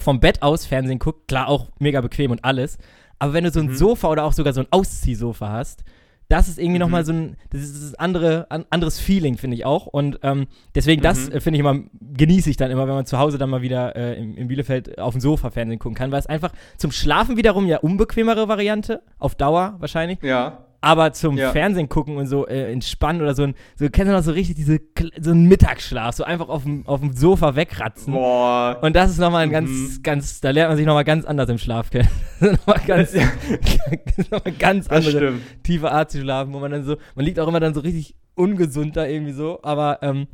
vom 0.00 0.20
Bett 0.20 0.42
aus 0.42 0.66
Fernsehen 0.66 0.98
guckt, 0.98 1.28
klar 1.28 1.48
auch 1.48 1.70
mega 1.78 2.00
bequem 2.00 2.30
und 2.30 2.44
alles. 2.44 2.76
Aber 3.18 3.32
wenn 3.32 3.44
du 3.44 3.50
so 3.50 3.60
ein 3.60 3.66
Mhm. 3.68 3.74
Sofa 3.76 4.08
oder 4.10 4.24
auch 4.24 4.32
sogar 4.34 4.52
so 4.52 4.60
ein 4.60 4.66
Ausziehsofa 4.70 5.48
hast, 5.50 5.82
das 6.28 6.48
ist 6.48 6.58
irgendwie 6.58 6.74
Mhm. 6.78 6.80
nochmal 6.80 7.04
so 7.04 7.12
ein, 7.12 7.36
das 7.50 7.62
ist 7.62 7.82
das 7.82 7.94
andere, 7.94 8.46
an, 8.50 8.64
anderes 8.70 8.98
Feeling, 8.98 9.36
finde 9.38 9.56
ich 9.56 9.64
auch. 9.64 9.86
Und 9.86 10.18
ähm, 10.22 10.46
deswegen, 10.74 11.00
das 11.02 11.28
Mhm. 11.28 11.36
äh, 11.36 11.40
finde 11.40 11.56
ich 11.56 11.60
immer, 11.60 11.78
genieße 12.16 12.50
ich 12.50 12.56
dann 12.56 12.70
immer, 12.70 12.86
wenn 12.88 12.94
man 12.94 13.06
zu 13.06 13.18
Hause 13.18 13.38
dann 13.38 13.48
mal 13.50 13.62
wieder 13.62 13.94
äh, 13.96 14.18
in, 14.20 14.36
in 14.36 14.48
Bielefeld 14.48 14.98
auf 14.98 15.14
dem 15.14 15.20
Sofa 15.20 15.50
Fernsehen 15.50 15.78
gucken 15.78 15.94
kann, 15.96 16.10
weil 16.10 16.18
es 16.20 16.26
einfach 16.26 16.52
zum 16.76 16.90
Schlafen 16.90 17.36
wiederum 17.36 17.66
ja 17.66 17.78
unbequemere 17.78 18.48
Variante, 18.48 19.02
auf 19.18 19.34
Dauer 19.36 19.76
wahrscheinlich, 19.78 20.18
Ja. 20.22 20.65
Aber 20.86 21.12
zum 21.12 21.36
Ja. 21.36 21.50
Fernsehen 21.50 21.88
gucken 21.88 22.16
und 22.16 22.26
so 22.28 22.46
äh, 22.46 22.70
entspannen 22.72 23.20
oder 23.20 23.34
so 23.34 23.42
ein, 23.42 23.54
so 23.74 23.88
kennst 23.90 24.10
du 24.10 24.16
noch 24.16 24.22
so 24.22 24.30
richtig 24.30 24.54
diese, 24.56 24.80
so 25.20 25.32
ein 25.32 25.46
Mittagsschlaf, 25.46 26.14
so 26.14 26.22
einfach 26.24 26.48
auf 26.48 26.62
dem, 26.62 26.86
auf 26.86 27.00
dem 27.00 27.12
Sofa 27.12 27.56
wegratzen. 27.56 28.12
Boah. 28.12 28.78
Und 28.82 28.94
das 28.94 29.10
ist 29.10 29.18
nochmal 29.18 29.42
ein 29.42 29.48
Mhm. 29.48 29.52
ganz, 29.52 30.02
ganz, 30.02 30.40
da 30.40 30.50
lernt 30.50 30.70
man 30.70 30.76
sich 30.76 30.86
nochmal 30.86 31.04
ganz 31.04 31.24
anders 31.24 31.48
im 31.48 31.58
Schlaf 31.58 31.90
kennen. 31.90 32.08
nochmal 32.40 32.80
ganz, 32.86 33.12
nochmal 34.30 34.52
ganz 34.58 34.88
Das 34.88 34.96
andere 34.96 35.16
stimmt. 35.16 35.42
tiefe 35.64 35.90
Art 35.90 36.10
zu 36.10 36.20
schlafen, 36.20 36.52
wo 36.52 36.58
man 36.60 36.70
dann 36.70 36.84
so, 36.84 36.96
man 37.14 37.24
liegt 37.24 37.38
auch 37.40 37.48
immer 37.48 37.60
dann 37.60 37.74
so 37.74 37.80
richtig 37.80 38.14
ungesund 38.34 38.96
da 38.96 39.06
irgendwie 39.06 39.32
so, 39.32 39.58
aber 39.62 39.98
ähm, 40.02 40.26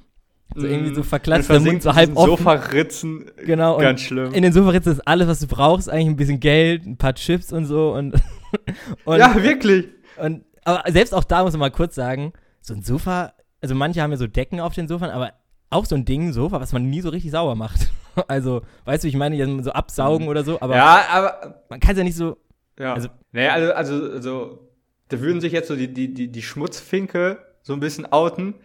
so 0.54 0.66
irgendwie 0.66 0.92
so 0.94 1.00
Mhm. 1.00 1.04
verklatscht, 1.04 1.48
Man 1.48 1.62
der 1.64 1.72
Mund 1.72 1.82
so 1.82 1.90
in 1.90 1.96
halb 1.96 2.16
offen. 2.16 2.30
Sofa-Ritzen. 2.30 3.24
Genau, 3.46 3.78
Ganz 3.78 4.02
schlimm. 4.02 4.34
In 4.34 4.42
den 4.42 4.52
Sofaritzen 4.52 4.92
ist 4.92 5.00
alles, 5.06 5.26
was 5.28 5.40
du 5.40 5.46
brauchst, 5.46 5.88
eigentlich 5.88 6.08
ein 6.08 6.16
bisschen 6.16 6.40
Geld, 6.40 6.84
ein 6.84 6.98
paar 6.98 7.14
Chips 7.14 7.52
und 7.52 7.64
so 7.64 7.92
und, 7.94 8.14
und, 9.06 9.18
ja, 9.18 9.34
wirklich. 9.42 9.86
Und 10.18 10.44
aber 10.64 10.82
selbst 10.92 11.14
auch 11.14 11.24
da 11.24 11.42
muss 11.42 11.52
man 11.52 11.60
mal 11.60 11.70
kurz 11.70 11.94
sagen, 11.94 12.32
so 12.60 12.74
ein 12.74 12.82
Sofa, 12.82 13.32
also 13.60 13.74
manche 13.74 14.00
haben 14.00 14.12
ja 14.12 14.16
so 14.16 14.26
Decken 14.26 14.60
auf 14.60 14.74
den 14.74 14.86
Sofern, 14.88 15.10
aber 15.10 15.32
auch 15.70 15.84
so 15.86 15.94
ein 15.96 16.04
Ding, 16.04 16.32
Sofa, 16.32 16.60
was 16.60 16.72
man 16.72 16.88
nie 16.88 17.00
so 17.00 17.08
richtig 17.08 17.30
sauber 17.30 17.54
macht. 17.54 17.88
Also, 18.28 18.60
weißt 18.84 19.04
du, 19.04 19.08
ich 19.08 19.16
meine, 19.16 19.62
so 19.62 19.72
absaugen 19.72 20.28
oder 20.28 20.44
so, 20.44 20.60
aber 20.60 20.76
ja, 20.76 21.00
aber. 21.10 21.62
man 21.70 21.80
kann 21.80 21.92
es 21.92 21.96
ja 21.98 22.04
nicht 22.04 22.14
so, 22.14 22.36
Ja. 22.78 22.92
Also- 22.92 23.08
Also, 23.08 23.20
naja, 23.32 23.52
also, 23.54 23.72
also, 23.72 24.12
also, 24.12 24.68
da 25.08 25.18
würden 25.18 25.40
sich 25.40 25.50
jetzt 25.54 25.68
so 25.68 25.76
die, 25.76 25.88
die, 25.90 26.12
die, 26.12 26.28
die 26.30 26.42
Schmutzfinke 26.42 27.38
so 27.62 27.72
ein 27.72 27.80
bisschen 27.80 28.12
outen, 28.12 28.56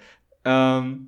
ähm, 0.44 1.08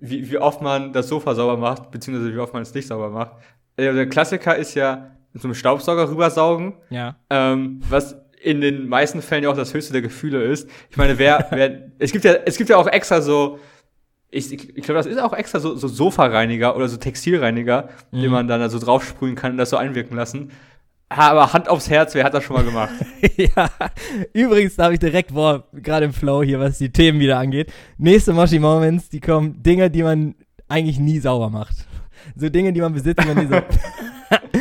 wie, 0.00 0.28
wie 0.28 0.38
oft 0.38 0.62
man 0.62 0.92
das 0.92 1.06
Sofa 1.06 1.36
sauber 1.36 1.56
macht, 1.56 1.92
beziehungsweise 1.92 2.34
wie 2.34 2.38
oft 2.40 2.52
man 2.52 2.62
es 2.62 2.74
nicht 2.74 2.88
sauber 2.88 3.10
macht. 3.10 3.36
Äh, 3.76 3.92
der 3.92 4.08
Klassiker 4.08 4.56
ist 4.56 4.74
ja 4.74 5.12
mit 5.32 5.42
so 5.42 5.46
einem 5.46 5.54
Staubsauger 5.54 6.10
rübersaugen, 6.10 6.74
ja. 6.90 7.14
ähm, 7.30 7.80
was 7.88 8.16
in 8.46 8.60
den 8.60 8.88
meisten 8.88 9.22
Fällen 9.22 9.42
ja 9.42 9.50
auch 9.50 9.56
das 9.56 9.74
höchste 9.74 9.92
der 9.92 10.02
Gefühle 10.02 10.40
ist. 10.44 10.68
Ich 10.88 10.96
meine, 10.96 11.18
wer, 11.18 11.48
wer, 11.50 11.90
es 11.98 12.12
gibt 12.12 12.24
ja, 12.24 12.32
es 12.44 12.56
gibt 12.56 12.70
ja 12.70 12.76
auch 12.76 12.86
extra 12.86 13.20
so, 13.20 13.58
ich, 14.30 14.52
ich, 14.52 14.76
ich 14.76 14.84
glaube, 14.84 14.98
das 14.98 15.06
ist 15.06 15.18
auch 15.20 15.32
extra 15.32 15.58
so, 15.58 15.74
so 15.74 15.88
Sofareiniger 15.88 16.76
oder 16.76 16.86
so 16.88 16.96
Textilreiniger, 16.96 17.88
Mhm. 18.12 18.20
den 18.22 18.30
man 18.30 18.46
dann 18.48 18.60
da 18.60 18.68
so 18.68 18.78
draufsprühen 18.78 19.34
kann 19.34 19.52
und 19.52 19.58
das 19.58 19.70
so 19.70 19.76
einwirken 19.76 20.16
lassen. 20.16 20.52
Aber 21.08 21.52
Hand 21.52 21.68
aufs 21.68 21.90
Herz, 21.90 22.14
wer 22.14 22.22
hat 22.24 22.34
das 22.34 22.44
schon 22.44 22.54
mal 22.56 22.64
gemacht? 22.64 22.94
ja, 23.36 23.68
übrigens, 24.32 24.76
da 24.76 24.84
habe 24.84 24.94
ich 24.94 25.00
direkt, 25.00 25.34
boah, 25.34 25.64
gerade 25.72 26.04
im 26.06 26.12
Flow 26.12 26.42
hier, 26.44 26.60
was 26.60 26.78
die 26.78 26.90
Themen 26.90 27.18
wieder 27.18 27.38
angeht. 27.38 27.72
Nächste 27.98 28.32
Moshi 28.32 28.58
Moments, 28.60 29.08
die 29.08 29.20
kommen 29.20 29.60
Dinge, 29.62 29.90
die 29.90 30.02
man 30.04 30.34
eigentlich 30.68 30.98
nie 31.00 31.18
sauber 31.18 31.50
macht. 31.50 31.76
So 32.36 32.48
Dinge, 32.48 32.72
die 32.72 32.80
man 32.80 32.92
besitzt, 32.92 33.22
die 33.22 33.28
man 33.28 33.38
nie 33.38 33.52
so. 33.52 33.60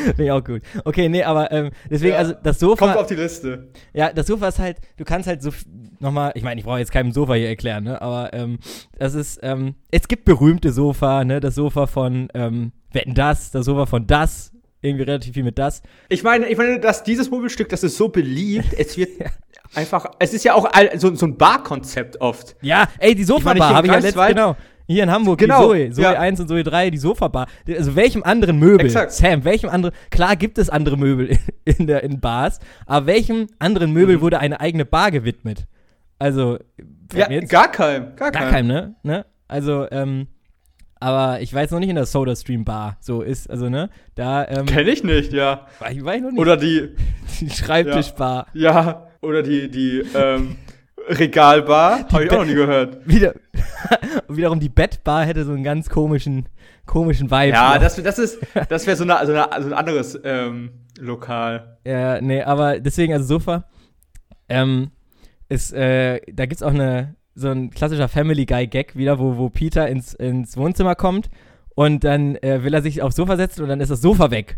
Finde 0.15 0.23
ich 0.25 0.31
auch 0.31 0.43
gut. 0.43 0.61
Okay, 0.83 1.09
nee, 1.09 1.23
aber 1.23 1.51
ähm, 1.51 1.71
deswegen, 1.89 2.13
Ja. 2.13 2.19
also 2.19 2.33
das 2.41 2.59
Sofa. 2.59 2.85
Kommt 2.85 2.97
auf 2.97 3.07
die 3.07 3.15
Liste. 3.15 3.69
Ja, 3.93 4.11
das 4.13 4.27
Sofa 4.27 4.47
ist 4.47 4.59
halt, 4.59 4.77
du 4.97 5.03
kannst 5.03 5.27
halt 5.27 5.41
so 5.41 5.51
nochmal, 5.99 6.31
ich 6.35 6.43
meine, 6.43 6.59
ich 6.59 6.65
brauche 6.65 6.79
jetzt 6.79 6.91
keinem 6.91 7.11
Sofa 7.11 7.33
hier 7.33 7.47
erklären, 7.47 7.83
ne? 7.83 8.01
Aber 8.01 8.33
ähm, 8.33 8.59
das 8.97 9.15
ist, 9.15 9.39
ähm, 9.43 9.75
es 9.91 10.07
gibt 10.07 10.25
berühmte 10.25 10.71
Sofa, 10.71 11.23
ne? 11.23 11.39
Das 11.39 11.55
Sofa 11.55 11.87
von 11.87 12.27
ähm, 12.33 12.71
Wetten 12.91 13.13
das, 13.13 13.51
das 13.51 13.65
Sofa 13.65 13.85
von 13.85 14.07
das, 14.07 14.51
irgendwie 14.81 15.03
relativ 15.03 15.33
viel 15.33 15.43
mit 15.43 15.57
das. 15.57 15.81
Ich 16.09 16.23
meine, 16.23 16.47
ich 16.47 16.57
meine, 16.57 16.79
dass 16.79 17.03
dieses 17.03 17.31
Möbelstück, 17.31 17.69
das 17.69 17.83
ist 17.83 17.97
so 17.97 18.09
beliebt, 18.09 18.73
es 18.77 18.97
wird 18.97 19.09
einfach, 19.75 20.05
es 20.19 20.33
ist 20.33 20.43
ja 20.45 20.53
auch 20.53 20.69
so, 20.97 21.13
so 21.15 21.25
ein 21.25 21.37
Barkonzept 21.37 22.21
oft. 22.21 22.55
Ja, 22.61 22.87
ey, 22.99 23.15
die 23.15 23.23
Sofa-Bar 23.23 23.73
habe 23.73 23.87
ich 23.87 23.93
ja 23.93 23.99
letztens, 23.99 24.27
genau. 24.27 24.55
Hier 24.87 25.03
in 25.03 25.11
Hamburg, 25.11 25.39
Genau, 25.39 25.73
die 25.73 25.89
Zoe, 25.89 25.91
Zoe 25.91 26.03
ja. 26.03 26.19
1 26.19 26.39
und 26.41 26.47
Zoe 26.47 26.63
3, 26.63 26.89
die 26.91 26.97
Sofa-Bar. 26.97 27.47
Also 27.67 27.95
welchem 27.95 28.23
anderen 28.23 28.59
Möbel, 28.59 28.85
Exakt. 28.85 29.11
Sam, 29.13 29.43
welchem 29.43 29.69
anderen, 29.69 29.95
klar 30.11 30.35
gibt 30.35 30.57
es 30.57 30.69
andere 30.69 30.95
Möbel 30.97 31.37
in, 31.65 31.87
der, 31.87 32.03
in 32.03 32.19
Bars, 32.19 32.59
aber 32.85 33.07
welchem 33.07 33.47
anderen 33.59 33.91
Möbel 33.93 34.17
Mhm. 34.17 34.21
wurde 34.21 34.39
eine 34.39 34.59
eigene 34.59 34.85
Bar 34.85 35.11
gewidmet? 35.11 35.65
Also, 36.19 36.59
Ja, 37.13 37.29
jetzt- 37.29 37.49
gar 37.49 37.71
kein, 37.71 38.15
gar 38.15 38.31
Gar 38.31 38.43
kein. 38.43 38.51
keinem, 38.51 38.67
ne? 38.67 38.95
ne? 39.03 39.25
Also, 39.47 39.87
ähm, 39.91 40.27
aber 40.99 41.41
ich 41.41 41.53
jetzt 41.63 41.71
noch 41.71 41.79
nicht 41.79 41.89
in 41.89 41.95
der 41.95 42.05
Soda 42.05 42.35
Stream 42.35 42.63
Bar. 42.63 42.97
So 43.01 43.21
ist, 43.21 43.49
also, 43.49 43.69
ne? 43.69 43.89
Da, 44.15 44.47
ähm, 44.47 44.65
Kenn 44.65 44.87
ich 44.87 45.03
nicht, 45.03 45.33
ja. 45.33 45.67
war, 45.79 45.91
ich, 45.91 46.03
war 46.05 46.15
ich 46.15 46.21
noch 46.21 46.31
nicht. 46.31 46.39
Oder 46.39 46.57
die, 46.57 46.95
die 47.41 47.49
Schreibtischbar. 47.49 48.47
ja, 48.53 49.07
oder 49.21 49.43
die, 49.43 49.69
die, 49.69 50.03
ähm, 50.15 50.55
Regalbar, 51.07 52.07
habe 52.11 52.25
ich 52.25 52.31
auch 52.31 52.37
noch 52.39 52.45
nie 52.45 52.55
gehört. 52.55 52.97
Wieder, 53.07 53.35
wiederum 54.27 54.59
die 54.59 54.69
Bettbar 54.69 55.25
hätte 55.25 55.45
so 55.45 55.51
einen 55.53 55.63
ganz 55.63 55.89
komischen, 55.89 56.47
komischen 56.85 57.29
Vibe. 57.31 57.53
Ja, 57.53 57.73
noch. 57.75 57.81
das, 57.81 57.95
das 58.01 58.19
ist, 58.19 58.39
das 58.69 58.85
wäre 58.87 58.97
so, 58.97 59.03
eine, 59.03 59.25
so, 59.25 59.33
eine, 59.33 59.47
so 59.61 59.67
ein 59.67 59.73
anderes 59.73 60.19
ähm, 60.23 60.71
Lokal. 60.99 61.77
Ja, 61.85 62.21
nee, 62.21 62.41
aber 62.41 62.79
deswegen, 62.79 63.13
also 63.13 63.25
Sofa, 63.25 63.65
ähm, 64.49 64.91
ist, 65.49 65.73
äh, 65.73 66.21
da 66.31 66.45
gibt's 66.45 66.63
auch 66.63 66.73
eine, 66.73 67.15
so 67.35 67.49
ein 67.49 67.69
klassischer 67.69 68.07
Family 68.07 68.45
Guy 68.45 68.67
Gag 68.67 68.95
wieder, 68.95 69.19
wo, 69.19 69.37
wo 69.37 69.49
Peter 69.49 69.87
ins, 69.87 70.13
ins 70.13 70.55
Wohnzimmer 70.57 70.95
kommt 70.95 71.29
und 71.75 72.03
dann 72.03 72.35
äh, 72.37 72.63
will 72.63 72.73
er 72.73 72.81
sich 72.81 73.01
aufs 73.01 73.15
Sofa 73.17 73.35
setzen 73.35 73.63
und 73.63 73.69
dann 73.69 73.81
ist 73.81 73.91
das 73.91 74.01
Sofa 74.01 74.31
weg. 74.31 74.57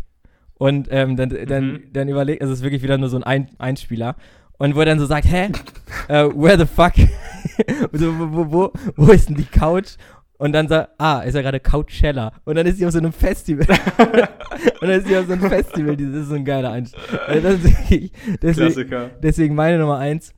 Und 0.54 0.88
ähm, 0.90 1.16
dann, 1.16 1.28
dann, 1.46 1.66
Mhm. 1.72 1.92
dann 1.92 2.08
überlegt, 2.08 2.42
also 2.42 2.52
es 2.52 2.60
ist 2.60 2.64
wirklich 2.64 2.82
wieder 2.82 2.98
nur 2.98 3.08
so 3.08 3.16
ein, 3.18 3.22
ein 3.24 3.48
Einspieler. 3.58 4.16
Und 4.58 4.74
wo 4.74 4.80
er 4.80 4.86
dann 4.86 4.98
so 4.98 5.06
sagt, 5.06 5.26
hä, 5.26 5.50
äh, 6.08 6.24
where 6.34 6.58
the 6.58 6.66
fuck, 6.66 6.92
so, 7.92 8.18
wo, 8.18 8.32
wo, 8.32 8.52
wo, 8.52 8.72
wo 8.96 9.12
ist 9.12 9.28
denn 9.28 9.36
die 9.36 9.44
Couch? 9.44 9.92
Und 10.36 10.52
dann 10.52 10.68
sagt, 10.68 10.90
ah, 10.98 11.20
ist 11.20 11.34
ja 11.34 11.42
gerade 11.42 11.58
Couchella. 11.58 12.32
Und 12.44 12.54
dann 12.56 12.64
ist 12.66 12.78
sie 12.78 12.86
auf 12.86 12.92
so 12.92 12.98
einem 12.98 13.12
Festival. 13.12 13.66
und 13.98 14.82
dann 14.88 14.90
ist 15.00 15.08
sie 15.08 15.16
auf 15.16 15.26
so 15.26 15.32
einem 15.32 15.48
Festival. 15.48 15.96
Das 15.96 16.06
ist 16.06 16.28
so 16.28 16.34
ein 16.36 16.44
geiler 16.44 16.70
Einstieg. 16.70 17.00
Also 17.26 17.58
deswegen, 17.58 18.10
Klassiker. 18.40 19.10
deswegen 19.20 19.54
meine 19.56 19.78
Nummer 19.78 19.98
eins. 19.98 20.32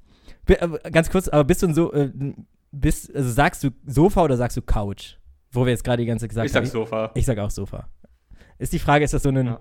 Aber 0.60 0.78
Ganz 0.90 1.10
kurz, 1.10 1.28
aber 1.28 1.44
bist 1.44 1.62
du 1.62 1.66
ein 1.68 1.74
so, 1.74 1.92
äh, 1.92 2.10
bist, 2.72 3.14
also 3.14 3.30
sagst 3.30 3.62
du 3.62 3.70
Sofa 3.86 4.22
oder 4.24 4.36
sagst 4.38 4.56
du 4.56 4.62
Couch? 4.62 5.16
Wo 5.52 5.64
wir 5.66 5.70
jetzt 5.70 5.84
gerade 5.84 6.02
die 6.02 6.06
ganze 6.06 6.22
Zeit 6.24 6.30
gesagt 6.30 6.46
Ich 6.46 6.52
sag 6.52 6.62
haben. 6.62 6.70
Sofa. 6.70 7.10
Ich 7.14 7.26
sag 7.26 7.38
auch 7.38 7.50
Sofa. 7.50 7.88
Ist 8.58 8.72
die 8.72 8.78
Frage, 8.78 9.04
ist 9.04 9.12
das 9.12 9.22
so 9.22 9.28
ein, 9.28 9.46
Ja. 9.46 9.60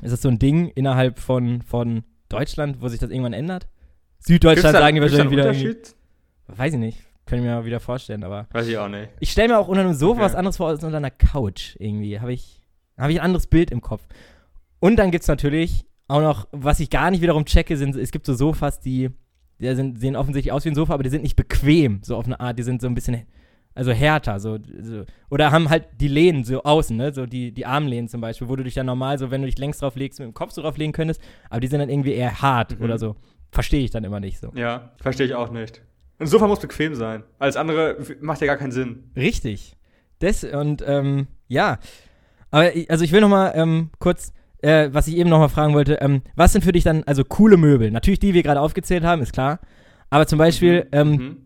ist 0.00 0.12
das 0.12 0.22
so 0.22 0.28
ein 0.30 0.38
Ding 0.38 0.68
innerhalb 0.68 1.18
von, 1.18 1.60
von 1.62 2.02
Deutschland, 2.30 2.80
wo 2.80 2.88
sich 2.88 2.98
das 3.00 3.10
irgendwann 3.10 3.34
ändert? 3.34 3.68
Süddeutschland 4.18 4.74
da- 4.74 4.80
sagen 4.80 4.96
die 4.96 5.02
wahrscheinlich 5.02 5.30
wieder. 5.30 5.42
Unterschied? 5.48 5.94
Weiß 6.48 6.72
ich 6.74 6.78
nicht. 6.78 6.98
Können 7.26 7.42
wir 7.42 7.50
mir 7.50 7.56
mal 7.56 7.64
wieder 7.64 7.80
vorstellen, 7.80 8.22
aber. 8.22 8.46
Weiß 8.52 8.68
ich 8.68 8.78
auch 8.78 8.88
nicht. 8.88 9.08
Ich 9.20 9.32
stelle 9.32 9.48
mir 9.48 9.58
auch 9.58 9.68
unter 9.68 9.80
einem 9.82 9.94
Sofa 9.94 10.20
Okay. 10.20 10.24
was 10.26 10.34
anderes 10.36 10.56
vor 10.58 10.68
als 10.68 10.84
unter 10.84 10.96
einer 10.98 11.10
Couch 11.10 11.74
irgendwie. 11.78 12.20
Habe 12.20 12.32
ich, 12.32 12.60
hab 12.96 13.10
ich 13.10 13.18
ein 13.20 13.24
anderes 13.24 13.46
Bild 13.48 13.70
im 13.72 13.80
Kopf. 13.80 14.02
Und 14.78 14.96
dann 14.96 15.10
gibt 15.10 15.22
es 15.22 15.28
natürlich 15.28 15.84
auch 16.08 16.20
noch, 16.20 16.46
was 16.52 16.78
ich 16.78 16.88
gar 16.90 17.10
nicht 17.10 17.20
wiederum 17.22 17.44
checke, 17.44 17.76
sind, 17.76 17.96
es 17.96 18.12
gibt 18.12 18.26
so 18.26 18.34
Sofas, 18.34 18.78
die, 18.78 19.10
die 19.58 19.74
sind, 19.74 19.98
sehen 19.98 20.14
offensichtlich 20.14 20.52
aus 20.52 20.64
wie 20.64 20.68
ein 20.68 20.76
Sofa, 20.76 20.94
aber 20.94 21.02
die 21.02 21.08
sind 21.10 21.22
nicht 21.22 21.34
bequem, 21.34 22.00
so 22.04 22.14
auf 22.16 22.26
eine 22.26 22.38
Art. 22.38 22.56
Die 22.58 22.62
sind 22.62 22.80
so 22.80 22.86
ein 22.86 22.94
bisschen, 22.94 23.22
also 23.74 23.90
härter, 23.90 24.38
so, 24.38 24.58
so 24.82 25.02
oder 25.28 25.50
haben 25.50 25.68
halt 25.68 25.88
die 26.00 26.06
Lehnen 26.06 26.44
so 26.44 26.62
außen, 26.62 26.96
ne, 26.96 27.12
so 27.12 27.26
die, 27.26 27.50
die 27.50 27.66
Armlehnen 27.66 28.06
zum 28.08 28.20
Beispiel, 28.20 28.48
wo 28.48 28.54
du 28.54 28.62
dich 28.62 28.74
dann 28.74 28.86
normal 28.86 29.18
so, 29.18 29.32
wenn 29.32 29.40
du 29.42 29.46
dich 29.46 29.58
längs 29.58 29.78
drauf 29.78 29.96
legst, 29.96 30.20
mit 30.20 30.28
dem 30.28 30.34
Kopf 30.34 30.52
so 30.52 30.62
drauf 30.62 30.76
legen 30.76 30.92
könntest, 30.92 31.20
aber 31.50 31.58
die 31.60 31.66
sind 31.66 31.80
dann 31.80 31.88
irgendwie 31.90 32.12
eher 32.12 32.40
hart 32.40 32.78
Mhm. 32.78 32.84
oder 32.84 32.98
so. 32.98 33.16
Verstehe 33.50 33.84
ich 33.84 33.90
dann 33.90 34.04
immer 34.04 34.20
nicht 34.20 34.38
so. 34.38 34.52
Ja, 34.54 34.92
verstehe 35.00 35.26
ich 35.26 35.34
auch 35.34 35.50
nicht. 35.50 35.82
Ein 36.18 36.26
Sofa 36.26 36.46
muss 36.46 36.60
bequem 36.60 36.94
sein. 36.94 37.22
Alles 37.38 37.56
andere 37.56 37.96
macht 38.20 38.40
ja 38.40 38.46
gar 38.46 38.56
keinen 38.56 38.72
Sinn. 38.72 39.10
Richtig. 39.16 39.76
Das 40.18 40.44
und 40.44 40.82
ähm, 40.86 41.26
ja. 41.48 41.78
Aber 42.50 42.74
ich, 42.74 42.90
also 42.90 43.04
ich 43.04 43.12
will 43.12 43.20
noch 43.20 43.28
mal 43.28 43.52
ähm, 43.54 43.90
kurz, 43.98 44.32
äh, 44.62 44.88
was 44.92 45.08
ich 45.08 45.16
eben 45.16 45.28
noch 45.28 45.38
mal 45.38 45.48
fragen 45.48 45.74
wollte, 45.74 45.94
ähm, 46.00 46.22
was 46.34 46.52
sind 46.52 46.64
für 46.64 46.72
dich 46.72 46.84
dann 46.84 47.02
also 47.04 47.22
coole 47.24 47.56
Möbel? 47.56 47.90
Natürlich 47.90 48.18
die, 48.18 48.28
die 48.28 48.34
wir 48.34 48.42
gerade 48.42 48.60
aufgezählt 48.60 49.04
haben, 49.04 49.20
ist 49.22 49.32
klar. 49.32 49.60
Aber 50.08 50.26
zum 50.26 50.38
Beispiel 50.38 50.86
ähm, 50.92 51.10
Mhm. 51.10 51.36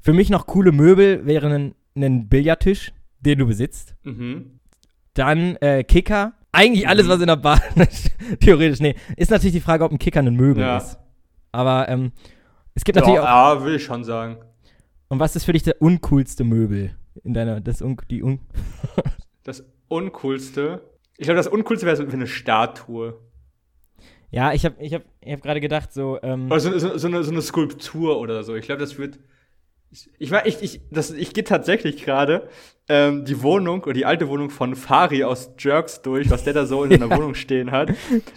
für 0.00 0.12
mich 0.12 0.30
noch 0.30 0.46
coole 0.46 0.70
Möbel 0.72 1.26
wären 1.26 1.52
ein, 1.52 1.74
ein 1.96 2.28
Billardtisch, 2.28 2.92
den 3.20 3.38
du 3.38 3.46
besitzt. 3.46 3.94
Mhm. 4.04 4.60
Dann 5.14 5.56
äh, 5.56 5.82
Kicker. 5.84 6.34
Eigentlich 6.52 6.88
alles, 6.88 7.06
Mhm. 7.06 7.10
was 7.10 7.20
in 7.20 7.26
der 7.28 7.36
Bar, 7.36 7.60
theoretisch, 8.40 8.80
nee. 8.80 8.94
Ist 9.16 9.30
natürlich 9.30 9.54
die 9.54 9.60
Frage, 9.60 9.84
ob 9.84 9.92
ein 9.92 9.98
Kicker 9.98 10.20
ein 10.20 10.34
Möbel 10.34 10.62
Ja. 10.62 10.76
ist. 10.78 10.98
Aber 11.52 11.88
ähm, 11.88 12.12
es 12.74 12.84
gibt 12.84 12.96
Ja, 12.96 13.02
natürlich 13.02 13.20
auch. 13.20 13.24
ja, 13.58 13.64
will 13.64 13.74
ich 13.76 13.84
schon 13.84 14.04
sagen. 14.04 14.38
Und 15.08 15.18
was 15.18 15.34
ist 15.36 15.44
für 15.44 15.52
dich 15.52 15.62
der 15.64 15.80
uncoolste 15.82 16.44
Möbel 16.44 16.94
in 17.24 17.34
deiner, 17.34 17.60
das 17.60 17.82
un, 17.82 17.96
die 18.10 18.22
un, 18.22 18.40
Das 19.44 19.64
Uncoolste. 19.88 20.82
Ich 21.16 21.24
glaube, 21.24 21.36
das 21.38 21.48
Uncoolste 21.48 21.84
wäre 21.86 21.96
so 21.96 22.04
eine 22.04 22.26
Statue. 22.26 23.18
Ja, 24.30 24.52
ich 24.52 24.64
habe 24.64 24.76
ich 24.78 24.94
hab, 24.94 25.02
ich 25.20 25.32
hab 25.32 25.42
gerade 25.42 25.60
gedacht, 25.60 25.92
so, 25.92 26.18
ähm, 26.22 26.46
Oder 26.46 26.60
so, 26.60 26.78
so, 26.78 26.96
so, 26.96 27.08
eine, 27.08 27.24
so 27.24 27.32
eine 27.32 27.42
Skulptur 27.42 28.18
oder 28.20 28.44
so. 28.44 28.54
Ich 28.54 28.66
glaube, 28.66 28.80
das 28.80 28.96
wird. 28.98 29.18
Ich, 29.92 30.08
ich, 30.18 30.32
ich, 30.44 30.62
ich, 30.62 30.80
das, 30.90 31.10
ich 31.10 31.34
gehe 31.34 31.42
tatsächlich 31.44 32.04
gerade 32.04 32.48
ähm, 32.88 33.24
die 33.24 33.42
Wohnung 33.42 33.82
oder 33.82 33.92
die 33.92 34.06
alte 34.06 34.28
Wohnung 34.28 34.50
von 34.50 34.76
Fari 34.76 35.24
aus 35.24 35.50
Jerks 35.58 36.02
durch, 36.02 36.30
was 36.30 36.44
der 36.44 36.52
da 36.52 36.66
so 36.66 36.84
in 36.84 36.90
seiner 36.90 37.10
Wohnung 37.16 37.34
stehen 37.34 37.70
hat. 37.72 37.90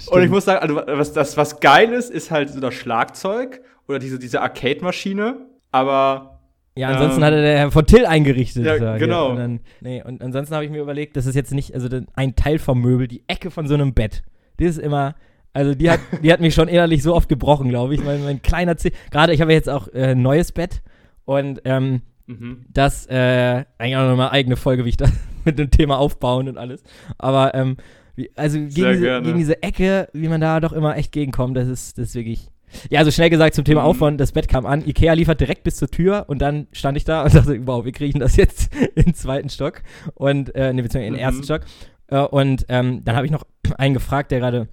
Und 0.10 0.24
ich 0.24 0.30
muss 0.30 0.46
sagen, 0.46 0.60
also 0.62 0.76
was, 0.76 1.14
das, 1.14 1.38
was 1.38 1.60
geil 1.60 1.94
ist, 1.94 2.10
ist 2.10 2.32
halt 2.32 2.50
so 2.50 2.60
das 2.60 2.74
Schlagzeug 2.74 3.62
oder 3.88 4.00
diese, 4.00 4.18
diese 4.18 4.42
Arcade-Maschine. 4.42 5.46
aber 5.72 6.40
Ja, 6.76 6.90
ansonsten 6.90 7.20
Ähm, 7.22 7.26
hatte 7.26 7.42
der 7.42 7.58
Herr 7.60 7.72
von 7.72 7.86
Till 7.86 8.06
eingerichtet. 8.08 8.66
ja, 8.66 8.78
so, 8.78 9.00
genau. 9.00 9.30
Und, 9.32 9.36
dann, 9.38 9.60
nee, 9.82 10.02
und 10.04 10.24
ansonsten 10.24 10.56
habe 10.56 10.66
ich 10.66 10.72
mir 10.72 10.82
überlegt, 10.82 11.16
das 11.18 11.26
ist 11.28 11.36
jetzt 11.36 11.54
nicht, 11.54 11.76
also 11.76 11.88
ein 12.16 12.36
Teil 12.36 12.58
vom 12.58 12.82
Möbel, 12.82 13.08
die 13.08 13.24
Ecke 13.28 13.52
von 13.52 13.68
so 13.68 13.76
einem 13.76 13.94
Bett. 13.94 14.24
Die 14.60 14.66
ist 14.66 14.80
immer, 14.80 15.14
also 15.54 15.76
die 15.76 15.92
hat, 15.92 16.00
die 16.24 16.34
hat 16.34 16.40
mich 16.42 16.56
schon 16.56 16.68
innerlich 16.68 17.04
so 17.04 17.14
oft 17.14 17.30
gebrochen, 17.30 17.70
glaube 17.70 17.94
ich. 17.94 18.04
Mein, 18.04 18.24
mein 18.24 18.42
kleiner 18.42 18.76
Zeh. 18.78 18.92
Gerade 19.12 19.34
ich 19.34 19.42
habe 19.42 19.54
jetzt 19.54 19.70
auch 19.70 19.88
äh, 19.94 20.12
ein 20.14 20.22
neues 20.24 20.52
Bett 20.52 20.82
und 21.26 21.62
ähm, 21.66 22.02
mhm. 22.28 22.66
das, 22.70 23.06
äh, 23.08 23.66
eigentlich 23.78 23.98
auch 23.98 24.08
nochmal 24.10 24.30
eigene 24.32 24.56
Folge, 24.56 24.86
wie 24.86 24.90
ich 24.90 24.98
da 24.98 25.06
mit 25.46 25.60
dem 25.60 25.72
Thema 25.72 25.98
aufbauen 25.98 26.48
und 26.48 26.58
alles. 26.58 26.84
Aber, 27.18 27.54
ähm, 27.54 27.78
wie, 28.16 28.30
also 28.36 28.60
gegen 28.60 28.70
diese, 28.70 29.22
gegen 29.22 29.38
diese 29.38 29.64
Ecke, 29.64 30.08
wie 30.14 30.28
man 30.28 30.40
da 30.40 30.60
doch 30.60 30.74
immer 30.74 30.96
echt 30.98 31.12
gegenkommt, 31.12 31.58
das 31.58 31.68
ist, 31.68 31.98
das 31.98 32.10
ist 32.10 32.16
wirklich. 32.16 32.48
Ja, 32.90 33.00
also 33.00 33.12
schnell 33.12 33.30
gesagt 33.30 33.54
zum 33.54 33.66
Thema 33.66 33.82
Mhm. 33.82 33.88
Aufbauen, 33.88 34.18
das 34.18 34.32
Bett 34.32 34.48
kam 34.48 34.66
an, 34.66 34.84
Ikea 34.88 35.14
liefert 35.14 35.40
direkt 35.40 35.64
bis 35.64 35.76
zur 35.76 35.90
Tür 35.90 36.26
und 36.28 36.40
dann 36.42 36.68
stand 36.72 36.98
ich 36.98 37.04
da 37.06 37.24
und 37.24 37.34
dachte, 37.36 37.68
wow, 37.68 37.86
wir 37.86 37.92
kriegen 37.92 38.20
das 38.20 38.36
jetzt 38.36 38.74
in 38.96 39.04
den 39.06 39.14
zweiten 39.14 39.50
Stock 39.50 39.84
und, 40.16 40.54
äh, 40.56 40.74
ne, 40.74 40.82
beziehungsweise 40.82 41.08
in 41.08 41.14
den 41.14 41.20
Mhm. 41.22 41.26
ersten 41.26 41.44
Stock. 41.44 41.62
Äh, 42.08 42.20
und 42.22 42.66
ähm, 42.70 43.04
dann 43.04 43.16
habe 43.16 43.26
ich 43.28 43.32
noch 43.32 43.46
einen 43.78 43.94
gefragt, 43.94 44.32
der 44.32 44.40
gerade 44.40 44.68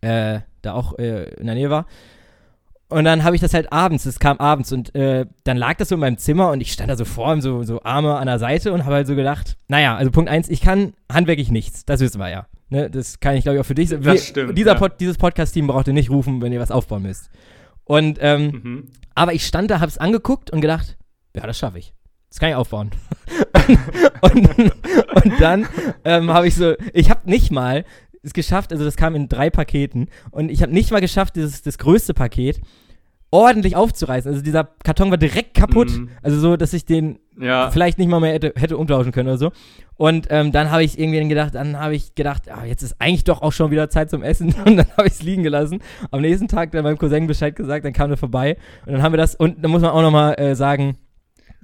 äh, 0.00 0.40
da 0.62 0.72
auch 0.74 0.98
äh, 0.98 1.30
in 1.34 1.46
der 1.46 1.54
Nähe 1.54 1.70
war. 1.70 1.86
Und 2.90 3.04
dann 3.04 3.22
habe 3.22 3.36
ich 3.36 3.42
das 3.42 3.52
halt 3.52 3.70
abends, 3.70 4.06
es 4.06 4.18
kam 4.18 4.38
abends 4.38 4.72
und 4.72 4.94
äh, 4.94 5.26
dann 5.44 5.58
lag 5.58 5.74
das 5.76 5.90
so 5.90 5.94
in 5.96 6.00
meinem 6.00 6.16
Zimmer 6.16 6.50
und 6.50 6.62
ich 6.62 6.72
stand 6.72 6.88
da 6.90 6.96
so 6.96 7.04
vor 7.04 7.30
ihm, 7.34 7.42
so, 7.42 7.62
so 7.62 7.82
Arme 7.82 8.16
an 8.16 8.26
der 8.26 8.38
Seite 8.38 8.72
und 8.72 8.84
habe 8.86 8.94
halt 8.94 9.06
so 9.06 9.14
gedacht, 9.14 9.58
naja, 9.68 9.94
also 9.96 10.10
Punkt 10.10 10.30
eins, 10.30 10.48
ich 10.48 10.62
kann 10.62 10.94
handwerklich 11.12 11.50
nichts, 11.50 11.84
das 11.84 12.00
wissen 12.00 12.18
wir 12.18 12.30
ja. 12.30 12.46
Ne, 12.70 12.88
das 12.90 13.20
kann 13.20 13.34
ich 13.36 13.42
glaube 13.44 13.56
ich 13.56 13.60
auch 13.60 13.66
für 13.66 13.74
dich. 13.74 13.90
Das 13.90 14.02
Wir- 14.04 14.16
stimmt, 14.18 14.56
Dieser 14.56 14.72
ja. 14.72 14.78
Pod, 14.78 14.92
dieses 15.00 15.18
Podcast-Team 15.18 15.66
braucht 15.66 15.86
ihr 15.88 15.92
nicht 15.94 16.08
rufen, 16.10 16.40
wenn 16.40 16.52
ihr 16.52 16.60
was 16.60 16.70
aufbauen 16.70 17.02
müsst. 17.02 17.28
Und, 17.84 18.18
ähm, 18.22 18.60
Mhm. 18.62 18.84
aber 19.14 19.32
ich 19.34 19.46
stand 19.46 19.70
da, 19.70 19.80
hab's 19.80 19.98
angeguckt 19.98 20.50
und 20.50 20.60
gedacht, 20.62 20.96
ja, 21.34 21.46
das 21.46 21.58
schaffe 21.58 21.78
ich. 21.78 21.92
Das 22.30 22.40
kann 22.40 22.48
ich 22.50 22.54
aufbauen. 22.54 22.90
und, 24.22 24.48
und 24.58 25.40
dann 25.40 25.66
ähm, 26.04 26.30
habe 26.32 26.46
ich 26.48 26.54
so, 26.56 26.74
ich 26.94 27.10
habe 27.10 27.28
nicht 27.30 27.50
mal 27.50 27.84
es 28.22 28.32
geschafft, 28.32 28.72
also 28.72 28.84
das 28.84 28.96
kam 28.96 29.14
in 29.14 29.28
drei 29.28 29.50
Paketen 29.50 30.08
und 30.30 30.50
ich 30.50 30.62
habe 30.62 30.72
nicht 30.72 30.90
mal 30.90 31.00
geschafft, 31.00 31.36
dieses 31.36 31.62
das 31.62 31.78
größte 31.78 32.14
Paket 32.14 32.60
ordentlich 33.30 33.76
aufzureißen. 33.76 34.30
Also 34.30 34.42
dieser 34.42 34.64
Karton 34.84 35.10
war 35.10 35.18
direkt 35.18 35.52
kaputt, 35.54 35.90
Mhm. 35.90 36.08
also 36.22 36.38
so, 36.40 36.56
dass 36.56 36.72
ich 36.72 36.86
den 36.86 37.18
Ja. 37.38 37.70
vielleicht 37.70 37.98
nicht 37.98 38.08
mal 38.08 38.20
mehr 38.20 38.32
hätte, 38.32 38.54
hätte 38.56 38.78
umtauschen 38.78 39.12
können 39.12 39.28
oder 39.28 39.36
so. 39.38 39.52
Und 39.96 40.28
ähm, 40.30 40.50
dann 40.50 40.70
habe 40.70 40.82
ich 40.82 40.98
irgendwie 40.98 41.28
gedacht, 41.28 41.54
dann 41.54 41.78
habe 41.78 41.94
ich 41.94 42.14
gedacht, 42.14 42.50
ah, 42.50 42.64
jetzt 42.64 42.82
ist 42.82 42.96
eigentlich 43.00 43.24
doch 43.24 43.42
auch 43.42 43.52
schon 43.52 43.70
wieder 43.70 43.90
Zeit 43.90 44.08
zum 44.10 44.22
Essen. 44.22 44.54
Und 44.64 44.76
dann 44.78 44.86
habe 44.96 45.06
ich 45.08 45.14
es 45.14 45.22
liegen 45.22 45.42
gelassen. 45.42 45.80
Am 46.10 46.22
nächsten 46.22 46.48
Tag 46.48 46.72
dann 46.72 46.84
meinem 46.84 46.96
Cousin 46.96 47.26
Bescheid 47.26 47.54
gesagt, 47.54 47.84
dann 47.84 47.92
kam 47.92 48.10
er 48.10 48.16
vorbei. 48.16 48.56
Und 48.86 48.92
dann 48.92 49.02
haben 49.02 49.12
wir 49.12 49.18
das, 49.18 49.34
und 49.34 49.62
da 49.62 49.68
muss 49.68 49.82
man 49.82 49.90
auch 49.90 50.02
nochmal 50.02 50.34
äh, 50.40 50.54
sagen, 50.54 50.96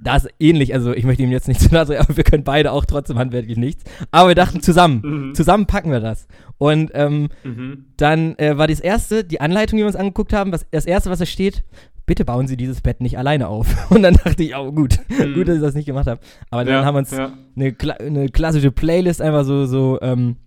da 0.05 0.15
ist 0.15 0.29
ähnlich, 0.39 0.73
also 0.73 0.93
ich 0.93 1.03
möchte 1.03 1.23
ihm 1.23 1.31
jetzt 1.31 1.47
nicht 1.49 1.59
zu 1.59 1.73
nahe 1.73 1.85
treten, 1.85 2.01
aber 2.07 2.15
wir 2.15 2.23
können 2.23 2.43
beide 2.45 2.71
auch 2.71 2.85
trotzdem 2.85 3.17
handwerklich 3.19 3.57
nichts. 3.57 3.83
Aber 4.11 4.29
wir 4.29 4.35
dachten 4.35 4.61
zusammen, 4.61 5.01
Mhm. 5.03 5.35
zusammen 5.35 5.65
packen 5.65 5.91
wir 5.91 5.99
das. 5.99 6.27
Und 6.57 6.91
ähm, 6.93 7.27
Mhm. 7.43 7.85
dann 7.97 8.35
äh, 8.37 8.57
war 8.57 8.67
das 8.67 8.79
erste, 8.79 9.23
die 9.25 9.41
Anleitung, 9.41 9.77
die 9.77 9.83
wir 9.83 9.87
uns 9.87 9.95
angeguckt 9.97 10.31
haben, 10.31 10.51
was, 10.53 10.65
das 10.71 10.85
erste, 10.85 11.09
was 11.09 11.19
da 11.19 11.25
steht, 11.25 11.63
bitte 12.05 12.23
bauen 12.23 12.47
Sie 12.47 12.55
dieses 12.55 12.81
Bett 12.81 13.01
nicht 13.01 13.17
alleine 13.17 13.47
auf. 13.47 13.67
Und 13.91 14.03
dann 14.03 14.13
dachte 14.13 14.43
ich, 14.43 14.55
oh 14.55 14.71
gut, 14.71 14.99
Mhm. 15.09 15.33
gut, 15.33 15.47
dass 15.47 15.55
ich 15.55 15.61
das 15.61 15.73
nicht 15.75 15.85
gemacht 15.87 16.07
habe. 16.07 16.21
Aber 16.51 16.63
dann 16.63 16.73
ja, 16.75 16.85
haben 16.85 16.95
wir 16.95 16.99
uns 16.99 17.11
ja. 17.11 17.33
eine, 17.55 17.73
kla 17.73 17.95
eine 17.95 18.29
klassische 18.29 18.71
Playlist, 18.71 19.21
einfach 19.21 19.43
so, 19.43 19.65
so, 19.65 19.99
ähm, 20.01 20.37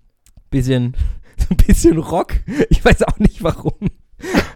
bisschen, 0.51 0.95
so 1.37 1.47
ein 1.51 1.57
bisschen 1.67 1.99
Rock. 1.99 2.35
Ich 2.71 2.85
weiß 2.85 3.03
auch 3.03 3.19
nicht 3.19 3.43
warum. 3.43 3.75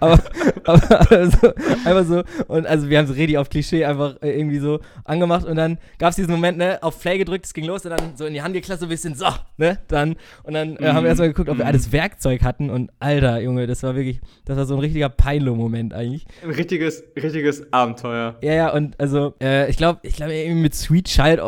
Aber, 0.01 0.19
aber 0.65 1.11
also, 1.11 1.53
einfach 1.85 2.05
so, 2.05 2.23
und 2.49 2.67
also 2.67 2.89
wir 2.91 2.99
haben 2.99 3.11
es 3.11 3.17
ready 3.17 3.37
auf 3.37 3.49
Klischee 3.49 3.85
einfach 3.85 4.17
äh, 4.23 4.31
irgendwie 4.39 4.59
so 4.59 4.81
angemacht 5.05 5.45
und 5.47 5.57
dann 5.57 5.79
gab 5.99 6.11
es 6.11 6.17
diesen 6.17 6.31
Moment, 6.33 6.59
ne, 6.59 6.83
auf 6.83 7.01
Play 7.01 7.19
gedrückt, 7.19 7.47
es 7.47 7.55
ging 7.55 7.65
los 7.65 7.85
und 7.85 7.91
dann 7.91 8.17
so 8.17 8.25
in 8.27 8.35
die 8.35 8.43
Hand 8.43 8.55
geklatscht, 8.55 8.81
so 8.81 8.87
ein 8.87 8.89
bisschen, 8.89 9.15
so, 9.15 9.27
ne, 9.57 9.79
dann, 9.89 10.17
und 10.43 10.55
dann 10.55 10.77
äh, 10.77 10.87
haben 10.89 10.97
wir 10.97 11.01
Mhm. 11.03 11.07
erstmal 11.07 11.29
geguckt, 11.29 11.49
ob 11.49 11.59
wir 11.59 11.65
Mhm. 11.65 11.69
alles 11.69 11.93
Werkzeug 11.93 12.43
hatten 12.43 12.71
und 12.71 12.91
alter, 13.01 13.41
Junge, 13.41 13.67
das 13.67 13.83
war 13.83 13.95
wirklich, 13.95 14.21
das 14.45 14.57
war 14.57 14.67
so 14.67 14.75
ein 14.75 14.81
richtiger 14.81 15.09
Peinlo-Moment 15.09 15.95
eigentlich. 15.95 16.27
Ein 16.43 16.51
richtiges, 16.51 17.03
richtiges 17.17 17.73
Abenteuer. 17.73 18.37
Ja, 18.43 18.53
ja, 18.55 18.73
und 18.73 18.99
also, 19.01 19.35
äh, 19.43 19.71
ich 19.71 19.77
glaube, 19.77 20.01
ich 20.03 20.15
glaube, 20.17 20.35
irgendwie 20.35 20.63
mit 20.63 20.75
Sweet 20.75 21.07
Child, 21.07 21.41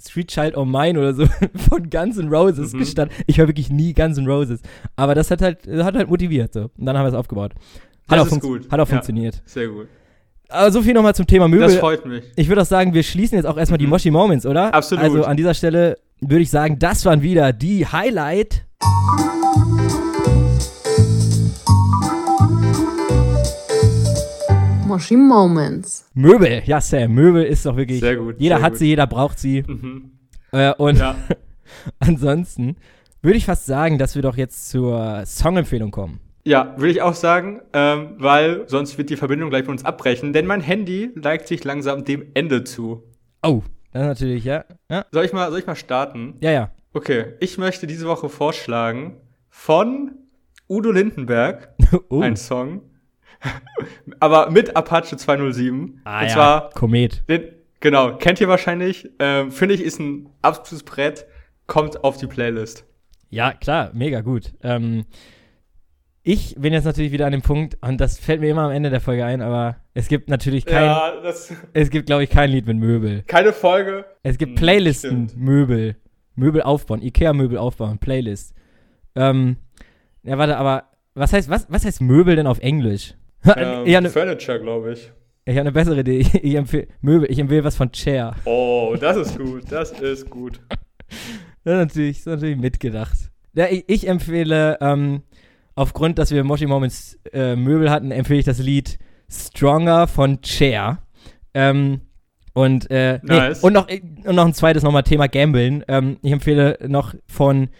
Sweet 0.00 0.28
Child 0.28 0.56
O' 0.56 0.64
Mine 0.64 0.98
oder 0.98 1.14
so 1.14 1.26
von 1.68 1.88
Guns 1.90 2.18
N' 2.18 2.28
Roses 2.28 2.72
Mhm. 2.72 2.78
gestanden. 2.78 3.16
Ich 3.26 3.38
höre 3.38 3.46
wirklich 3.48 3.70
nie 3.70 3.92
Guns 3.94 4.18
N' 4.18 4.26
Roses. 4.26 4.60
Aber 4.96 5.14
das 5.14 5.30
hat 5.30 5.42
halt, 5.42 5.66
hat 5.66 5.94
halt 5.96 6.08
motiviert, 6.08 6.52
so. 6.52 6.70
Und 6.76 6.86
dann 6.86 6.96
haben 6.96 7.04
wir 7.04 7.08
es 7.08 7.14
aufgebaut. 7.14 7.52
Hat 8.08 8.18
Das 8.18 8.28
auch, 8.28 8.32
ist 8.36 8.40
gut. 8.40 8.62
hat 8.70 8.80
auch 8.80 8.86
Ja. 8.88 8.92
funktioniert. 8.94 9.42
Sehr 9.46 9.68
gut. 9.68 9.86
Aber 10.48 10.72
so 10.72 10.82
viel 10.82 10.94
nochmal 10.94 11.14
zum 11.14 11.26
Thema 11.28 11.46
Möbel. 11.46 11.66
Das 11.68 11.76
freut 11.76 12.04
mich. 12.06 12.24
Ich 12.34 12.48
würde 12.48 12.62
auch 12.62 12.66
sagen, 12.66 12.92
wir 12.92 13.04
schließen 13.04 13.36
jetzt 13.36 13.44
auch 13.46 13.56
erstmal 13.56 13.78
die 13.78 13.84
Mhm. 13.86 13.90
Moshi 13.90 14.10
Moments, 14.10 14.46
oder? 14.46 14.74
Absolut. 14.74 15.04
Also 15.04 15.24
an 15.24 15.36
dieser 15.36 15.54
Stelle 15.54 15.96
würde 16.20 16.42
ich 16.42 16.50
sagen, 16.50 16.78
das 16.78 17.04
waren 17.04 17.22
wieder 17.22 17.52
die 17.52 17.86
Highlight. 17.86 18.66
Moshi 24.90 25.16
Moments. 25.16 26.08
Möbel. 26.14 26.62
Ja, 26.66 26.80
Sam, 26.80 27.12
Möbel 27.12 27.44
ist 27.44 27.64
doch 27.64 27.76
wirklich. 27.76 28.00
Sehr 28.00 28.16
gut, 28.16 28.36
Jeder 28.38 28.56
sehr 28.56 28.64
hat 28.64 28.72
gut. 28.72 28.78
sie, 28.80 28.86
jeder 28.88 29.06
braucht 29.06 29.38
sie. 29.38 29.62
Mhm. 29.66 30.10
Äh, 30.52 30.72
und 30.74 30.98
Ja. 30.98 31.14
ansonsten 31.98 32.76
würde 33.22 33.36
ich 33.38 33.44
fast 33.46 33.66
sagen, 33.66 33.98
dass 33.98 34.14
wir 34.14 34.22
doch 34.22 34.36
jetzt 34.36 34.70
zur 34.70 35.22
Songempfehlung 35.26 35.90
kommen. 35.90 36.20
Ja, 36.44 36.74
würde 36.76 36.90
ich 36.90 37.02
auch 37.02 37.14
sagen, 37.14 37.60
ähm, 37.72 38.14
weil 38.18 38.64
sonst 38.66 38.96
wird 38.98 39.10
die 39.10 39.16
Verbindung 39.16 39.50
gleich 39.50 39.64
von 39.64 39.72
uns 39.72 39.84
abbrechen, 39.84 40.32
denn 40.32 40.46
mein 40.46 40.62
Handy 40.62 41.10
neigt 41.14 41.46
sich 41.46 41.62
langsam 41.64 42.04
dem 42.04 42.24
Ende 42.34 42.64
zu. 42.64 43.02
Oh, 43.42 43.62
das 43.92 44.06
natürlich, 44.06 44.44
ja. 44.44 44.64
Ja, 44.90 45.04
Soll 45.12 45.24
ich 45.26 45.32
mal, 45.32 45.50
soll 45.50 45.60
ich 45.60 45.66
mal 45.66 45.76
starten? 45.76 46.34
ja. 46.40 46.50
ja. 46.50 46.70
Okay, 46.92 47.34
ich 47.38 47.56
möchte 47.56 47.86
diese 47.86 48.08
Woche 48.08 48.28
vorschlagen 48.28 49.14
von 49.48 50.10
Udo 50.68 50.90
Lindenberg, 50.90 51.68
oh. 52.08 52.20
ein 52.20 52.34
Song, 52.34 52.80
aber 54.20 54.50
mit 54.50 54.76
Apache 54.76 55.16
207. 55.16 56.00
ah, 56.04 56.20
und 56.20 56.26
ja. 56.26 56.32
zwar, 56.32 56.70
Komet. 56.70 57.22
den, 57.28 57.44
genau, 57.80 58.16
kennt 58.16 58.40
ihr 58.40 58.48
wahrscheinlich, 58.48 59.08
ähm, 59.18 59.50
finde 59.50 59.74
ich, 59.74 59.82
ist 59.82 59.98
ein 59.98 60.28
absolutes 60.42 60.84
Brett, 60.84 61.26
kommt 61.66 62.04
auf 62.04 62.16
die 62.16 62.26
Playlist. 62.26 62.84
Ja, 63.30 63.52
klar, 63.52 63.90
mega 63.94 64.20
gut. 64.22 64.52
Ähm, 64.62 65.04
ich 66.22 66.54
bin 66.58 66.72
jetzt 66.72 66.84
natürlich 66.84 67.12
wieder 67.12 67.26
an 67.26 67.32
dem 67.32 67.42
Punkt, 67.42 67.78
und 67.80 67.98
das 67.98 68.18
fällt 68.18 68.40
mir 68.40 68.50
immer 68.50 68.62
am 68.62 68.72
Ende 68.72 68.90
der 68.90 69.00
Folge 69.00 69.24
ein, 69.24 69.40
aber 69.40 69.76
es 69.94 70.08
gibt 70.08 70.28
natürlich 70.28 70.66
kein, 70.66 70.84
Ja, 70.84 71.20
das, 71.22 71.52
es 71.72 71.90
gibt, 71.90 72.06
glaube 72.06 72.24
ich, 72.24 72.30
kein 72.30 72.50
Lied 72.50 72.66
mit 72.66 72.76
Möbel. 72.76 73.22
keine 73.22 73.52
Folge. 73.52 74.04
Es 74.22 74.36
gibt 74.36 74.50
Hm, 74.50 74.56
Playlisten, 74.56 75.28
stimmt. 75.28 75.42
Möbel. 75.42 75.96
Möbel 76.34 76.62
aufbauen, 76.62 77.02
Ikea-Möbel 77.02 77.56
aufbauen, 77.58 77.98
Playlist. 77.98 78.54
Ähm, 79.14 79.56
ja, 80.22 80.36
warte, 80.38 80.56
aber 80.58 80.84
was 81.14 81.32
heißt, 81.32 81.48
was, 81.48 81.66
was 81.70 81.84
heißt 81.84 82.00
Möbel 82.02 82.36
denn 82.36 82.46
auf 82.46 82.60
Englisch? 82.60 83.14
Ähm, 83.56 83.86
habe 83.86 83.96
eine 83.96 84.10
Furniture, 84.10 84.60
glaube 84.60 84.92
ich. 84.92 85.10
ich 85.46 85.56
hab 85.56 85.64
ne 85.64 85.72
bessere 85.72 86.00
Idee. 86.00 86.18
Ich, 86.18 86.34
ich 86.44 86.54
empfehle 86.54 86.88
Möbel, 87.00 87.30
ich 87.30 87.38
empfehle 87.38 87.64
was 87.64 87.76
von 87.76 87.90
Chair. 87.90 88.34
Oh, 88.44 88.96
das 89.00 89.16
ist 89.16 89.38
gut, 89.38 89.64
das 89.70 89.92
ist 89.92 90.28
gut. 90.28 90.60
Das 91.64 91.72
ist 91.74 91.78
natürlich, 91.78 92.16
das 92.18 92.26
ist 92.26 92.32
natürlich 92.40 92.58
mitgedacht. 92.58 93.16
Ja, 93.54 93.66
ich, 93.68 93.84
ich 93.88 94.08
empfehle, 94.08 94.78
ähm, 94.80 95.22
aufgrund, 95.74 96.18
dass 96.18 96.30
wir 96.30 96.44
Moshi 96.44 96.66
Moments 96.66 97.18
äh, 97.32 97.56
Möbel 97.56 97.90
hatten, 97.90 98.10
empfehle 98.10 98.40
ich 98.40 98.44
das 98.44 98.58
Lied 98.58 98.98
Stronger 99.30 100.06
von 100.06 100.40
Chair. 100.42 100.98
Ähm, 101.54 102.02
und, 102.52 102.90
äh, 102.90 103.20
nee, 103.22 103.36
Nice. 103.36 103.62
und, 103.62 103.72
noch, 103.72 103.88
und 103.88 104.34
noch 104.34 104.44
ein 104.44 104.54
zweites 104.54 104.82
nochmal 104.82 105.04
Thema 105.04 105.28
Gambeln. 105.28 105.84
Ähm, 105.88 106.18
ich 106.22 106.32
empfehle 106.32 106.78
noch 106.86 107.14
von 107.26 107.70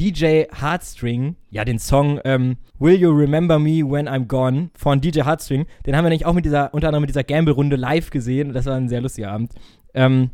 DJ 0.00 0.44
Heartstring, 0.58 1.36
ja, 1.50 1.62
den 1.62 1.78
Song 1.78 2.20
ähm, 2.24 2.56
Will 2.78 2.94
You 2.94 3.10
Remember 3.10 3.58
Me 3.58 3.84
When 3.84 4.08
I'm 4.08 4.24
Gone 4.24 4.70
von 4.74 4.98
DJ 5.02 5.24
Heartstring. 5.24 5.66
Den 5.86 5.94
haben 5.94 6.06
wir 6.06 6.08
nämlich 6.08 6.24
auch 6.24 6.32
mit 6.32 6.46
dieser, 6.46 6.72
unter 6.72 6.88
anderem 6.88 7.02
mit 7.02 7.10
dieser 7.10 7.22
Gamble-Runde 7.22 7.76
live 7.76 8.08
gesehen. 8.08 8.54
Das 8.54 8.64
war 8.64 8.76
ein 8.76 8.88
sehr 8.88 9.02
lustiger 9.02 9.30
Abend. 9.30 9.52
Ähm, 9.92 10.30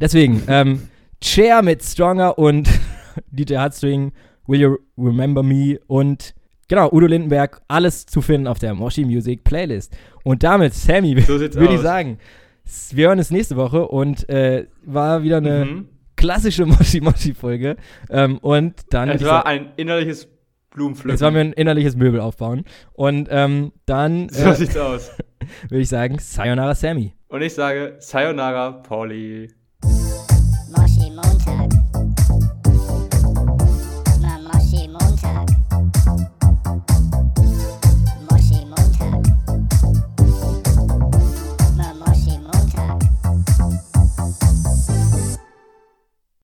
deswegen, 0.00 0.42
ähm, 0.48 0.88
Chair 1.20 1.60
mit 1.60 1.82
Stronger 1.82 2.38
und 2.38 2.70
DJ 3.30 3.56
Heartstring, 3.56 4.12
Will 4.46 4.60
You 4.62 4.76
Remember 4.96 5.42
Me 5.42 5.78
und 5.86 6.34
genau, 6.68 6.90
Udo 6.90 7.06
Lindenberg, 7.06 7.60
alles 7.68 8.06
zu 8.06 8.22
finden 8.22 8.46
auf 8.46 8.58
der 8.58 8.72
Moshi 8.72 9.04
Music 9.04 9.44
Playlist. 9.44 9.94
Und 10.24 10.44
damit, 10.44 10.72
Sammy, 10.72 11.20
So 11.20 11.38
würde 11.38 11.74
ich 11.74 11.80
sagen, 11.80 12.16
wir 12.92 13.08
hören 13.08 13.18
uns 13.18 13.30
nächste 13.30 13.56
Woche 13.56 13.86
und 13.86 14.26
äh, 14.30 14.66
war 14.82 15.22
wieder 15.22 15.36
eine 15.36 15.66
Mhm. 15.66 15.88
Klassische 16.20 16.66
Moshi 16.72 17.00
Moshi 17.00 17.34
Folge. 17.34 17.76
Ähm, 18.10 18.38
und 18.38 18.74
dann 18.92 19.08
Es 19.08 19.24
war 19.24 19.46
ein 19.46 19.72
innerliches 19.76 20.28
Blumenpflücken. 20.70 21.10
jetzt 21.10 21.22
wollen 21.22 21.34
wir 21.34 21.40
ein 21.40 21.52
innerliches 21.52 21.96
Möbel 21.96 22.20
aufbauen. 22.20 22.64
Und 22.92 23.28
ähm, 23.30 23.72
dann 23.86 24.28
so 24.30 24.50
äh, 24.50 24.54
sieht's 24.54 24.76
aus. 24.76 25.10
würde 25.68 25.82
ich 25.82 25.88
sagen, 25.88 26.18
Sayonara 26.18 26.74
Sammy. 26.74 27.14
Und 27.28 27.42
ich 27.42 27.54
sage 27.54 27.96
Sayonara, 27.98 28.72
Pauli. 28.72 29.48